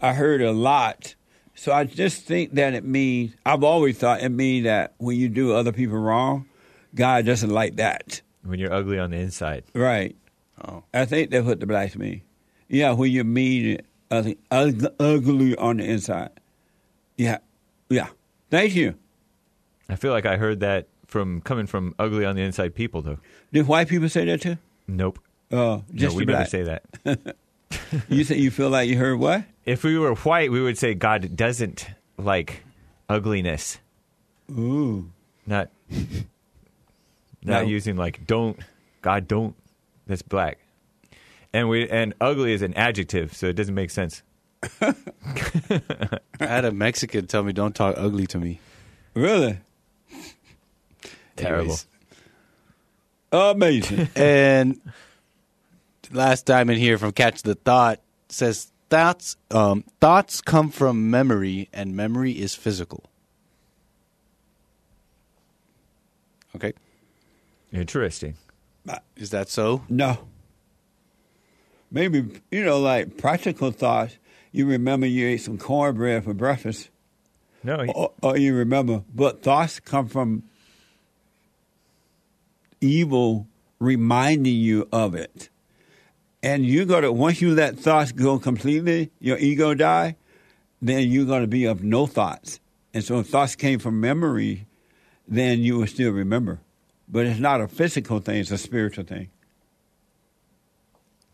I 0.00 0.12
heard 0.12 0.40
a 0.40 0.52
lot. 0.52 1.14
So 1.54 1.72
I 1.72 1.84
just 1.84 2.22
think 2.22 2.54
that 2.54 2.74
it 2.74 2.84
means, 2.84 3.34
I've 3.44 3.64
always 3.64 3.98
thought 3.98 4.22
it 4.22 4.28
means 4.28 4.64
that 4.64 4.94
when 4.98 5.16
you 5.16 5.28
do 5.28 5.52
other 5.52 5.72
people 5.72 5.98
wrong, 5.98 6.46
God 6.94 7.26
doesn't 7.26 7.50
like 7.50 7.76
that. 7.76 8.22
When 8.44 8.58
you're 8.58 8.72
ugly 8.72 8.98
on 8.98 9.10
the 9.10 9.16
inside. 9.16 9.64
Right. 9.74 10.16
Oh. 10.64 10.84
I 10.94 11.04
think 11.04 11.30
that's 11.30 11.44
what 11.44 11.60
the 11.60 11.66
blacks 11.66 11.96
mean. 11.96 12.22
Yeah, 12.68 12.92
when 12.92 13.10
you're 13.10 13.24
mean, 13.24 13.80
I 14.10 14.36
ugly 14.50 15.56
on 15.56 15.78
the 15.78 15.84
inside. 15.84 16.30
Yeah. 17.16 17.38
Yeah. 17.88 18.08
Thank 18.50 18.74
you. 18.74 18.94
I 19.88 19.96
feel 19.96 20.12
like 20.12 20.26
I 20.26 20.36
heard 20.36 20.60
that 20.60 20.86
from 21.08 21.40
coming 21.40 21.66
from 21.66 21.94
ugly 21.98 22.24
on 22.24 22.36
the 22.36 22.42
inside 22.42 22.74
people, 22.74 23.02
though. 23.02 23.18
Do 23.52 23.64
white 23.64 23.88
people 23.88 24.08
say 24.08 24.24
that 24.26 24.40
too? 24.42 24.56
Nope. 24.86 25.18
Oh, 25.50 25.82
just 25.94 26.14
no, 26.14 26.18
we 26.18 26.24
the 26.26 26.32
never 26.32 26.44
say 26.44 26.62
that. 26.62 27.36
You 28.08 28.24
say 28.24 28.38
you 28.38 28.50
feel 28.50 28.70
like 28.70 28.88
you 28.88 28.96
heard 28.96 29.18
what? 29.18 29.44
If 29.66 29.84
we 29.84 29.98
were 29.98 30.14
white, 30.14 30.50
we 30.50 30.60
would 30.62 30.78
say 30.78 30.94
God 30.94 31.36
doesn't 31.36 31.86
like 32.16 32.62
ugliness. 33.10 33.78
Ooh. 34.50 35.10
Not 35.46 35.68
not 37.44 37.62
No. 37.64 37.68
using 37.68 37.96
like 37.96 38.26
don't 38.26 38.58
God 39.02 39.28
don't. 39.28 39.54
That's 40.06 40.22
black. 40.22 40.58
And 41.52 41.68
we 41.68 41.88
and 41.90 42.14
ugly 42.22 42.52
is 42.52 42.62
an 42.62 42.72
adjective, 42.74 43.34
so 43.34 43.46
it 43.48 43.54
doesn't 43.56 43.74
make 43.74 43.90
sense. 43.90 44.22
I 44.80 46.18
had 46.40 46.64
a 46.64 46.72
Mexican 46.72 47.26
tell 47.26 47.42
me 47.42 47.52
don't 47.52 47.74
talk 47.74 47.94
ugly 47.98 48.26
to 48.28 48.38
me. 48.38 48.60
Really? 49.14 49.58
Terrible. 51.38 51.76
Amazing. 53.32 54.08
and 54.16 54.80
last 56.12 56.46
diamond 56.46 56.78
here 56.78 56.98
from 56.98 57.12
Catch 57.12 57.42
the 57.42 57.54
Thought 57.54 58.00
says 58.28 58.72
thoughts 58.90 59.36
um, 59.50 59.84
thoughts 60.00 60.40
come 60.40 60.70
from 60.70 61.10
memory 61.10 61.68
and 61.72 61.94
memory 61.94 62.32
is 62.32 62.54
physical. 62.54 63.04
Okay. 66.56 66.72
Interesting. 67.72 68.34
Is 69.16 69.30
that 69.30 69.48
so? 69.48 69.82
No. 69.88 70.18
Maybe, 71.90 72.40
you 72.50 72.64
know, 72.64 72.80
like 72.80 73.18
practical 73.18 73.70
thoughts. 73.70 74.16
You 74.50 74.66
remember 74.66 75.06
you 75.06 75.28
ate 75.28 75.42
some 75.42 75.58
cornbread 75.58 76.24
for 76.24 76.32
breakfast. 76.32 76.88
No. 77.62 77.84
Or, 77.94 78.12
or 78.22 78.36
you 78.38 78.54
remember, 78.54 79.04
but 79.14 79.42
thoughts 79.42 79.80
come 79.80 80.08
from 80.08 80.44
evil 82.80 83.46
reminding 83.78 84.56
you 84.56 84.88
of 84.92 85.14
it. 85.14 85.48
And 86.42 86.64
you're 86.64 86.84
gonna 86.84 87.12
once 87.12 87.40
you 87.40 87.54
let 87.54 87.78
thoughts 87.78 88.12
go 88.12 88.38
completely, 88.38 89.10
your 89.20 89.38
ego 89.38 89.74
die, 89.74 90.16
then 90.80 91.08
you're 91.08 91.26
gonna 91.26 91.46
be 91.46 91.64
of 91.64 91.82
no 91.82 92.06
thoughts. 92.06 92.60
And 92.94 93.04
so 93.04 93.18
if 93.20 93.28
thoughts 93.28 93.56
came 93.56 93.78
from 93.78 94.00
memory, 94.00 94.66
then 95.26 95.60
you 95.60 95.78
will 95.78 95.86
still 95.86 96.12
remember. 96.12 96.60
But 97.08 97.26
it's 97.26 97.40
not 97.40 97.60
a 97.60 97.68
physical 97.68 98.20
thing, 98.20 98.36
it's 98.40 98.50
a 98.50 98.58
spiritual 98.58 99.04
thing. 99.04 99.30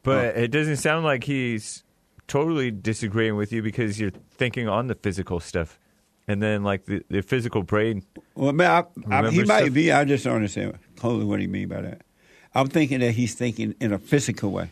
But 0.02 0.36
it 0.36 0.50
doesn't 0.50 0.76
sound 0.76 1.04
like 1.04 1.24
he's 1.24 1.82
totally 2.28 2.70
disagreeing 2.70 3.36
with 3.36 3.52
you 3.52 3.62
because 3.62 3.98
you're 3.98 4.12
thinking 4.30 4.68
on 4.68 4.86
the 4.86 4.94
physical 4.94 5.40
stuff. 5.40 5.78
And 6.26 6.42
then, 6.42 6.64
like, 6.64 6.86
the, 6.86 7.04
the 7.10 7.22
physical 7.22 7.62
brain. 7.62 8.02
Well, 8.34 8.52
man, 8.52 8.86
I, 9.10 9.18
I, 9.18 9.30
he 9.30 9.44
might 9.44 9.74
be. 9.74 9.92
I 9.92 10.04
just 10.04 10.24
don't 10.24 10.36
understand 10.36 10.78
totally 10.96 11.24
what 11.24 11.40
he 11.40 11.46
mean 11.46 11.68
by 11.68 11.82
that. 11.82 12.02
I'm 12.54 12.68
thinking 12.68 13.00
that 13.00 13.12
he's 13.12 13.34
thinking 13.34 13.74
in 13.80 13.92
a 13.92 13.98
physical 13.98 14.50
way. 14.50 14.70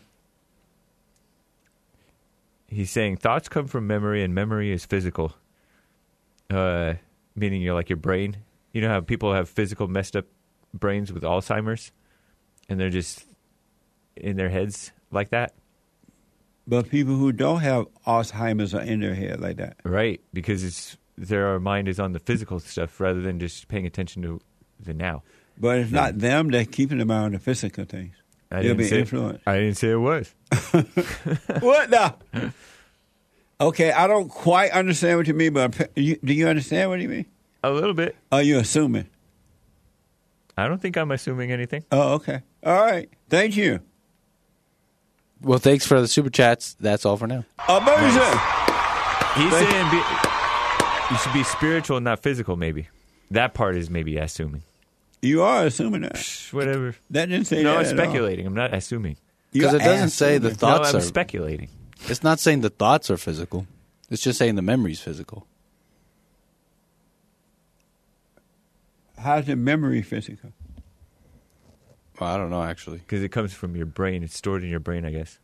He's 2.67 2.89
saying 2.89 3.17
thoughts 3.17 3.49
come 3.49 3.67
from 3.67 3.85
memory 3.85 4.23
and 4.23 4.33
memory 4.33 4.71
is 4.71 4.83
physical. 4.83 5.35
Uh, 6.49 6.95
meaning 7.35 7.61
you're 7.61 7.75
like 7.75 7.89
your 7.89 7.97
brain. 7.97 8.37
You 8.71 8.81
know 8.81 8.89
how 8.89 9.01
people 9.01 9.33
have 9.33 9.47
physical 9.47 9.87
messed 9.87 10.15
up 10.15 10.25
brains 10.73 11.13
with 11.13 11.21
Alzheimer's? 11.21 11.91
And 12.67 12.79
they're 12.79 12.89
just 12.89 13.25
in 14.15 14.37
their 14.37 14.49
heads 14.49 14.91
like 15.11 15.29
that? 15.29 15.53
But 16.65 16.89
people 16.89 17.15
who 17.15 17.31
don't 17.31 17.59
have 17.59 17.85
Alzheimer's 18.07 18.73
are 18.73 18.81
in 18.81 19.01
their 19.01 19.13
head 19.13 19.39
like 19.41 19.57
that. 19.57 19.77
Right, 19.83 20.21
because 20.33 20.63
it's 20.63 20.97
their 21.17 21.59
mind 21.59 21.87
is 21.87 21.99
on 21.99 22.11
the 22.13 22.19
physical 22.19 22.59
stuff 22.59 22.99
rather 22.99 23.21
than 23.21 23.39
just 23.39 23.67
paying 23.67 23.85
attention 23.85 24.21
to 24.23 24.41
the 24.79 24.93
now. 24.93 25.23
But 25.57 25.79
it's 25.79 25.91
not 25.91 26.17
them 26.19 26.49
that's 26.49 26.69
keeping 26.69 26.97
them 26.97 27.11
out 27.11 27.25
on 27.25 27.31
the 27.33 27.39
physical 27.39 27.85
things. 27.85 28.15
I 28.51 28.61
They'll 28.63 28.75
be 28.75 28.85
say, 28.85 28.99
influenced. 28.99 29.47
I 29.47 29.57
didn't 29.57 29.75
say 29.75 29.91
it 29.91 29.95
was. 29.95 30.33
what 31.59 31.89
now? 31.89 32.15
Okay, 33.59 33.91
I 33.91 34.07
don't 34.07 34.29
quite 34.29 34.71
understand 34.71 35.17
what 35.17 35.27
you 35.27 35.33
mean, 35.33 35.53
but 35.53 35.91
you, 35.95 36.17
do 36.23 36.33
you 36.33 36.47
understand 36.47 36.89
what 36.89 36.99
you 36.99 37.09
mean? 37.09 37.25
A 37.63 37.71
little 37.71 37.93
bit. 37.93 38.15
Are 38.31 38.41
you 38.41 38.59
assuming? 38.59 39.07
I 40.57 40.67
don't 40.67 40.81
think 40.81 40.97
I'm 40.97 41.11
assuming 41.11 41.51
anything. 41.51 41.83
Oh, 41.91 42.13
okay. 42.15 42.41
All 42.63 42.75
right. 42.75 43.09
Thank 43.29 43.55
you. 43.57 43.79
Well, 45.41 45.59
thanks 45.59 45.85
for 45.85 45.99
the 45.99 46.07
super 46.07 46.29
chats. 46.29 46.75
That's 46.79 47.05
all 47.05 47.17
for 47.17 47.27
now. 47.27 47.45
Amazing. 47.67 48.39
He's 49.35 49.51
Thank- 49.51 49.69
saying 49.69 49.91
be, 49.91 50.29
you 51.13 51.19
should 51.19 51.33
be 51.33 51.43
spiritual, 51.43 51.97
and 51.97 52.03
not 52.03 52.21
physical. 52.21 52.57
Maybe 52.57 52.87
that 53.29 53.53
part 53.53 53.75
is 53.75 53.89
maybe 53.89 54.17
assuming. 54.17 54.63
You 55.21 55.43
are 55.43 55.65
assuming 55.65 56.01
that. 56.01 56.17
Whatever. 56.51 56.95
That 57.11 57.27
didn't 57.27 57.45
say 57.45 57.61
no. 57.63 57.75
that 57.75 57.79
I'm 57.79 57.85
at 57.85 57.91
all. 57.91 57.97
speculating. 57.97 58.47
I'm 58.47 58.55
not 58.55 58.73
assuming. 58.73 59.17
Because 59.51 59.75
it 59.75 59.79
doesn't 59.79 60.09
say 60.09 60.39
the 60.39 60.53
thoughts 60.53 60.91
no, 60.91 60.97
are 60.97 61.01
I'm 61.01 61.07
speculating. 61.07 61.69
It's 62.07 62.23
not 62.23 62.39
saying 62.39 62.61
the 62.61 62.71
thoughts 62.71 63.11
are 63.11 63.17
physical. 63.17 63.67
It's 64.09 64.23
just 64.23 64.39
saying 64.39 64.55
the 64.55 64.63
memory's 64.63 64.99
physical. 64.99 65.45
How's 69.17 69.45
the 69.45 69.55
memory 69.55 70.01
physical? 70.01 70.51
Well, 72.19 72.33
I 72.33 72.37
don't 72.37 72.49
know 72.49 72.63
actually. 72.63 72.97
Because 72.97 73.21
it 73.21 73.29
comes 73.29 73.53
from 73.53 73.75
your 73.75 73.85
brain. 73.85 74.23
It's 74.23 74.35
stored 74.35 74.63
in 74.63 74.69
your 74.69 74.79
brain, 74.79 75.05
I 75.05 75.11
guess. 75.11 75.37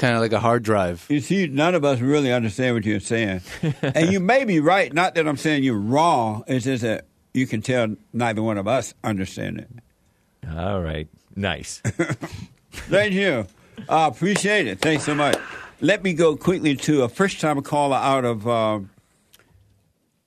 Kind 0.00 0.14
of 0.14 0.22
like 0.22 0.32
a 0.32 0.40
hard 0.40 0.62
drive. 0.62 1.04
You 1.10 1.20
see, 1.20 1.46
none 1.46 1.74
of 1.74 1.84
us 1.84 2.00
really 2.00 2.32
understand 2.32 2.74
what 2.74 2.86
you're 2.86 3.00
saying. 3.00 3.42
and 3.82 4.10
you 4.10 4.18
may 4.18 4.46
be 4.46 4.58
right. 4.58 4.90
Not 4.90 5.14
that 5.14 5.28
I'm 5.28 5.36
saying 5.36 5.62
you're 5.62 5.78
wrong. 5.78 6.42
It's 6.46 6.64
just 6.64 6.84
that 6.84 7.04
you 7.34 7.46
can 7.46 7.60
tell 7.60 7.96
neither 8.10 8.42
one 8.42 8.56
of 8.56 8.66
us 8.66 8.94
understand 9.04 9.58
it. 9.58 9.68
All 10.56 10.80
right. 10.80 11.06
Nice. 11.36 11.80
Thank 12.72 13.12
you. 13.12 13.46
I 13.90 14.06
appreciate 14.06 14.66
it. 14.66 14.78
Thanks 14.78 15.04
so 15.04 15.14
much. 15.14 15.36
Let 15.82 16.02
me 16.02 16.14
go 16.14 16.34
quickly 16.34 16.76
to 16.76 17.02
a 17.02 17.08
first 17.10 17.38
time 17.38 17.60
caller 17.60 17.98
out 17.98 18.24
of 18.24 18.48
uh, 18.48 18.80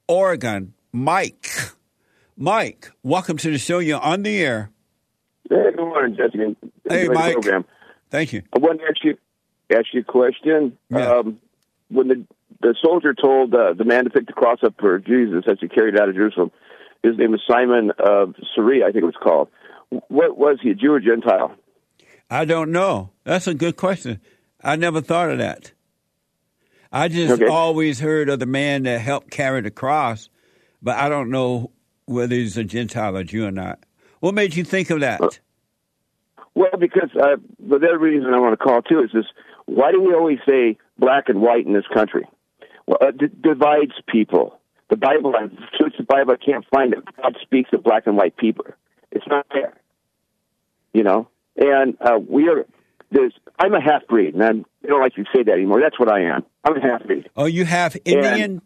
Oregon, 0.07 0.75
Mike. 0.91 1.49
Mike, 2.37 2.91
welcome 3.01 3.37
to 3.37 3.49
the 3.49 3.57
show. 3.57 3.79
You're 3.79 3.99
on 3.99 4.21
the 4.21 4.39
air. 4.39 4.69
Hey, 5.49 5.71
good 5.75 5.77
morning, 5.77 6.15
Jesse. 6.15 6.55
Hey, 6.87 7.07
Mike. 7.07 7.33
Program. 7.33 7.65
Thank 8.11 8.33
you. 8.33 8.43
I 8.55 8.59
wanted 8.59 8.81
to 8.81 8.85
ask 8.85 9.03
you, 9.03 9.17
ask 9.71 9.87
you 9.93 10.01
a 10.01 10.03
question. 10.03 10.77
Um, 10.93 11.39
when 11.89 12.07
the 12.07 12.25
the 12.61 12.75
soldier 12.81 13.13
told 13.13 13.53
uh, 13.53 13.73
the 13.73 13.83
man 13.83 14.05
to 14.05 14.09
pick 14.09 14.25
the 14.27 14.33
cross 14.33 14.59
up 14.63 14.75
for 14.79 14.97
Jesus 14.99 15.43
as 15.47 15.57
he 15.59 15.67
carried 15.67 15.95
it 15.95 16.01
out 16.01 16.09
of 16.09 16.15
Jerusalem, 16.15 16.51
his 17.01 17.17
name 17.17 17.31
was 17.31 17.41
Simon 17.45 17.91
of 17.99 18.35
Syria, 18.55 18.85
I 18.87 18.91
think 18.91 19.03
it 19.03 19.05
was 19.05 19.15
called. 19.21 19.49
What 20.07 20.37
was 20.37 20.59
he, 20.61 20.71
a 20.71 20.75
Jew 20.75 20.93
or 20.93 20.99
Gentile? 20.99 21.55
I 22.29 22.45
don't 22.45 22.71
know. 22.71 23.11
That's 23.25 23.47
a 23.47 23.53
good 23.53 23.75
question. 23.75 24.21
I 24.63 24.75
never 24.77 25.01
thought 25.01 25.29
of 25.29 25.39
that. 25.39 25.73
I 26.91 27.07
just 27.09 27.33
Okay. 27.33 27.47
always 27.47 27.99
heard 27.99 28.29
of 28.29 28.39
the 28.39 28.45
man 28.45 28.83
that 28.83 29.01
helped 29.01 29.29
carry 29.29 29.61
the 29.61 29.71
cross, 29.71 30.29
but 30.81 30.95
I 30.95 31.09
don't 31.09 31.29
know 31.29 31.71
whether 32.05 32.35
he's 32.35 32.57
a 32.57 32.63
Gentile 32.63 33.17
or 33.17 33.23
Jew 33.23 33.45
or 33.45 33.51
not. 33.51 33.79
What 34.19 34.33
made 34.33 34.55
you 34.55 34.63
think 34.63 34.89
of 34.89 35.01
that? 35.01 35.39
Well, 36.55 36.69
because 36.79 37.09
uh, 37.19 37.37
the 37.59 37.75
other 37.75 37.97
reason 37.97 38.33
I 38.33 38.39
want 38.39 38.57
to 38.57 38.63
call 38.63 38.81
too 38.83 39.01
is 39.01 39.09
this: 39.13 39.25
why 39.65 39.91
do 39.91 40.01
we 40.01 40.13
always 40.13 40.39
say 40.47 40.77
black 40.97 41.29
and 41.29 41.41
white 41.41 41.65
in 41.65 41.73
this 41.73 41.85
country? 41.93 42.27
Well, 42.85 42.97
it 43.01 43.17
d- 43.17 43.27
divides 43.41 43.93
people. 44.07 44.59
The 44.89 44.97
Bible, 44.97 45.33
I 45.35 45.47
search 45.79 45.93
the 45.97 46.03
Bible, 46.03 46.33
I 46.33 46.45
can't 46.45 46.65
find 46.73 46.93
it. 46.93 46.99
God 47.21 47.37
speaks 47.41 47.69
of 47.73 47.83
black 47.83 48.05
and 48.05 48.15
white 48.17 48.35
people. 48.37 48.65
It's 49.11 49.25
not 49.27 49.45
there, 49.53 49.73
you 50.93 51.03
know. 51.03 51.27
And 51.55 51.97
uh, 52.01 52.17
we 52.17 52.47
are. 52.49 52.65
There's. 53.11 53.33
I'm 53.59 53.73
a 53.73 53.81
half 53.81 54.07
breed, 54.07 54.33
and 54.33 54.43
I'm, 54.43 54.65
they 54.81 54.89
don't 54.89 54.99
like 55.01 55.13
to 55.15 55.23
say 55.35 55.43
that 55.43 55.51
anymore. 55.51 55.79
That's 55.81 55.99
what 55.99 56.11
I 56.11 56.21
am. 56.35 56.43
I'm 56.63 56.75
a 56.77 56.81
half 56.81 57.03
breed. 57.05 57.29
Oh, 57.35 57.45
you 57.45 57.63
have 57.65 57.95
Indian? 58.05 58.61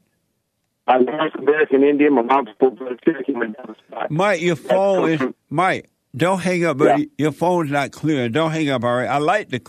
I'm 0.88 1.06
half 1.06 1.36
American 1.36 1.84
Indian. 1.84 2.14
My 2.16 2.22
mom's 2.22 2.50
full 2.60 2.72
blood 2.72 3.00
Cherokee. 3.04 3.34
My 3.34 3.48
dad's. 3.48 3.78
Mike, 4.10 4.42
your 4.42 4.56
phone 4.56 5.10
is 5.12 5.22
Mike. 5.50 5.90
Don't 6.16 6.40
hang 6.40 6.64
up, 6.66 6.78
but 6.78 6.98
Yeah. 7.00 7.06
your 7.18 7.32
phone's 7.34 7.70
not 7.72 7.92
clear. 7.92 8.30
Don't 8.30 8.52
hang 8.52 8.70
up. 8.70 8.84
All 8.86 8.96
right. 8.96 9.08
I 9.10 9.18
like 9.18 9.50
the 9.50 9.62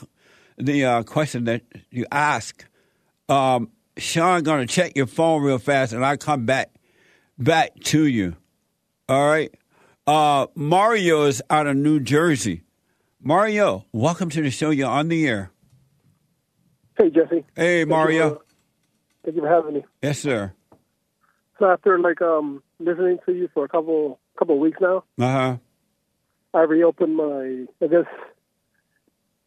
the 0.59 0.85
uh, 0.85 1.03
question 1.03 1.45
that 1.45 1.63
you 1.91 2.07
ask. 2.13 2.65
Um, 3.29 3.71
Sean, 3.97 4.43
gonna 4.43 4.67
check 4.67 4.97
your 4.97 5.07
phone 5.07 5.43
real 5.43 5.59
fast, 5.59 5.93
and 5.93 6.05
I 6.05 6.17
come 6.17 6.47
back 6.47 6.71
back 7.39 7.75
to 7.85 8.07
you. 8.07 8.37
All 9.09 9.29
right. 9.29 9.53
Uh, 10.07 10.47
Mario 10.55 11.25
is 11.25 11.43
out 11.51 11.67
of 11.67 11.77
New 11.77 12.01
Jersey. 12.01 12.63
Mario, 13.21 13.85
welcome 13.93 14.31
to 14.31 14.41
the 14.43 14.51
show. 14.51 14.71
You're 14.71 14.89
on 14.89 15.09
the 15.09 15.27
air. 15.27 15.51
Hey, 16.97 17.11
Jesse. 17.11 17.45
Hey, 17.55 17.81
Thank 17.81 17.81
you 17.81 17.87
Mario. 17.87 18.35
for- 18.37 18.45
Thank 19.25 19.37
you 19.37 19.43
for 19.43 19.49
having 19.49 19.75
me. 19.75 19.85
Yes, 20.03 20.21
sir. 20.21 20.53
So 21.59 21.67
after 21.67 21.99
like 21.99 22.23
um 22.23 22.63
listening 22.79 23.19
to 23.27 23.33
you 23.33 23.49
for 23.53 23.65
a 23.65 23.69
couple 23.69 24.19
couple 24.39 24.55
of 24.55 24.61
weeks 24.61 24.79
now, 24.81 25.05
Uh 25.19 25.33
huh. 25.33 25.57
I 26.55 26.61
reopened 26.63 27.17
my 27.17 27.67
I 27.83 27.87
guess 27.89 28.07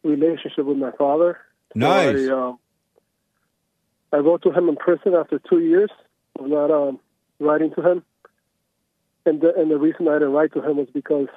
relationship 0.02 0.64
with 0.64 0.78
my 0.78 0.90
father. 0.92 1.38
So 1.72 1.80
Nice. 1.80 2.28
I, 2.28 2.32
um, 2.32 2.58
I 4.12 4.18
wrote 4.18 4.42
to 4.42 4.52
him 4.52 4.68
in 4.68 4.76
prison 4.76 5.14
after 5.14 5.38
two 5.38 5.60
years 5.60 5.90
of 6.38 6.48
not 6.48 6.70
um, 6.70 7.00
writing 7.38 7.72
to 7.74 7.82
him, 7.82 8.04
and 9.24 9.40
the 9.40 9.54
and 9.56 9.70
the 9.70 9.78
reason 9.78 10.08
I 10.08 10.14
didn't 10.14 10.32
write 10.32 10.52
to 10.52 10.62
him 10.62 10.76
was 10.76 10.88
because 10.92 11.28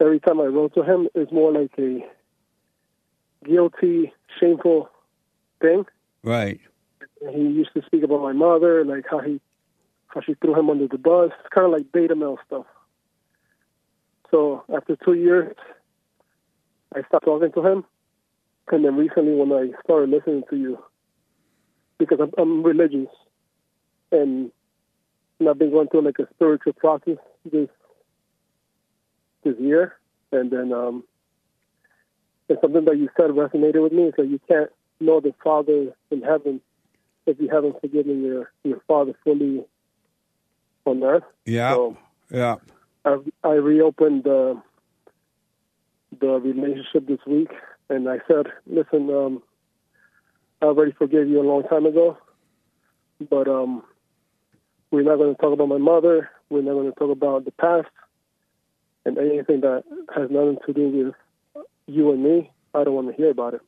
every 0.00 0.18
time 0.18 0.40
I 0.40 0.46
wrote 0.46 0.74
to 0.74 0.82
him, 0.82 1.08
it's 1.14 1.30
more 1.30 1.52
like 1.52 1.72
a 1.78 2.04
guilty, 3.44 4.12
shameful 4.40 4.90
thing. 5.60 5.84
Right. 6.22 6.60
And 7.20 7.34
he 7.34 7.42
used 7.42 7.70
to 7.74 7.82
speak 7.86 8.02
about 8.02 8.22
my 8.22 8.32
mother, 8.32 8.84
like 8.84 9.04
how 9.08 9.20
he 9.20 9.40
how 10.08 10.20
she 10.20 10.34
threw 10.34 10.58
him 10.58 10.70
under 10.70 10.88
the 10.88 10.98
bus, 10.98 11.30
It's 11.40 11.48
kind 11.54 11.66
of 11.66 11.72
like 11.72 11.90
beta 11.92 12.14
male 12.14 12.38
stuff. 12.46 12.66
So 14.30 14.64
after 14.74 14.96
two 14.96 15.14
years, 15.14 15.56
I 16.94 17.02
stopped 17.08 17.24
talking 17.24 17.52
to 17.52 17.66
him, 17.66 17.84
and 18.70 18.84
then 18.84 18.96
recently 18.96 19.34
when 19.34 19.52
I 19.52 19.70
started 19.84 20.10
listening 20.10 20.42
to 20.50 20.56
you, 20.56 20.78
because 21.98 22.18
I'm, 22.20 22.30
I'm 22.38 22.62
religious, 22.62 23.08
and, 24.10 24.50
and 25.38 25.48
I've 25.48 25.58
been 25.58 25.70
going 25.70 25.88
through 25.88 26.04
like 26.04 26.18
a 26.18 26.28
spiritual 26.34 26.72
process 26.74 27.18
this 27.50 27.68
this 29.44 29.54
year, 29.58 29.96
and 30.30 30.50
then 30.50 30.72
um, 30.72 31.04
and 32.48 32.58
something 32.60 32.84
that 32.84 32.98
you 32.98 33.08
said 33.16 33.30
resonated 33.30 33.82
with 33.82 33.92
me 33.92 34.04
is 34.04 34.14
that 34.16 34.28
you 34.28 34.40
can't 34.48 34.70
know 35.00 35.20
the 35.20 35.34
Father 35.42 35.94
in 36.10 36.22
heaven 36.22 36.60
if 37.26 37.40
you 37.40 37.48
haven't 37.48 37.80
forgiven 37.80 38.22
your 38.22 38.52
your 38.64 38.80
Father 38.86 39.14
fully 39.24 39.64
on 40.84 41.02
earth. 41.02 41.24
Yeah. 41.46 41.74
So 41.74 41.96
Yeah. 42.30 42.56
I 43.04 43.18
I 43.44 43.52
reopened 43.54 44.24
the 44.24 44.60
the 46.20 46.40
relationship 46.40 47.06
this 47.06 47.20
week, 47.26 47.50
and 47.88 48.08
I 48.08 48.18
said, 48.28 48.46
"Listen, 48.66 49.10
um, 49.10 49.42
I 50.60 50.66
already 50.66 50.92
forgave 50.92 51.28
you 51.28 51.40
a 51.40 51.48
long 51.48 51.64
time 51.64 51.86
ago, 51.86 52.16
but 53.28 53.48
um, 53.48 53.82
we're 54.90 55.02
not 55.02 55.16
going 55.16 55.34
to 55.34 55.40
talk 55.40 55.52
about 55.52 55.68
my 55.68 55.78
mother. 55.78 56.30
We're 56.50 56.62
not 56.62 56.74
going 56.74 56.92
to 56.92 56.98
talk 56.98 57.10
about 57.10 57.44
the 57.44 57.50
past 57.52 57.88
and 59.04 59.18
anything 59.18 59.60
that 59.62 59.84
has 60.14 60.30
nothing 60.30 60.58
to 60.66 60.72
do 60.72 60.88
with 60.88 61.64
you 61.86 62.12
and 62.12 62.22
me. 62.22 62.50
I 62.74 62.84
don't 62.84 62.94
want 62.94 63.08
to 63.08 63.14
hear 63.14 63.30
about 63.30 63.54
it. 63.54 63.60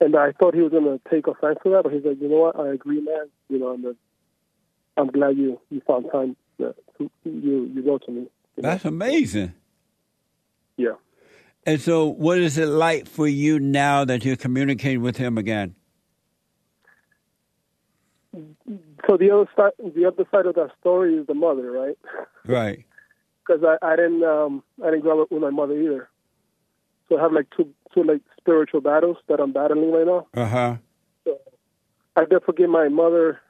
And 0.00 0.16
I 0.16 0.32
thought 0.32 0.54
he 0.54 0.60
was 0.60 0.72
going 0.72 0.84
to 0.84 1.00
take 1.10 1.26
offense 1.26 1.58
to 1.62 1.70
that, 1.70 1.82
but 1.84 1.92
he's 1.92 2.04
like, 2.04 2.20
you 2.20 2.28
know 2.28 2.36
what? 2.36 2.58
I 2.58 2.68
agree, 2.68 3.00
man. 3.00 3.28
You 3.48 3.58
know, 3.58 3.72
and 3.72 3.96
I'm 4.96 5.08
glad 5.08 5.36
you 5.36 5.60
you 5.70 5.80
found 5.86 6.06
time 6.12 6.36
that 6.58 6.74
you 6.98 7.10
you 7.24 7.82
wrote 7.86 8.04
to 8.06 8.12
me. 8.12 8.26
That's 8.56 8.84
amazing. 8.84 9.54
Yeah. 10.76 10.94
And 11.66 11.80
so, 11.80 12.06
what 12.06 12.38
is 12.38 12.56
it 12.56 12.66
like 12.66 13.06
for 13.06 13.28
you 13.28 13.58
now 13.58 14.04
that 14.04 14.24
you're 14.24 14.36
communicating 14.36 15.02
with 15.02 15.16
him 15.16 15.36
again? 15.36 15.74
So 19.08 19.16
the 19.16 19.30
other 19.30 19.48
side, 19.56 19.72
the 19.94 20.06
other 20.06 20.24
side 20.30 20.46
of 20.46 20.54
that 20.54 20.70
story 20.80 21.16
is 21.16 21.26
the 21.26 21.34
mother, 21.34 21.70
right? 21.70 21.98
Right. 22.46 22.84
Because 23.48 23.64
I, 23.64 23.84
I 23.84 23.96
didn't, 23.96 24.22
um, 24.22 24.62
I 24.80 24.90
didn't 24.90 25.00
grow 25.00 25.22
up 25.22 25.32
with 25.32 25.42
my 25.42 25.50
mother 25.50 25.76
either. 25.76 26.08
So 27.08 27.18
I 27.18 27.22
have 27.22 27.32
like 27.32 27.48
two, 27.56 27.68
two 27.92 28.04
like 28.04 28.20
spiritual 28.38 28.80
battles 28.80 29.16
that 29.28 29.40
I'm 29.40 29.52
battling 29.52 29.90
right 29.90 30.06
now. 30.06 30.28
Uh 30.34 30.46
huh. 30.46 30.76
So 31.24 31.38
I 32.14 32.26
did 32.26 32.44
forgive 32.44 32.70
my 32.70 32.88
mother 32.88 33.40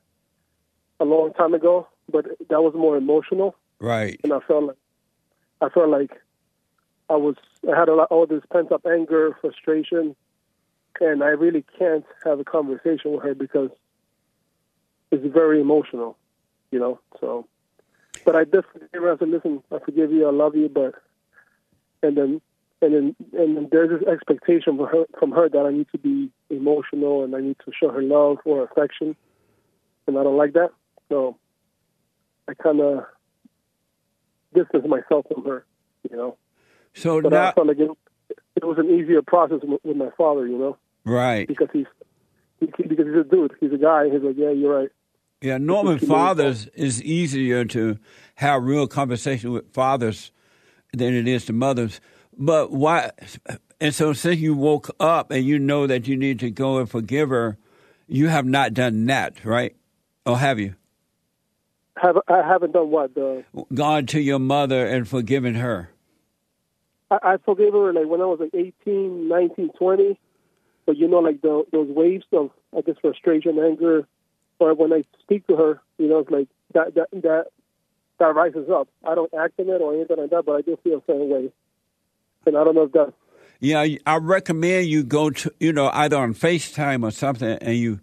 a 1.00 1.04
long 1.04 1.34
time 1.34 1.52
ago, 1.52 1.86
but 2.10 2.24
that 2.48 2.62
was 2.62 2.72
more 2.74 2.96
emotional. 2.96 3.56
Right. 3.78 4.18
And 4.24 4.32
I 4.32 4.38
felt 4.40 4.64
like, 4.64 4.76
I 5.60 5.68
felt 5.68 5.90
like 5.90 6.12
I 7.10 7.16
was, 7.16 7.34
I 7.70 7.76
had 7.76 7.88
lot, 7.88 8.08
all 8.10 8.26
this 8.26 8.42
pent 8.52 8.70
up 8.70 8.86
anger, 8.86 9.36
frustration, 9.40 10.14
and 11.00 11.22
I 11.24 11.28
really 11.28 11.64
can't 11.76 12.04
have 12.24 12.38
a 12.38 12.44
conversation 12.44 13.12
with 13.12 13.24
her 13.24 13.34
because 13.34 13.70
it's 15.10 15.26
very 15.34 15.60
emotional, 15.60 16.16
you 16.70 16.78
know. 16.78 17.00
So, 17.20 17.48
but 18.24 18.36
I 18.36 18.44
did 18.44 18.64
forgive 18.72 19.02
her. 19.02 19.12
I 19.12 19.16
said, 19.18 19.28
"Listen, 19.28 19.60
I 19.72 19.78
forgive 19.84 20.12
you. 20.12 20.28
I 20.28 20.30
love 20.30 20.54
you." 20.54 20.68
But, 20.68 20.94
and 22.02 22.16
then, 22.16 22.40
and 22.80 22.94
then, 22.94 23.16
and 23.32 23.56
then 23.56 23.68
there's 23.72 23.98
this 24.00 24.08
expectation 24.08 24.76
from 24.76 24.86
her, 24.86 25.04
from 25.18 25.32
her 25.32 25.48
that 25.48 25.66
I 25.66 25.72
need 25.72 25.88
to 25.90 25.98
be 25.98 26.30
emotional 26.48 27.24
and 27.24 27.34
I 27.34 27.40
need 27.40 27.56
to 27.64 27.72
show 27.78 27.90
her 27.90 28.02
love 28.02 28.38
or 28.44 28.62
affection, 28.62 29.16
and 30.06 30.16
I 30.16 30.22
don't 30.22 30.36
like 30.36 30.52
that. 30.52 30.70
So, 31.08 31.36
I 32.46 32.54
kind 32.54 32.80
of 32.80 33.04
distance 34.54 34.86
myself 34.86 35.26
from 35.32 35.44
her, 35.44 35.64
you 36.08 36.16
know. 36.16 36.36
So 36.94 37.20
but 37.20 37.32
now, 37.32 37.52
I 37.56 37.62
like 37.62 37.78
it, 37.78 37.90
it 38.56 38.64
was 38.64 38.78
an 38.78 38.90
easier 38.90 39.22
process 39.22 39.60
with, 39.62 39.80
with 39.84 39.96
my 39.96 40.10
father, 40.16 40.46
you 40.46 40.58
know, 40.58 40.76
right? 41.04 41.46
because 41.46 41.68
he's 41.72 41.86
he, 42.58 42.66
because 42.66 43.06
he's 43.06 43.16
a 43.16 43.24
dude. 43.24 43.52
He's 43.60 43.72
a 43.72 43.78
guy. 43.78 44.10
He's 44.10 44.22
like, 44.22 44.36
yeah, 44.36 44.50
you're 44.50 44.80
right. 44.80 44.90
Yeah, 45.40 45.56
Norman 45.56 45.98
fathers 45.98 46.66
is 46.74 47.02
easier 47.02 47.64
to 47.66 47.98
have 48.34 48.62
real 48.62 48.86
conversation 48.86 49.52
with 49.52 49.72
fathers 49.72 50.32
than 50.92 51.14
it 51.14 51.26
is 51.26 51.46
to 51.46 51.54
mothers. 51.54 52.00
But 52.36 52.72
why? 52.72 53.12
And 53.80 53.94
so, 53.94 54.12
since 54.12 54.38
you 54.38 54.54
woke 54.54 54.90
up 55.00 55.30
and 55.30 55.44
you 55.44 55.58
know 55.58 55.86
that 55.86 56.06
you 56.06 56.16
need 56.16 56.38
to 56.40 56.50
go 56.50 56.78
and 56.78 56.90
forgive 56.90 57.30
her, 57.30 57.56
you 58.06 58.28
have 58.28 58.44
not 58.44 58.74
done 58.74 59.06
that, 59.06 59.42
right? 59.44 59.74
Or 60.26 60.36
have 60.36 60.58
you? 60.58 60.74
Have 61.96 62.18
I 62.28 62.42
haven't 62.46 62.72
done 62.72 62.90
what 62.90 63.14
the 63.14 63.44
Gone 63.72 64.06
to 64.06 64.20
your 64.20 64.38
mother 64.38 64.86
and 64.86 65.08
forgiven 65.08 65.54
her. 65.54 65.90
I, 67.10 67.18
I 67.22 67.36
forgave 67.44 67.72
her 67.72 67.92
like 67.92 68.06
when 68.06 68.20
I 68.20 68.26
was 68.26 68.40
like 68.40 68.54
18, 68.54 69.28
19, 69.28 69.70
20. 69.78 70.18
But 70.86 70.96
you 70.96 71.08
know, 71.08 71.18
like 71.18 71.42
the, 71.42 71.64
those 71.72 71.88
waves 71.88 72.24
of 72.32 72.50
I 72.76 72.80
guess 72.80 72.96
frustration, 73.00 73.58
anger, 73.58 74.06
or 74.58 74.74
when 74.74 74.92
I 74.92 75.04
speak 75.22 75.46
to 75.48 75.56
her, 75.56 75.80
you 75.98 76.08
know, 76.08 76.20
it's 76.20 76.30
like 76.30 76.48
that 76.74 76.94
that 76.94 77.08
that 77.12 77.44
that 78.18 78.34
rises 78.34 78.68
up. 78.70 78.88
I 79.04 79.14
don't 79.14 79.32
act 79.34 79.58
in 79.58 79.68
it 79.68 79.80
or 79.80 79.94
anything 79.94 80.18
like 80.18 80.30
that, 80.30 80.44
but 80.44 80.56
I 80.56 80.60
do 80.60 80.78
feel 80.82 80.98
a 80.98 81.02
certain 81.06 81.28
way, 81.28 81.52
and 82.46 82.56
I 82.56 82.64
don't 82.64 82.74
know 82.74 82.84
if 82.84 82.92
that. 82.92 83.12
Yeah, 83.60 83.86
I 84.06 84.16
recommend 84.16 84.86
you 84.86 85.02
go 85.02 85.30
to 85.30 85.52
you 85.58 85.72
know 85.72 85.90
either 85.92 86.16
on 86.16 86.34
FaceTime 86.34 87.02
or 87.02 87.10
something, 87.10 87.58
and 87.60 87.76
you 87.76 88.00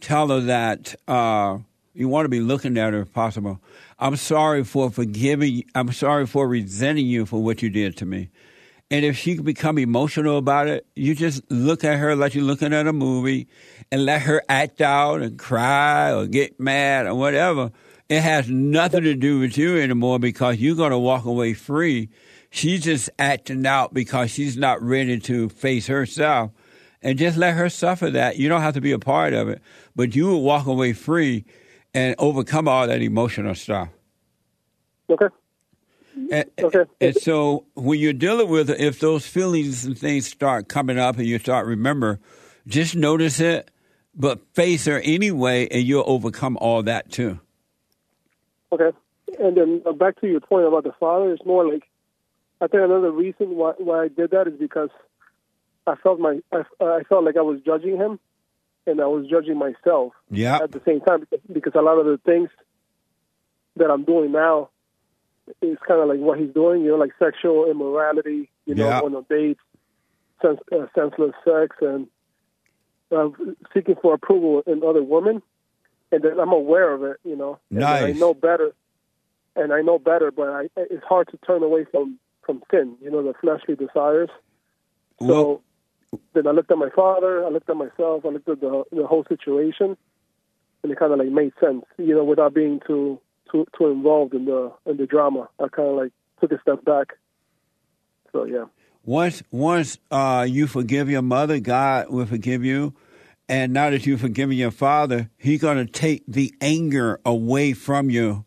tell 0.00 0.28
her 0.28 0.40
that 0.40 0.94
uh, 1.08 1.58
you 1.94 2.08
want 2.08 2.24
to 2.24 2.28
be 2.28 2.40
looking 2.40 2.76
at 2.76 2.92
her 2.92 3.02
if 3.02 3.12
possible. 3.12 3.60
I'm 3.98 4.16
sorry 4.16 4.64
for 4.64 4.90
forgiving. 4.90 5.64
I'm 5.74 5.92
sorry 5.92 6.26
for 6.26 6.48
resenting 6.48 7.06
you 7.06 7.24
for 7.24 7.42
what 7.42 7.62
you 7.62 7.70
did 7.70 7.96
to 7.98 8.06
me. 8.06 8.30
And 8.90 9.04
if 9.04 9.16
she 9.16 9.38
become 9.38 9.78
emotional 9.78 10.36
about 10.36 10.66
it, 10.66 10.86
you 10.94 11.14
just 11.14 11.48
look 11.50 11.84
at 11.84 11.98
her 11.98 12.14
like 12.16 12.34
you're 12.34 12.44
looking 12.44 12.72
at 12.74 12.86
a 12.86 12.92
movie 12.92 13.48
and 13.90 14.04
let 14.04 14.22
her 14.22 14.42
act 14.48 14.80
out 14.80 15.22
and 15.22 15.38
cry 15.38 16.12
or 16.12 16.26
get 16.26 16.60
mad 16.60 17.06
or 17.06 17.14
whatever. 17.14 17.70
It 18.08 18.20
has 18.20 18.48
nothing 18.48 19.04
to 19.04 19.14
do 19.14 19.38
with 19.38 19.56
you 19.56 19.78
anymore 19.78 20.18
because 20.18 20.58
you're 20.58 20.76
going 20.76 20.90
to 20.90 20.98
walk 20.98 21.24
away 21.24 21.54
free. 21.54 22.10
She's 22.50 22.82
just 22.82 23.08
acting 23.18 23.66
out 23.66 23.94
because 23.94 24.30
she's 24.30 24.56
not 24.56 24.82
ready 24.82 25.18
to 25.20 25.48
face 25.48 25.86
herself. 25.86 26.50
And 27.02 27.18
just 27.18 27.36
let 27.36 27.54
her 27.54 27.68
suffer 27.68 28.10
that. 28.10 28.36
You 28.36 28.48
don't 28.48 28.62
have 28.62 28.74
to 28.74 28.80
be 28.80 28.92
a 28.92 28.98
part 28.98 29.32
of 29.32 29.48
it, 29.48 29.62
but 29.94 30.14
you 30.16 30.26
will 30.26 30.42
walk 30.42 30.66
away 30.66 30.92
free 30.92 31.44
and 31.94 32.14
overcome 32.18 32.68
all 32.68 32.86
that 32.86 33.00
emotional 33.00 33.54
stuff. 33.54 33.88
Okay. 35.08 35.26
And, 36.30 36.50
okay. 36.60 36.84
and 37.00 37.16
so 37.16 37.66
when 37.74 37.98
you're 37.98 38.12
dealing 38.12 38.48
with 38.48 38.70
it, 38.70 38.80
if 38.80 39.00
those 39.00 39.26
feelings 39.26 39.84
and 39.84 39.98
things 39.98 40.26
start 40.26 40.68
coming 40.68 40.98
up 40.98 41.16
and 41.16 41.26
you 41.26 41.38
start 41.38 41.66
remember, 41.66 42.20
just 42.66 42.94
notice 42.94 43.40
it, 43.40 43.70
but 44.14 44.40
face 44.54 44.86
her 44.86 45.00
anyway, 45.00 45.68
and 45.68 45.82
you'll 45.82 46.04
overcome 46.06 46.56
all 46.60 46.82
that 46.84 47.10
too. 47.10 47.40
Okay. 48.72 48.96
And 49.38 49.56
then 49.56 49.82
uh, 49.84 49.92
back 49.92 50.20
to 50.20 50.28
your 50.28 50.40
point 50.40 50.66
about 50.66 50.84
the 50.84 50.92
father, 50.98 51.32
it's 51.32 51.44
more 51.44 51.70
like 51.70 51.82
I 52.60 52.68
think 52.68 52.82
another 52.84 53.10
reason 53.10 53.56
why 53.56 53.72
why 53.78 54.04
I 54.04 54.08
did 54.08 54.30
that 54.30 54.46
is 54.46 54.54
because 54.58 54.90
I 55.86 55.96
felt 55.96 56.20
my 56.20 56.38
I, 56.52 56.62
I 56.80 57.02
felt 57.08 57.24
like 57.24 57.36
I 57.36 57.42
was 57.42 57.60
judging 57.64 57.96
him, 57.96 58.20
and 58.86 59.00
I 59.00 59.06
was 59.06 59.26
judging 59.28 59.58
myself. 59.58 60.12
Yeah. 60.30 60.58
At 60.62 60.72
the 60.72 60.80
same 60.84 61.00
time, 61.00 61.20
because, 61.20 61.40
because 61.52 61.72
a 61.74 61.82
lot 61.82 61.98
of 61.98 62.06
the 62.06 62.18
things 62.24 62.50
that 63.76 63.90
I'm 63.90 64.04
doing 64.04 64.32
now 64.32 64.70
is 65.60 65.76
kind 65.86 66.00
of 66.00 66.08
like 66.08 66.18
what 66.18 66.38
he's 66.38 66.52
doing, 66.54 66.82
you 66.82 66.90
know, 66.90 66.96
like 66.96 67.12
sexual 67.18 67.70
immorality, 67.70 68.50
you 68.66 68.74
know, 68.74 68.88
Yeah. 68.88 69.00
on 69.00 69.14
a 69.14 69.22
date, 69.22 69.58
sens- 70.42 70.58
uh, 70.72 70.86
senseless 70.94 71.34
sex, 71.44 71.76
and 71.80 72.06
uh, 73.10 73.28
seeking 73.72 73.96
for 74.00 74.14
approval 74.14 74.62
in 74.66 74.82
other 74.82 75.02
women. 75.02 75.42
And 76.12 76.22
then 76.22 76.38
I'm 76.38 76.52
aware 76.52 76.92
of 76.92 77.02
it, 77.02 77.16
you 77.24 77.36
know. 77.36 77.58
And 77.70 77.84
I 77.84 78.12
know 78.12 78.34
better, 78.34 78.72
and 79.56 79.72
I 79.72 79.80
know 79.80 79.98
better, 79.98 80.30
but 80.30 80.48
I, 80.48 80.68
it's 80.76 81.04
hard 81.04 81.28
to 81.28 81.36
turn 81.38 81.62
away 81.62 81.84
from 81.90 82.18
from 82.46 82.62
sin, 82.70 82.96
you 83.00 83.10
know, 83.10 83.22
the 83.22 83.32
fleshly 83.40 83.74
desires. 83.74 84.28
So 85.20 85.62
then 86.34 86.46
I 86.46 86.50
looked 86.50 86.70
at 86.70 86.78
my 86.78 86.90
father, 86.90 87.44
I 87.44 87.48
looked 87.48 87.70
at 87.70 87.76
myself, 87.76 88.24
I 88.24 88.28
looked 88.28 88.48
at 88.48 88.60
the 88.60 88.84
the 88.92 89.06
whole 89.06 89.24
situation, 89.28 89.96
and 90.82 90.92
it 90.92 90.98
kind 90.98 91.12
of 91.12 91.18
like 91.18 91.28
made 91.28 91.52
sense, 91.62 91.84
you 91.98 92.14
know, 92.14 92.24
without 92.24 92.54
being 92.54 92.80
too 92.86 93.20
too 93.50 93.66
too 93.76 93.86
involved 93.86 94.34
in 94.34 94.44
the 94.44 94.72
in 94.86 94.96
the 94.96 95.06
drama. 95.06 95.48
I 95.58 95.68
kind 95.68 95.88
of 95.88 95.96
like 95.96 96.12
took 96.40 96.52
a 96.52 96.60
step 96.60 96.84
back. 96.84 97.14
So 98.32 98.44
yeah, 98.44 98.64
Once 99.04 99.42
once 99.50 99.98
uh, 100.10 100.46
you 100.48 100.66
forgive 100.66 101.10
your 101.10 101.22
mother, 101.22 101.60
God 101.60 102.08
will 102.10 102.26
forgive 102.26 102.64
you. 102.64 102.94
And 103.48 103.74
now 103.74 103.90
that 103.90 104.06
you've 104.06 104.22
forgiven 104.22 104.56
your 104.56 104.70
father, 104.70 105.28
he's 105.36 105.60
going 105.60 105.76
to 105.76 105.90
take 105.90 106.24
the 106.26 106.54
anger 106.62 107.20
away 107.26 107.74
from 107.74 108.08
you, 108.08 108.46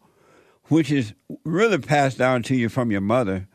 which 0.69 0.91
is 0.91 1.13
really 1.45 1.77
passed 1.77 2.17
down 2.17 2.41
to 2.43 2.55
you 2.55 2.67
from 2.67 2.89
your 2.89 3.01
mother. 3.01 3.47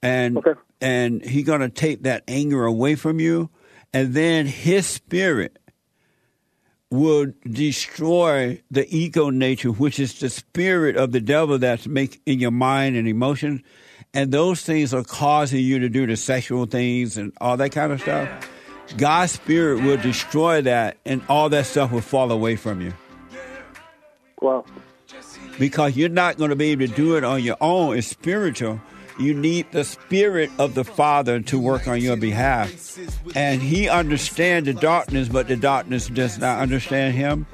And 0.00 0.38
and 0.80 1.24
he's 1.24 1.44
going 1.44 1.62
to 1.62 1.68
take 1.68 2.04
that 2.04 2.22
anger 2.28 2.64
away 2.64 2.94
from 2.94 3.18
you, 3.18 3.50
and 3.94 4.12
then 4.12 4.46
his 4.46 4.86
spirit 4.86 5.58
will 6.90 7.32
destroy 7.48 8.60
the 8.70 8.86
ego 8.94 9.30
nature, 9.30 9.70
which 9.70 9.98
is 9.98 10.18
the 10.20 10.28
spirit 10.28 10.96
of 10.96 11.12
the 11.12 11.20
devil 11.20 11.58
that's 11.58 11.86
make 11.86 12.20
in 12.26 12.40
your 12.40 12.50
mind 12.50 12.96
and 12.96 13.08
emotions. 13.08 13.62
And 14.12 14.30
those 14.30 14.62
things 14.62 14.92
are 14.92 15.02
causing 15.02 15.60
you 15.60 15.78
to 15.78 15.88
do 15.88 16.06
the 16.06 16.16
sexual 16.16 16.66
things 16.66 17.16
and 17.16 17.32
all 17.40 17.56
that 17.56 17.70
kind 17.72 17.92
of 17.92 18.00
stuff. 18.00 18.50
God's 18.96 19.32
spirit 19.32 19.82
will 19.82 19.96
destroy 19.96 20.60
that, 20.62 20.98
and 21.06 21.22
all 21.28 21.48
that 21.48 21.66
stuff 21.66 21.90
will 21.90 22.00
fall 22.00 22.30
away 22.30 22.54
from 22.56 22.80
you. 22.80 22.92
Wow. 24.42 24.64
Because 25.58 25.96
you're 25.96 26.08
not 26.08 26.36
going 26.36 26.50
to 26.50 26.56
be 26.56 26.70
able 26.72 26.86
to 26.86 26.92
do 26.92 27.16
it 27.16 27.24
on 27.24 27.42
your 27.42 27.56
own. 27.60 27.96
It's 27.96 28.08
spiritual. 28.08 28.80
You 29.18 29.32
need 29.34 29.70
the 29.70 29.84
spirit 29.84 30.50
of 30.58 30.74
the 30.74 30.84
Father 30.84 31.40
to 31.40 31.58
work 31.58 31.86
on 31.86 32.00
your 32.00 32.16
behalf. 32.16 32.98
And 33.36 33.62
He 33.62 33.88
understands 33.88 34.66
the 34.66 34.74
darkness, 34.74 35.28
but 35.28 35.48
the 35.48 35.56
darkness 35.56 36.08
does 36.08 36.38
not 36.38 36.58
understand 36.60 37.14
Him. 37.14 37.46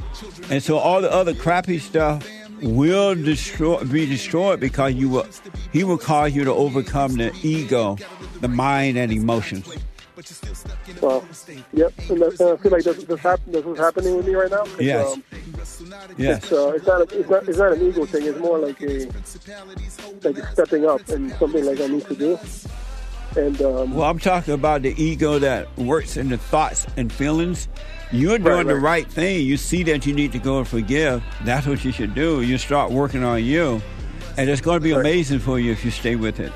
And 0.50 0.62
so 0.62 0.78
all 0.78 1.02
the 1.02 1.12
other 1.12 1.34
crappy 1.34 1.78
stuff 1.78 2.26
will 2.62 3.14
destroy, 3.14 3.82
be 3.84 4.06
destroyed 4.06 4.60
because 4.60 4.94
you 4.94 5.08
will, 5.08 5.26
He 5.72 5.84
will 5.84 5.98
cause 5.98 6.34
you 6.34 6.44
to 6.44 6.52
overcome 6.52 7.14
the 7.16 7.32
ego, 7.42 7.96
the 8.40 8.48
mind, 8.48 8.96
and 8.96 9.12
emotions. 9.12 9.68
well, 11.00 11.24
yep. 11.72 11.92
And, 12.10 12.20
that, 12.20 12.40
and 12.40 12.50
I 12.50 12.56
feel 12.56 12.72
like 12.72 12.84
this, 12.84 13.04
this, 13.04 13.20
hap- 13.20 13.40
this 13.46 13.64
is 13.64 13.78
happening 13.78 14.16
with 14.16 14.26
me 14.26 14.34
right 14.34 14.50
now. 14.50 14.64
Yes. 14.78 15.12
Um, 15.14 15.24
Yes. 16.16 16.42
It's, 16.44 16.52
uh, 16.52 16.68
it's 16.74 16.86
not. 16.86 17.00
A, 17.12 17.18
it's 17.18 17.30
not. 17.30 17.48
It's 17.48 17.58
not 17.58 17.72
an 17.72 17.82
ego 17.82 18.04
thing. 18.06 18.24
It's 18.26 18.38
more 18.38 18.58
like 18.58 18.80
a 18.82 19.06
like 20.22 20.36
stepping 20.52 20.86
up 20.86 21.08
and 21.08 21.30
something 21.32 21.64
like 21.64 21.80
I 21.80 21.86
need 21.86 22.06
to 22.06 22.14
do. 22.14 22.38
And 23.36 23.60
um, 23.62 23.94
well, 23.94 24.10
I'm 24.10 24.18
talking 24.18 24.54
about 24.54 24.82
the 24.82 24.94
ego 25.02 25.38
that 25.38 25.76
works 25.78 26.16
in 26.16 26.28
the 26.30 26.38
thoughts 26.38 26.86
and 26.96 27.12
feelings. 27.12 27.68
You're 28.12 28.38
doing 28.38 28.56
Right, 28.56 28.66
the 28.66 28.74
right. 28.74 28.82
right 28.82 29.06
thing. 29.12 29.46
You 29.46 29.56
see 29.56 29.84
that 29.84 30.04
you 30.04 30.12
need 30.12 30.32
to 30.32 30.38
go 30.40 30.58
and 30.58 30.66
forgive. 30.66 31.22
That's 31.44 31.66
what 31.66 31.84
you 31.84 31.92
should 31.92 32.14
do. 32.14 32.42
You 32.42 32.58
start 32.58 32.90
working 32.90 33.22
on 33.22 33.44
you, 33.44 33.80
and 34.36 34.50
it's 34.50 34.60
going 34.60 34.80
to 34.80 34.82
be 34.82 34.90
amazing 34.92 35.38
for 35.38 35.60
you 35.60 35.70
if 35.70 35.84
you 35.84 35.92
stay 35.92 36.16
with 36.16 36.40
it. 36.40 36.52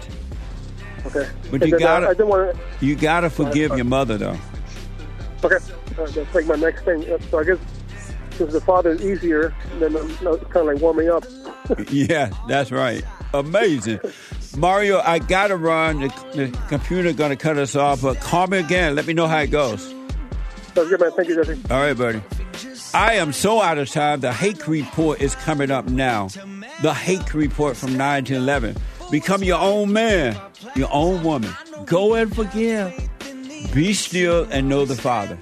okay. 1.07 1.29
But 1.53 1.63
And 1.63 1.71
you 1.71 1.77
uh, 1.77 1.79
gotta- 1.79 2.07
I 2.09 2.15
didn't 2.15 2.29
want 2.29 2.57
You 2.81 2.97
got 2.97 3.21
to 3.21 3.31
forgive 3.31 3.77
your 3.77 3.85
mother, 3.85 4.19
though. 4.19 4.37
Okay, 5.45 5.57
uh, 5.57 6.07
that's 6.07 6.35
like 6.35 6.47
my 6.47 6.57
next 6.57 6.83
thing. 6.85 7.05
So 7.31 7.39
I 7.39 7.45
guess 7.45 7.59
since 8.35 8.53
the 8.53 8.61
father 8.61 8.91
is 8.91 9.05
easier, 9.05 9.55
then 9.79 9.97
I'm 9.97 10.09
no, 10.23 10.37
kind 10.37 10.69
of 10.69 10.75
like 10.75 10.83
warming 10.83 11.11
up. 11.11 11.25
yeah, 11.91 12.31
that's 12.49 12.71
right. 12.71 13.03
Amazing. 13.33 14.01
Mario, 14.57 15.01
I 15.01 15.19
got 15.19 15.49
to 15.49 15.57
run. 15.57 16.01
The, 16.01 16.09
the 16.35 16.59
computer 16.69 17.13
going 17.13 17.31
to 17.31 17.37
cut 17.37 17.57
us 17.57 17.75
off, 17.75 18.03
but 18.03 18.21
call 18.21 18.47
me 18.47 18.59
again. 18.59 18.95
Let 18.95 19.07
me 19.07 19.15
know 19.15 19.27
how 19.27 19.39
it 19.39 19.51
goes. 19.51 19.83
Sounds 20.75 20.89
good, 20.89 21.01
man. 21.01 21.13
Thank 21.13 21.29
you, 21.29 21.37
Jesse. 21.37 21.61
All 21.71 21.81
right, 21.81 21.97
buddy. 21.97 22.23
I 22.93 23.15
am 23.15 23.33
so 23.33 23.61
out 23.61 23.79
of 23.79 23.91
time. 23.91 24.21
The 24.21 24.33
Hake 24.33 24.69
Report 24.69 25.21
is 25.21 25.35
coming 25.35 25.71
up 25.71 25.87
now. 25.87 26.29
The 26.83 26.95
Hake 26.95 27.35
Report 27.35 27.77
from 27.77 27.97
9 27.97 28.25
to 28.27 28.35
11. 28.35 28.77
Become 29.11 29.43
your 29.43 29.59
own 29.59 29.93
man, 29.93 30.37
your 30.77 30.89
own 30.93 31.23
woman. 31.25 31.53
Go 31.87 32.15
and 32.15 32.35
forgive. 32.35 32.93
Be 33.73 33.93
still 33.95 34.47
and 34.51 34.69
know 34.69 34.85
the 34.85 34.97
Father. 34.97 35.39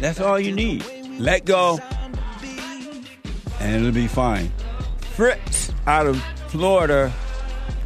That's 0.00 0.20
all 0.20 0.38
you 0.38 0.52
need. 0.52 0.84
Let 1.18 1.44
go, 1.44 1.80
and 3.60 3.74
it'll 3.74 3.92
be 3.92 4.06
fine. 4.06 4.50
Fritz 5.14 5.72
out 5.86 6.06
of 6.06 6.22
Florida. 6.48 7.12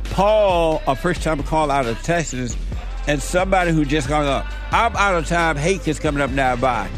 Paul, 0.05 0.83
a 0.87 0.95
first 0.95 1.23
time 1.23 1.43
call 1.43 1.71
out 1.71 1.87
of 1.87 2.01
Texas, 2.03 2.57
and 3.07 3.23
somebody 3.23 3.73
who 3.73 3.85
just 3.85 4.09
hung 4.09 4.27
up. 4.27 4.47
I'm 4.71 4.95
out 4.97 5.15
of 5.15 5.27
time. 5.27 5.57
Hake 5.57 5.89
is 5.89 5.99
coming 5.99 6.21
up 6.21 6.31
now. 6.31 6.57
Bye. 6.57 6.91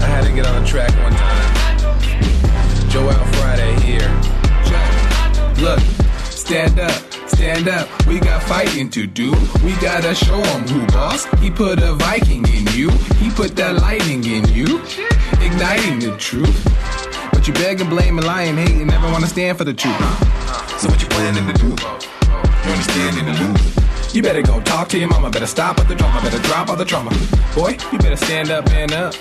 I 0.00 0.06
had 0.06 0.24
to 0.24 0.32
get 0.32 0.46
on 0.46 0.62
the 0.62 0.68
track 0.68 0.90
one 1.02 1.12
time. 1.12 2.90
Joel 2.90 3.12
Friday 3.12 3.80
here. 3.80 4.10
Look, 5.62 5.80
stand 6.24 6.80
up, 6.80 6.92
stand 7.42 7.68
up. 7.68 7.88
We 8.06 8.20
got 8.20 8.40
fighting 8.44 8.88
to 8.90 9.04
do. 9.04 9.32
We 9.64 9.72
gotta 9.82 10.14
show 10.14 10.32
show 10.32 10.42
'em 10.54 10.62
who 10.68 10.86
boss. 10.86 11.24
He 11.42 11.50
put 11.50 11.82
a 11.82 11.92
Viking 11.94 12.44
in 12.46 12.64
you. 12.78 12.88
He 13.20 13.30
put 13.30 13.56
that 13.56 13.74
lightning 13.86 14.22
in 14.24 14.44
you. 14.58 14.80
Igniting 15.46 15.98
the 15.98 16.16
truth. 16.18 16.58
But 17.32 17.48
you 17.48 17.52
beg 17.54 17.80
and 17.80 17.90
blame 17.90 18.18
and 18.18 18.26
lie 18.26 18.42
and 18.42 18.56
hate 18.58 18.76
and 18.82 18.86
never 18.86 19.10
wanna 19.10 19.26
stand 19.26 19.58
for 19.58 19.64
the 19.64 19.74
truth. 19.74 20.02
So 20.78 20.88
what 20.88 21.02
you 21.02 21.08
planning 21.08 21.46
to 21.50 21.54
do? 21.64 21.70
You 22.64 22.70
understanding 22.74 23.24
the 23.26 23.34
lose. 23.42 24.14
You 24.14 24.22
better 24.22 24.42
go 24.42 24.60
talk 24.60 24.88
to 24.90 24.98
your 24.98 25.08
mama. 25.08 25.28
Better 25.30 25.48
stop 25.56 25.80
all 25.80 25.84
the 25.84 25.96
drama. 25.96 26.20
Better 26.22 26.42
drop 26.48 26.68
all 26.70 26.76
the 26.76 26.84
trauma. 26.84 27.10
Boy, 27.56 27.76
you 27.90 27.98
better 27.98 28.20
stand 28.26 28.50
up 28.52 28.70
and 28.70 28.92
up. 28.92 29.14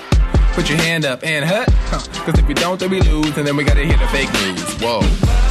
Put 0.54 0.70
your 0.70 0.78
hand 0.78 1.06
up 1.06 1.24
and 1.24 1.44
hut. 1.44 1.68
Huh. 1.90 2.02
Cause 2.26 2.38
if 2.38 2.48
we 2.48 2.54
don't, 2.54 2.80
then 2.80 2.92
we 2.92 3.02
lose. 3.02 3.36
And 3.38 3.48
then 3.48 3.56
we 3.56 3.64
gotta 3.64 3.84
hear 3.84 3.98
the 3.98 4.10
fake 4.16 4.32
news. 4.34 4.62
Whoa. 4.84 5.51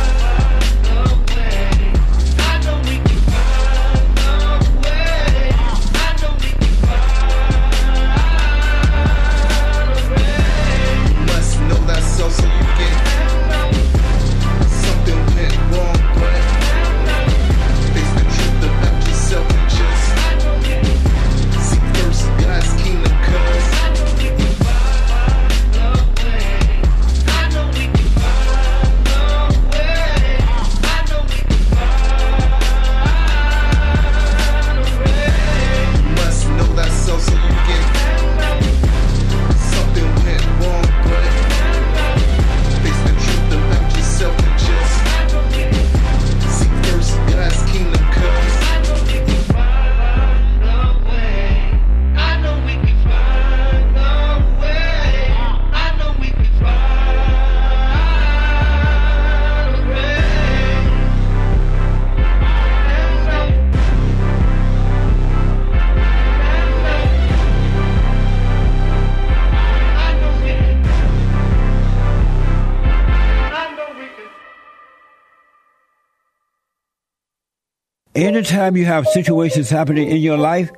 Anytime 78.61 78.77
you 78.77 78.85
have 78.85 79.07
situations 79.07 79.71
happening 79.71 80.11
in 80.11 80.19
your 80.19 80.37
life, 80.37 80.71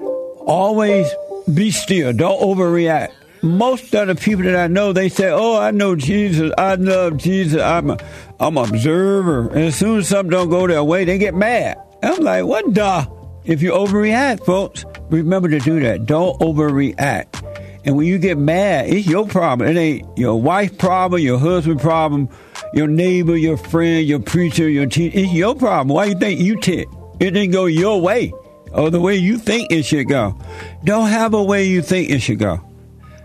always 0.46 1.12
be 1.52 1.72
still. 1.72 2.12
Don't 2.12 2.40
overreact. 2.40 3.10
Most 3.42 3.92
of 3.92 4.06
the 4.06 4.14
people 4.14 4.44
that 4.44 4.54
I 4.54 4.68
know, 4.68 4.92
they 4.92 5.08
say, 5.08 5.30
"Oh, 5.30 5.58
I 5.58 5.72
know 5.72 5.96
Jesus. 5.96 6.52
I 6.56 6.76
love 6.76 7.16
Jesus. 7.16 7.60
I'm 7.60 7.90
a, 7.90 7.98
I'm 8.38 8.56
an 8.56 8.68
observer." 8.68 9.48
And 9.48 9.64
as 9.64 9.74
soon 9.74 9.98
as 9.98 10.06
something 10.06 10.30
don't 10.30 10.48
go 10.48 10.68
their 10.68 10.84
way, 10.84 11.04
they 11.04 11.18
get 11.18 11.34
mad. 11.34 11.76
I'm 12.04 12.22
like, 12.22 12.44
"What 12.44 12.72
the?" 12.72 13.08
If 13.46 13.62
you 13.62 13.72
overreact, 13.72 14.46
folks, 14.46 14.84
remember 15.10 15.48
to 15.48 15.58
do 15.58 15.80
that. 15.80 16.06
Don't 16.06 16.38
overreact. 16.38 17.42
And 17.84 17.96
when 17.96 18.06
you 18.06 18.18
get 18.18 18.38
mad, 18.38 18.90
it's 18.90 19.08
your 19.08 19.26
problem. 19.26 19.68
It 19.68 19.76
ain't 19.76 20.16
your 20.16 20.40
wife 20.40 20.78
problem, 20.78 21.20
your 21.20 21.40
husband 21.40 21.80
problem, 21.80 22.28
your 22.74 22.86
neighbor, 22.86 23.36
your 23.36 23.56
friend, 23.56 24.06
your 24.06 24.20
preacher, 24.20 24.68
your 24.68 24.86
teacher. 24.86 25.18
It's 25.18 25.32
your 25.32 25.56
problem. 25.56 25.88
Why 25.88 26.04
you 26.04 26.14
think 26.14 26.38
you 26.38 26.60
tick? 26.60 26.86
It 27.22 27.30
didn't 27.34 27.52
go 27.52 27.66
your 27.66 28.00
way 28.00 28.32
or 28.72 28.90
the 28.90 29.00
way 29.00 29.14
you 29.14 29.38
think 29.38 29.70
it 29.70 29.84
should 29.84 30.08
go. 30.08 30.36
Don't 30.82 31.08
have 31.08 31.34
a 31.34 31.42
way 31.42 31.66
you 31.66 31.80
think 31.80 32.10
it 32.10 32.18
should 32.18 32.40
go. 32.40 32.60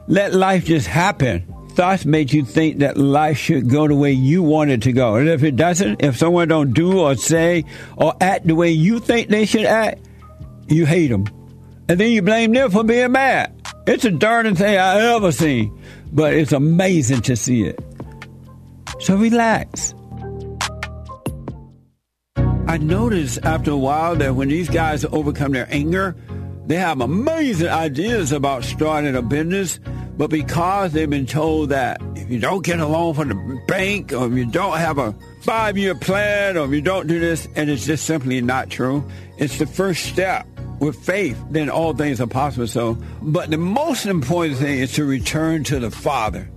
Let 0.07 0.35
life 0.35 0.65
just 0.65 0.85
happen. 0.85 1.51
Thoughts 1.69 2.05
make 2.05 2.31
you 2.31 2.45
think 2.45 2.77
that 2.79 2.95
life 2.95 3.39
should 3.39 3.71
go 3.71 3.87
the 3.87 3.95
way 3.95 4.11
you 4.11 4.43
want 4.43 4.69
it 4.69 4.83
to 4.83 4.91
go. 4.91 5.15
And 5.15 5.27
if 5.27 5.41
it 5.43 5.55
doesn't, 5.55 6.03
if 6.03 6.15
someone 6.15 6.47
don't 6.47 6.73
do 6.73 6.99
or 6.99 7.15
say 7.15 7.65
or 7.95 8.13
act 8.21 8.45
the 8.45 8.53
way 8.53 8.69
you 8.69 8.99
think 8.99 9.29
they 9.29 9.47
should 9.47 9.65
act, 9.65 10.07
you 10.67 10.85
hate 10.85 11.07
them. 11.07 11.25
And 11.89 11.99
then 11.99 12.11
you 12.11 12.21
blame 12.21 12.53
them 12.53 12.69
for 12.69 12.83
being 12.83 13.13
mad. 13.13 13.51
It's 13.87 14.03
the 14.03 14.11
darndest 14.11 14.61
thing 14.61 14.77
I 14.77 15.15
ever 15.15 15.31
seen. 15.31 15.75
But 16.11 16.35
it's 16.35 16.51
amazing 16.51 17.21
to 17.21 17.35
see 17.35 17.63
it. 17.63 17.79
So 18.99 19.15
relax. 19.15 19.95
I 22.68 22.78
noticed 22.78 23.39
after 23.43 23.72
a 23.72 23.78
while 23.78 24.18
that 24.18 24.36
when 24.36 24.49
these 24.49 24.70
guys 24.70 25.05
overcome 25.05 25.53
their 25.53 25.74
anger, 25.74 26.18
they 26.65 26.76
have 26.76 26.99
amazing 26.99 27.70
ideas 27.70 28.34
about 28.34 28.65
starting 28.65 29.15
a 29.15 29.22
business. 29.22 29.80
But 30.18 30.30
because 30.30 30.91
they've 30.91 31.09
been 31.09 31.28
told 31.28 31.70
that 31.70 32.01
if 32.15 32.30
you 32.30 32.39
don't 32.39 32.65
get 32.65 32.82
a 32.82 32.86
loan 32.86 33.13
from 33.13 33.30
the 33.30 33.61
bank, 33.68 34.11
or 34.11 34.28
if 34.28 34.34
you 34.34 34.45
don't 34.45 34.78
have 34.78 34.97
a 34.97 35.15
five 35.43 35.78
year 35.78 35.95
plan, 35.95 36.57
or 36.57 36.65
if 36.65 36.72
you 36.72 36.82
don't 36.82 37.07
do 37.07 37.22
this, 37.22 37.47
and 37.55 37.70
it's 37.70 37.86
just 37.86 38.05
simply 38.05 38.41
not 38.41 38.70
true, 38.70 39.09
it's 39.38 39.59
the 39.59 39.65
first 39.65 40.05
step. 40.05 40.45
With 40.80 40.95
faith, 40.97 41.41
then 41.49 41.72
all 41.72 41.93
things 41.93 42.22
are 42.22 42.28
possible. 42.28 42.68
So, 42.68 42.99
but 43.22 43.49
the 43.49 43.57
most 43.57 44.05
important 44.05 44.57
thing 44.57 44.78
is 44.78 44.91
to 44.93 45.05
return 45.05 45.63
to 45.65 45.80
the 45.80 45.89
Father. 45.89 46.49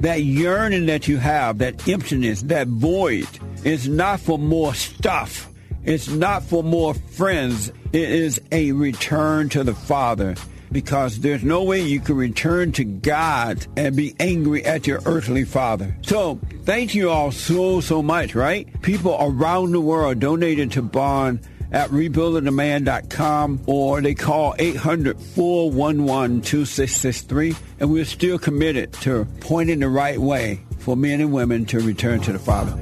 That 0.00 0.22
yearning 0.22 0.86
that 0.86 1.06
you 1.06 1.18
have, 1.18 1.58
that 1.58 1.86
emptiness, 1.88 2.42
that 2.42 2.66
void, 2.66 3.28
is 3.64 3.86
not 3.86 4.18
for 4.18 4.36
more 4.36 4.74
stuff. 4.74 5.47
It's 5.88 6.08
not 6.10 6.42
for 6.42 6.62
more 6.62 6.92
friends. 6.92 7.72
It 7.94 8.10
is 8.10 8.38
a 8.52 8.72
return 8.72 9.48
to 9.48 9.64
the 9.64 9.72
Father 9.72 10.34
because 10.70 11.20
there's 11.20 11.42
no 11.42 11.62
way 11.62 11.80
you 11.80 11.98
can 11.98 12.16
return 12.16 12.72
to 12.72 12.84
God 12.84 13.66
and 13.74 13.96
be 13.96 14.14
angry 14.20 14.62
at 14.66 14.86
your 14.86 15.00
earthly 15.06 15.46
father. 15.46 15.96
So 16.02 16.38
thank 16.64 16.94
you 16.94 17.08
all 17.08 17.32
so, 17.32 17.80
so 17.80 18.02
much, 18.02 18.34
right? 18.34 18.68
People 18.82 19.16
around 19.18 19.72
the 19.72 19.80
world 19.80 20.20
donated 20.20 20.72
to 20.72 20.82
Bond 20.82 21.40
at 21.72 21.88
rebuildingtheman.com 21.88 23.62
or 23.64 24.02
they 24.02 24.14
call 24.14 24.52
800-411-2663 24.56 27.56
and 27.80 27.90
we're 27.90 28.04
still 28.04 28.38
committed 28.38 28.92
to 28.92 29.26
pointing 29.40 29.80
the 29.80 29.88
right 29.88 30.18
way 30.18 30.60
for 30.80 30.98
men 30.98 31.22
and 31.22 31.32
women 31.32 31.64
to 31.64 31.80
return 31.80 32.20
to 32.20 32.32
the 32.32 32.38
Father. 32.38 32.78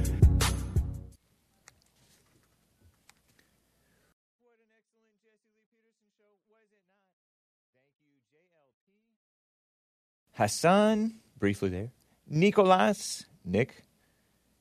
Hassan, 10.37 11.15
briefly 11.39 11.69
there. 11.69 11.91
Nicolas, 12.27 13.25
Nick, 13.43 13.83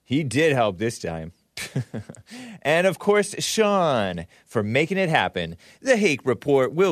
he 0.04 0.24
did 0.24 0.54
help 0.54 0.78
this 0.78 0.98
time. 0.98 1.32
and 2.62 2.86
of 2.86 2.98
course, 2.98 3.34
Sean 3.40 4.26
for 4.46 4.62
making 4.62 4.96
it 4.96 5.10
happen. 5.10 5.56
The 5.82 5.98
Hake 5.98 6.24
Report 6.24 6.72
will 6.72 6.84